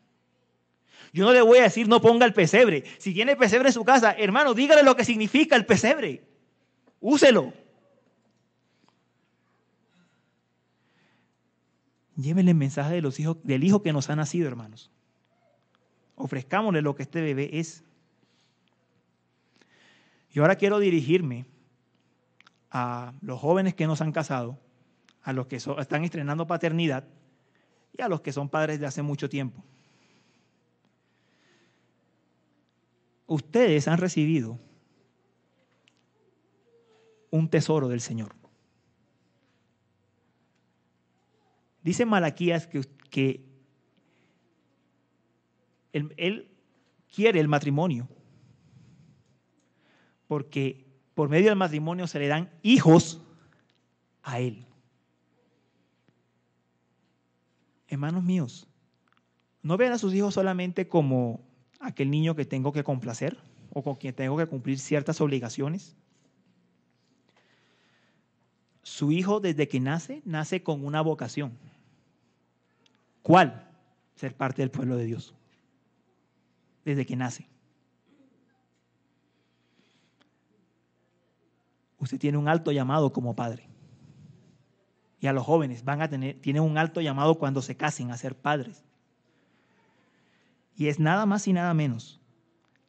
Yo 1.14 1.24
no 1.24 1.32
le 1.32 1.40
voy 1.40 1.60
a 1.60 1.62
decir 1.62 1.88
no 1.88 2.02
ponga 2.02 2.26
el 2.26 2.34
pesebre. 2.34 2.84
Si 2.98 3.14
tiene 3.14 3.34
pesebre 3.34 3.68
en 3.68 3.72
su 3.72 3.82
casa, 3.82 4.12
hermano, 4.12 4.52
dígale 4.52 4.82
lo 4.82 4.94
que 4.94 5.06
significa 5.06 5.56
el 5.56 5.64
pesebre. 5.64 6.22
Úselo. 7.00 7.54
Llévenle 12.14 12.50
el 12.50 12.58
mensaje 12.58 12.92
de 12.96 13.00
los 13.00 13.18
hijos, 13.18 13.38
del 13.42 13.64
hijo 13.64 13.82
que 13.82 13.94
nos 13.94 14.10
ha 14.10 14.16
nacido, 14.16 14.48
hermanos. 14.48 14.90
Ofrezcámosle 16.16 16.82
lo 16.82 16.94
que 16.94 17.04
este 17.04 17.22
bebé 17.22 17.48
es. 17.58 17.82
Y 20.30 20.40
ahora 20.40 20.56
quiero 20.56 20.78
dirigirme 20.78 21.53
a 22.74 23.14
los 23.22 23.40
jóvenes 23.40 23.74
que 23.74 23.86
nos 23.86 24.00
han 24.00 24.10
casado, 24.10 24.58
a 25.22 25.32
los 25.32 25.46
que 25.46 25.56
están 25.56 26.02
estrenando 26.02 26.48
paternidad 26.48 27.04
y 27.96 28.02
a 28.02 28.08
los 28.08 28.20
que 28.20 28.32
son 28.32 28.48
padres 28.48 28.80
de 28.80 28.86
hace 28.86 29.00
mucho 29.00 29.28
tiempo. 29.28 29.64
Ustedes 33.28 33.86
han 33.86 33.98
recibido 33.98 34.58
un 37.30 37.48
tesoro 37.48 37.88
del 37.88 38.00
Señor. 38.00 38.34
Dice 41.84 42.04
Malaquías 42.06 42.66
que, 42.66 43.44
él, 45.92 46.48
quiere 47.14 47.38
el 47.38 47.46
matrimonio, 47.46 48.08
porque 50.26 50.83
por 51.14 51.28
medio 51.28 51.48
del 51.48 51.56
matrimonio 51.56 52.06
se 52.06 52.18
le 52.18 52.28
dan 52.28 52.50
hijos 52.62 53.20
a 54.22 54.40
él. 54.40 54.66
Hermanos 57.88 58.24
míos, 58.24 58.66
no 59.62 59.76
vean 59.76 59.92
a 59.92 59.98
sus 59.98 60.12
hijos 60.14 60.34
solamente 60.34 60.88
como 60.88 61.40
aquel 61.80 62.10
niño 62.10 62.34
que 62.34 62.44
tengo 62.44 62.72
que 62.72 62.82
complacer 62.82 63.38
o 63.72 63.82
con 63.82 63.94
quien 63.94 64.14
tengo 64.14 64.36
que 64.36 64.46
cumplir 64.46 64.78
ciertas 64.78 65.20
obligaciones. 65.20 65.96
Su 68.82 69.12
hijo 69.12 69.40
desde 69.40 69.68
que 69.68 69.80
nace, 69.80 70.22
nace 70.24 70.62
con 70.62 70.84
una 70.84 71.00
vocación. 71.00 71.56
¿Cuál? 73.22 73.66
Ser 74.16 74.34
parte 74.34 74.62
del 74.62 74.70
pueblo 74.70 74.96
de 74.96 75.06
Dios. 75.06 75.34
Desde 76.84 77.06
que 77.06 77.16
nace. 77.16 77.48
Usted 82.04 82.18
tiene 82.18 82.36
un 82.36 82.48
alto 82.48 82.70
llamado 82.70 83.14
como 83.14 83.34
padre. 83.34 83.66
Y 85.20 85.26
a 85.26 85.32
los 85.32 85.42
jóvenes 85.42 85.84
van 85.84 86.02
a 86.02 86.08
tener, 86.08 86.38
tienen 86.38 86.62
un 86.62 86.76
alto 86.76 87.00
llamado 87.00 87.36
cuando 87.36 87.62
se 87.62 87.78
casen 87.78 88.10
a 88.10 88.18
ser 88.18 88.36
padres. 88.36 88.84
Y 90.76 90.88
es 90.88 91.00
nada 91.00 91.24
más 91.24 91.48
y 91.48 91.54
nada 91.54 91.72
menos 91.72 92.20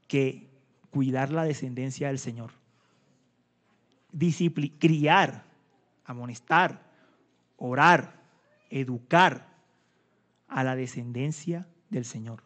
que 0.10 0.50
cuidar 0.92 1.32
la 1.32 1.46
descendencia 1.46 2.10
del 2.10 2.20
Señor. 2.20 2.52
criar, 4.80 5.46
amonestar, 6.04 6.82
orar, 7.56 8.22
educar 8.70 9.48
a 10.50 10.66
la 10.66 10.76
descendencia 10.76 11.66
del 11.90 12.04
Señor. 12.04 12.44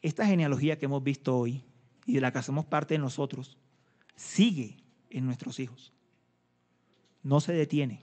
Esta 0.00 0.24
genealogía 0.24 0.78
que 0.78 0.86
hemos 0.86 1.02
visto 1.02 1.36
hoy 1.36 1.62
y 2.06 2.14
de 2.14 2.20
la 2.20 2.32
que 2.32 2.38
hacemos 2.38 2.64
parte 2.64 2.94
de 2.94 2.98
nosotros, 2.98 3.56
sigue 4.16 4.78
en 5.10 5.26
nuestros 5.26 5.60
hijos. 5.60 5.92
No 7.22 7.40
se 7.40 7.52
detiene. 7.52 8.00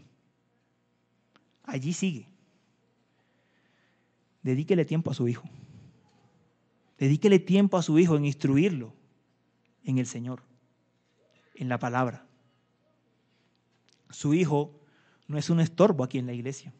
Allí 1.63 1.93
sigue. 1.93 2.27
Dedíquele 4.41 4.85
tiempo 4.85 5.11
a 5.11 5.13
su 5.13 5.27
hijo. 5.27 5.49
Dedíquele 6.97 7.39
tiempo 7.39 7.77
a 7.77 7.81
su 7.81 7.99
hijo 7.99 8.15
en 8.15 8.25
instruirlo 8.25 8.93
en 9.83 9.97
el 9.97 10.05
Señor, 10.05 10.43
en 11.55 11.69
la 11.69 11.79
palabra. 11.79 12.25
Su 14.09 14.33
hijo 14.33 14.79
no 15.27 15.37
es 15.37 15.49
un 15.49 15.59
estorbo 15.59 16.03
aquí 16.03 16.17
en 16.17 16.25
la 16.25 16.33
iglesia. 16.33 16.73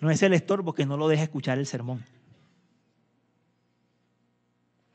No 0.00 0.10
es 0.10 0.22
el 0.22 0.34
estorbo 0.34 0.74
que 0.74 0.86
no 0.86 0.96
lo 0.96 1.08
deja 1.08 1.24
escuchar 1.24 1.58
el 1.58 1.66
sermón. 1.66 2.04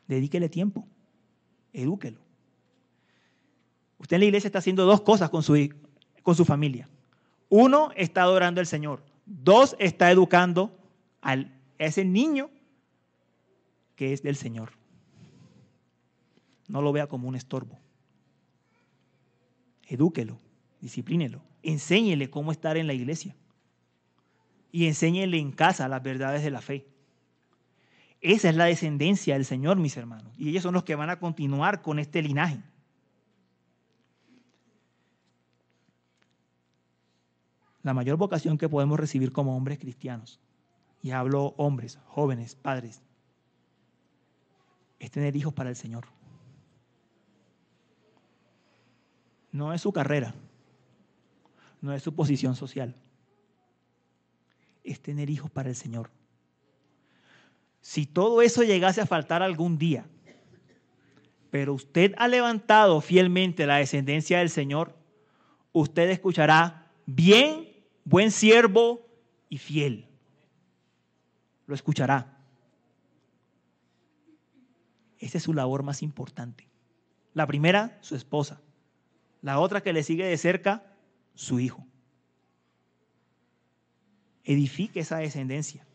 Dedíquele 0.10 0.50
tiempo, 0.50 0.86
edúquelo. 1.72 2.20
Usted 3.98 4.16
en 4.16 4.20
la 4.20 4.26
iglesia 4.26 4.50
está 4.50 4.60
haciendo 4.60 4.84
dos 4.86 5.00
cosas 5.00 5.30
con 5.30 5.42
su, 5.42 5.70
con 6.22 6.36
su 6.36 6.44
familia. 6.44 6.90
Uno, 7.48 7.92
está 7.96 8.24
adorando 8.24 8.60
al 8.60 8.68
Señor. 8.68 9.02
Dos, 9.26 9.78
está 9.80 10.12
educando 10.12 10.78
a 11.22 11.38
ese 11.78 12.04
niño 12.04 12.50
que 13.96 14.12
es 14.12 14.22
del 14.22 14.36
Señor. 14.36 14.72
No 16.68 16.82
lo 16.82 16.92
vea 16.92 17.08
como 17.08 17.30
un 17.30 17.36
estorbo. 17.36 17.80
Edúquelo, 19.88 20.38
disciplínelo 20.82 21.42
enséñele 21.64 22.30
cómo 22.30 22.52
estar 22.52 22.78
en 22.78 22.88
la 22.88 22.94
iglesia. 22.94 23.36
Y 24.72 24.86
enséñele 24.86 25.38
en 25.38 25.52
casa 25.52 25.88
las 25.88 26.04
verdades 26.04 26.44
de 26.44 26.52
la 26.52 26.62
fe. 26.62 26.86
Esa 28.22 28.50
es 28.50 28.56
la 28.56 28.66
descendencia 28.66 29.36
del 29.36 29.46
Señor, 29.46 29.78
mis 29.78 29.96
hermanos. 29.96 30.34
Y 30.38 30.50
ellos 30.50 30.64
son 30.64 30.74
los 30.74 30.84
que 30.84 30.96
van 30.96 31.10
a 31.10 31.20
continuar 31.20 31.82
con 31.82 32.00
este 32.00 32.22
linaje. 32.22 32.62
La 37.82 37.94
mayor 37.94 38.18
vocación 38.18 38.58
que 38.58 38.68
podemos 38.68 39.00
recibir 39.00 39.32
como 39.32 39.56
hombres 39.56 39.80
cristianos, 39.80 40.42
y 41.02 41.12
hablo 41.12 41.54
hombres, 41.58 41.98
jóvenes, 42.08 42.56
padres, 42.56 43.02
es 45.00 45.12
tener 45.12 45.36
hijos 45.38 45.54
para 45.54 45.70
el 45.70 45.78
Señor. 45.78 46.06
No 49.54 49.74
es 49.74 49.82
su 49.82 49.94
carrera, 49.94 50.36
no 51.82 51.94
es 51.94 52.04
su 52.04 52.14
posición 52.14 52.56
social. 52.56 52.94
Es 54.84 55.02
tener 55.02 55.30
hijos 55.30 55.50
para 55.50 55.70
el 55.70 55.76
Señor. 55.76 56.12
Si 57.82 58.06
todo 58.06 58.42
eso 58.42 58.64
llegase 58.64 59.02
a 59.02 59.06
faltar 59.06 59.42
algún 59.42 59.78
día, 59.78 60.06
pero 61.50 61.74
usted 61.74 62.14
ha 62.18 62.28
levantado 62.28 63.02
fielmente 63.02 63.66
la 63.66 63.78
descendencia 63.78 64.40
del 64.40 64.50
Señor, 64.50 64.96
usted 65.72 66.10
escuchará 66.10 66.92
bien, 67.06 67.68
buen 68.04 68.32
siervo 68.32 69.08
y 69.50 69.58
fiel. 69.58 70.08
Lo 71.66 71.76
escuchará. 71.76 72.38
Esa 75.18 75.38
es 75.38 75.44
su 75.44 75.54
labor 75.54 75.84
más 75.84 76.02
importante. 76.02 76.68
La 77.34 77.46
primera, 77.48 77.98
su 78.02 78.16
esposa. 78.16 78.62
La 79.42 79.60
otra 79.60 79.82
que 79.82 79.94
le 79.94 80.04
sigue 80.04 80.26
de 80.26 80.38
cerca, 80.38 80.84
su 81.34 81.60
hijo. 81.60 81.86
Edifique 84.44 85.02
esa 85.02 85.18
descendencia. 85.18 85.86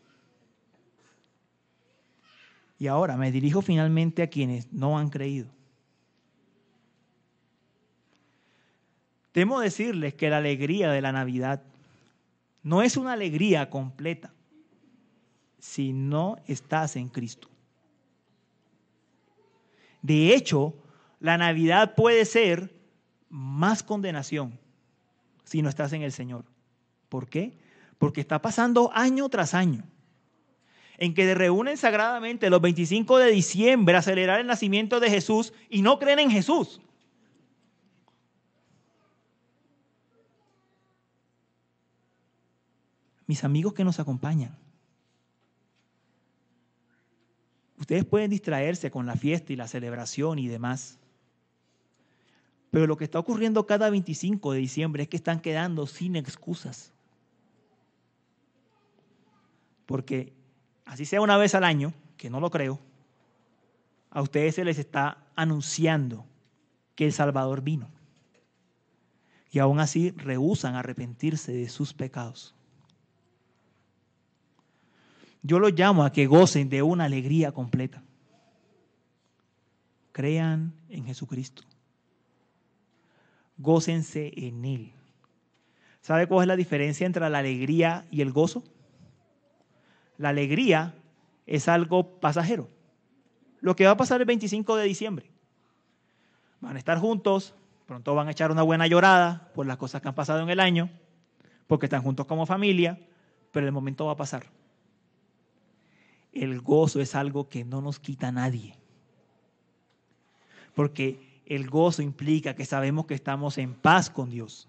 Y 2.78 2.86
ahora 2.86 3.16
me 3.16 3.30
dirijo 3.30 3.62
finalmente 3.62 4.22
a 4.22 4.28
quienes 4.28 4.72
no 4.72 4.98
han 4.98 5.10
creído. 5.10 5.48
Temo 9.32 9.60
decirles 9.60 10.14
que 10.14 10.30
la 10.30 10.38
alegría 10.38 10.90
de 10.90 11.00
la 11.00 11.12
Navidad 11.12 11.62
no 12.62 12.82
es 12.82 12.96
una 12.96 13.12
alegría 13.12 13.68
completa 13.68 14.32
si 15.58 15.92
no 15.92 16.36
estás 16.46 16.96
en 16.96 17.08
Cristo. 17.08 17.48
De 20.02 20.34
hecho, 20.34 20.74
la 21.20 21.38
Navidad 21.38 21.94
puede 21.94 22.24
ser 22.24 22.74
más 23.28 23.82
condenación 23.82 24.58
si 25.44 25.62
no 25.62 25.68
estás 25.68 25.92
en 25.92 26.02
el 26.02 26.12
Señor. 26.12 26.44
¿Por 27.08 27.28
qué? 27.28 27.56
Porque 27.98 28.20
está 28.20 28.42
pasando 28.42 28.90
año 28.92 29.28
tras 29.28 29.54
año 29.54 29.84
en 30.98 31.14
que 31.14 31.24
se 31.24 31.34
reúnen 31.34 31.76
sagradamente 31.76 32.50
los 32.50 32.60
25 32.60 33.18
de 33.18 33.30
diciembre 33.30 33.96
a 33.96 34.02
celebrar 34.02 34.40
el 34.40 34.46
nacimiento 34.46 35.00
de 35.00 35.10
Jesús 35.10 35.52
y 35.68 35.82
no 35.82 35.98
creen 35.98 36.20
en 36.20 36.30
Jesús. 36.30 36.80
Mis 43.26 43.42
amigos 43.42 43.72
que 43.72 43.84
nos 43.84 43.98
acompañan, 43.98 44.56
ustedes 47.78 48.04
pueden 48.04 48.30
distraerse 48.30 48.90
con 48.90 49.06
la 49.06 49.16
fiesta 49.16 49.52
y 49.52 49.56
la 49.56 49.66
celebración 49.66 50.38
y 50.38 50.46
demás. 50.46 50.98
Pero 52.70 52.86
lo 52.86 52.96
que 52.96 53.04
está 53.04 53.18
ocurriendo 53.18 53.66
cada 53.66 53.88
25 53.88 54.52
de 54.52 54.58
diciembre 54.58 55.04
es 55.04 55.08
que 55.08 55.16
están 55.16 55.40
quedando 55.40 55.86
sin 55.86 56.16
excusas. 56.16 56.92
Porque 59.86 60.32
así 60.84 61.04
sea 61.04 61.20
una 61.20 61.36
vez 61.36 61.54
al 61.54 61.64
año, 61.64 61.92
que 62.16 62.30
no 62.30 62.40
lo 62.40 62.50
creo, 62.50 62.80
a 64.10 64.22
ustedes 64.22 64.54
se 64.54 64.64
les 64.64 64.78
está 64.78 65.18
anunciando 65.34 66.24
que 66.94 67.06
el 67.06 67.12
Salvador 67.12 67.62
vino. 67.62 67.90
Y 69.50 69.58
aún 69.58 69.80
así 69.80 70.10
rehusan 70.10 70.74
arrepentirse 70.74 71.52
de 71.52 71.68
sus 71.68 71.94
pecados. 71.94 72.54
Yo 75.42 75.58
los 75.58 75.72
llamo 75.72 76.04
a 76.04 76.12
que 76.12 76.26
gocen 76.26 76.68
de 76.68 76.82
una 76.82 77.04
alegría 77.04 77.52
completa. 77.52 78.02
Crean 80.12 80.72
en 80.88 81.04
Jesucristo 81.04 81.64
gócense 83.58 84.32
en 84.36 84.64
Él. 84.64 84.92
¿Sabe 86.00 86.26
cuál 86.26 86.44
es 86.44 86.48
la 86.48 86.56
diferencia 86.56 87.06
entre 87.06 87.28
la 87.30 87.38
alegría 87.38 88.06
y 88.10 88.20
el 88.20 88.32
gozo? 88.32 88.64
La 90.18 90.30
alegría 90.30 90.94
es 91.46 91.68
algo 91.68 92.20
pasajero. 92.20 92.68
Lo 93.60 93.76
que 93.76 93.86
va 93.86 93.92
a 93.92 93.96
pasar 93.96 94.20
el 94.20 94.26
25 94.26 94.76
de 94.76 94.84
diciembre. 94.84 95.30
Van 96.60 96.76
a 96.76 96.78
estar 96.78 96.98
juntos, 96.98 97.54
pronto 97.86 98.14
van 98.14 98.28
a 98.28 98.30
echar 98.30 98.50
una 98.50 98.62
buena 98.62 98.86
llorada 98.86 99.50
por 99.54 99.66
las 99.66 99.76
cosas 99.76 100.00
que 100.00 100.08
han 100.08 100.14
pasado 100.14 100.40
en 100.40 100.50
el 100.50 100.60
año, 100.60 100.90
porque 101.66 101.86
están 101.86 102.02
juntos 102.02 102.26
como 102.26 102.46
familia, 102.46 102.98
pero 103.52 103.66
el 103.66 103.72
momento 103.72 104.06
va 104.06 104.12
a 104.12 104.16
pasar. 104.16 104.46
El 106.32 106.60
gozo 106.60 107.00
es 107.00 107.14
algo 107.14 107.48
que 107.48 107.64
no 107.64 107.80
nos 107.80 108.00
quita 108.00 108.32
nadie. 108.32 108.76
Porque 110.74 111.42
el 111.46 111.68
gozo 111.68 112.02
implica 112.02 112.54
que 112.54 112.64
sabemos 112.64 113.06
que 113.06 113.14
estamos 113.14 113.58
en 113.58 113.74
paz 113.74 114.10
con 114.10 114.30
Dios, 114.30 114.68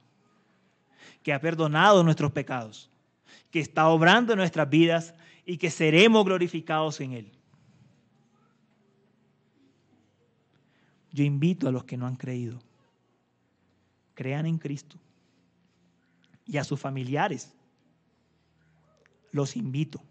que 1.23 1.33
ha 1.33 1.39
perdonado 1.39 2.03
nuestros 2.03 2.31
pecados, 2.31 2.91
que 3.51 3.59
está 3.59 3.87
obrando 3.87 4.33
en 4.33 4.39
nuestras 4.39 4.69
vidas 4.69 5.15
y 5.45 5.57
que 5.57 5.69
seremos 5.69 6.25
glorificados 6.25 6.99
en 7.01 7.13
Él. 7.13 7.31
Yo 11.11 11.23
invito 11.23 11.67
a 11.67 11.71
los 11.71 11.85
que 11.85 11.97
no 11.97 12.07
han 12.07 12.15
creído, 12.15 12.59
crean 14.13 14.45
en 14.45 14.57
Cristo 14.57 14.97
y 16.45 16.57
a 16.57 16.63
sus 16.63 16.79
familiares. 16.79 17.53
Los 19.31 19.55
invito 19.55 20.01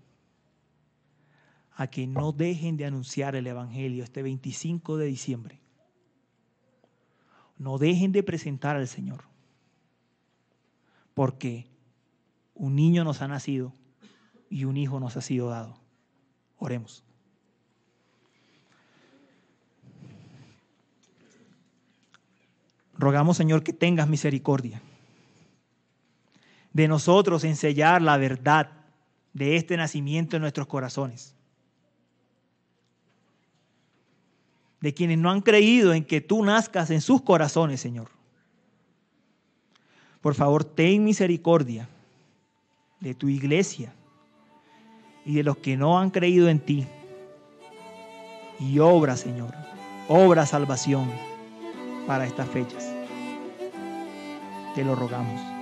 a 1.77 1.89
que 1.89 2.07
no 2.07 2.33
dejen 2.33 2.77
de 2.77 2.87
anunciar 2.87 3.37
el 3.37 3.47
Evangelio 3.47 4.05
este 4.05 4.23
25 4.23 4.97
de 4.97 5.07
diciembre 5.07 5.65
no 7.59 7.79
dejen 7.79 8.13
de 8.13 8.23
presentar 8.23 8.77
al 8.77 8.89
Señor. 8.89 9.25
Porque 11.15 11.67
un 12.55 12.75
niño 12.75 13.05
nos 13.05 13.23
ha 13.23 13.29
nacido 13.29 13.73
y 14.49 14.65
un 14.65 14.77
hijo 14.77 15.01
nos 15.01 15.17
ha 15.17 15.21
sido 15.21 15.49
dado. 15.49 15.79
Oremos. 16.59 17.03
Rogamos, 22.97 23.37
Señor, 23.37 23.63
que 23.63 23.73
tengas 23.73 24.09
misericordia 24.09 24.81
de 26.73 26.89
nosotros 26.89 27.45
ensellar 27.45 28.03
la 28.03 28.17
verdad 28.17 28.71
de 29.33 29.57
este 29.57 29.77
nacimiento 29.77 30.37
en 30.37 30.43
nuestros 30.43 30.67
corazones. 30.67 31.35
de 34.85 34.93
quienes 34.93 35.17
no 35.17 35.31
han 35.31 35.41
creído 35.41 35.95
en 35.95 36.05
que 36.05 36.21
tú 36.21 36.45
nazcas 36.45 36.91
en 36.91 37.01
sus 37.01 37.23
corazones, 37.23 37.81
Señor. 37.81 38.11
Por 40.21 40.35
favor, 40.35 40.63
ten 40.63 41.03
misericordia 41.03 41.89
de 43.01 43.15
tu 43.15 43.31
iglesia 43.31 43.95
y 45.25 45.35
de 45.35 45.43
los 45.43 45.57
que 45.59 45.77
no 45.77 45.99
han 45.99 46.11
creído 46.11 46.49
en 46.49 46.61
ti. 46.61 46.87
Y 48.61 48.79
obra, 48.79 49.17
Señor, 49.17 49.55
obra 50.09 50.47
salvación 50.47 51.11
para 52.07 52.27
estas 52.27 52.49
fechas. 52.49 52.93
Te 54.75 54.85
lo 54.85 54.95
rogamos. 54.95 55.54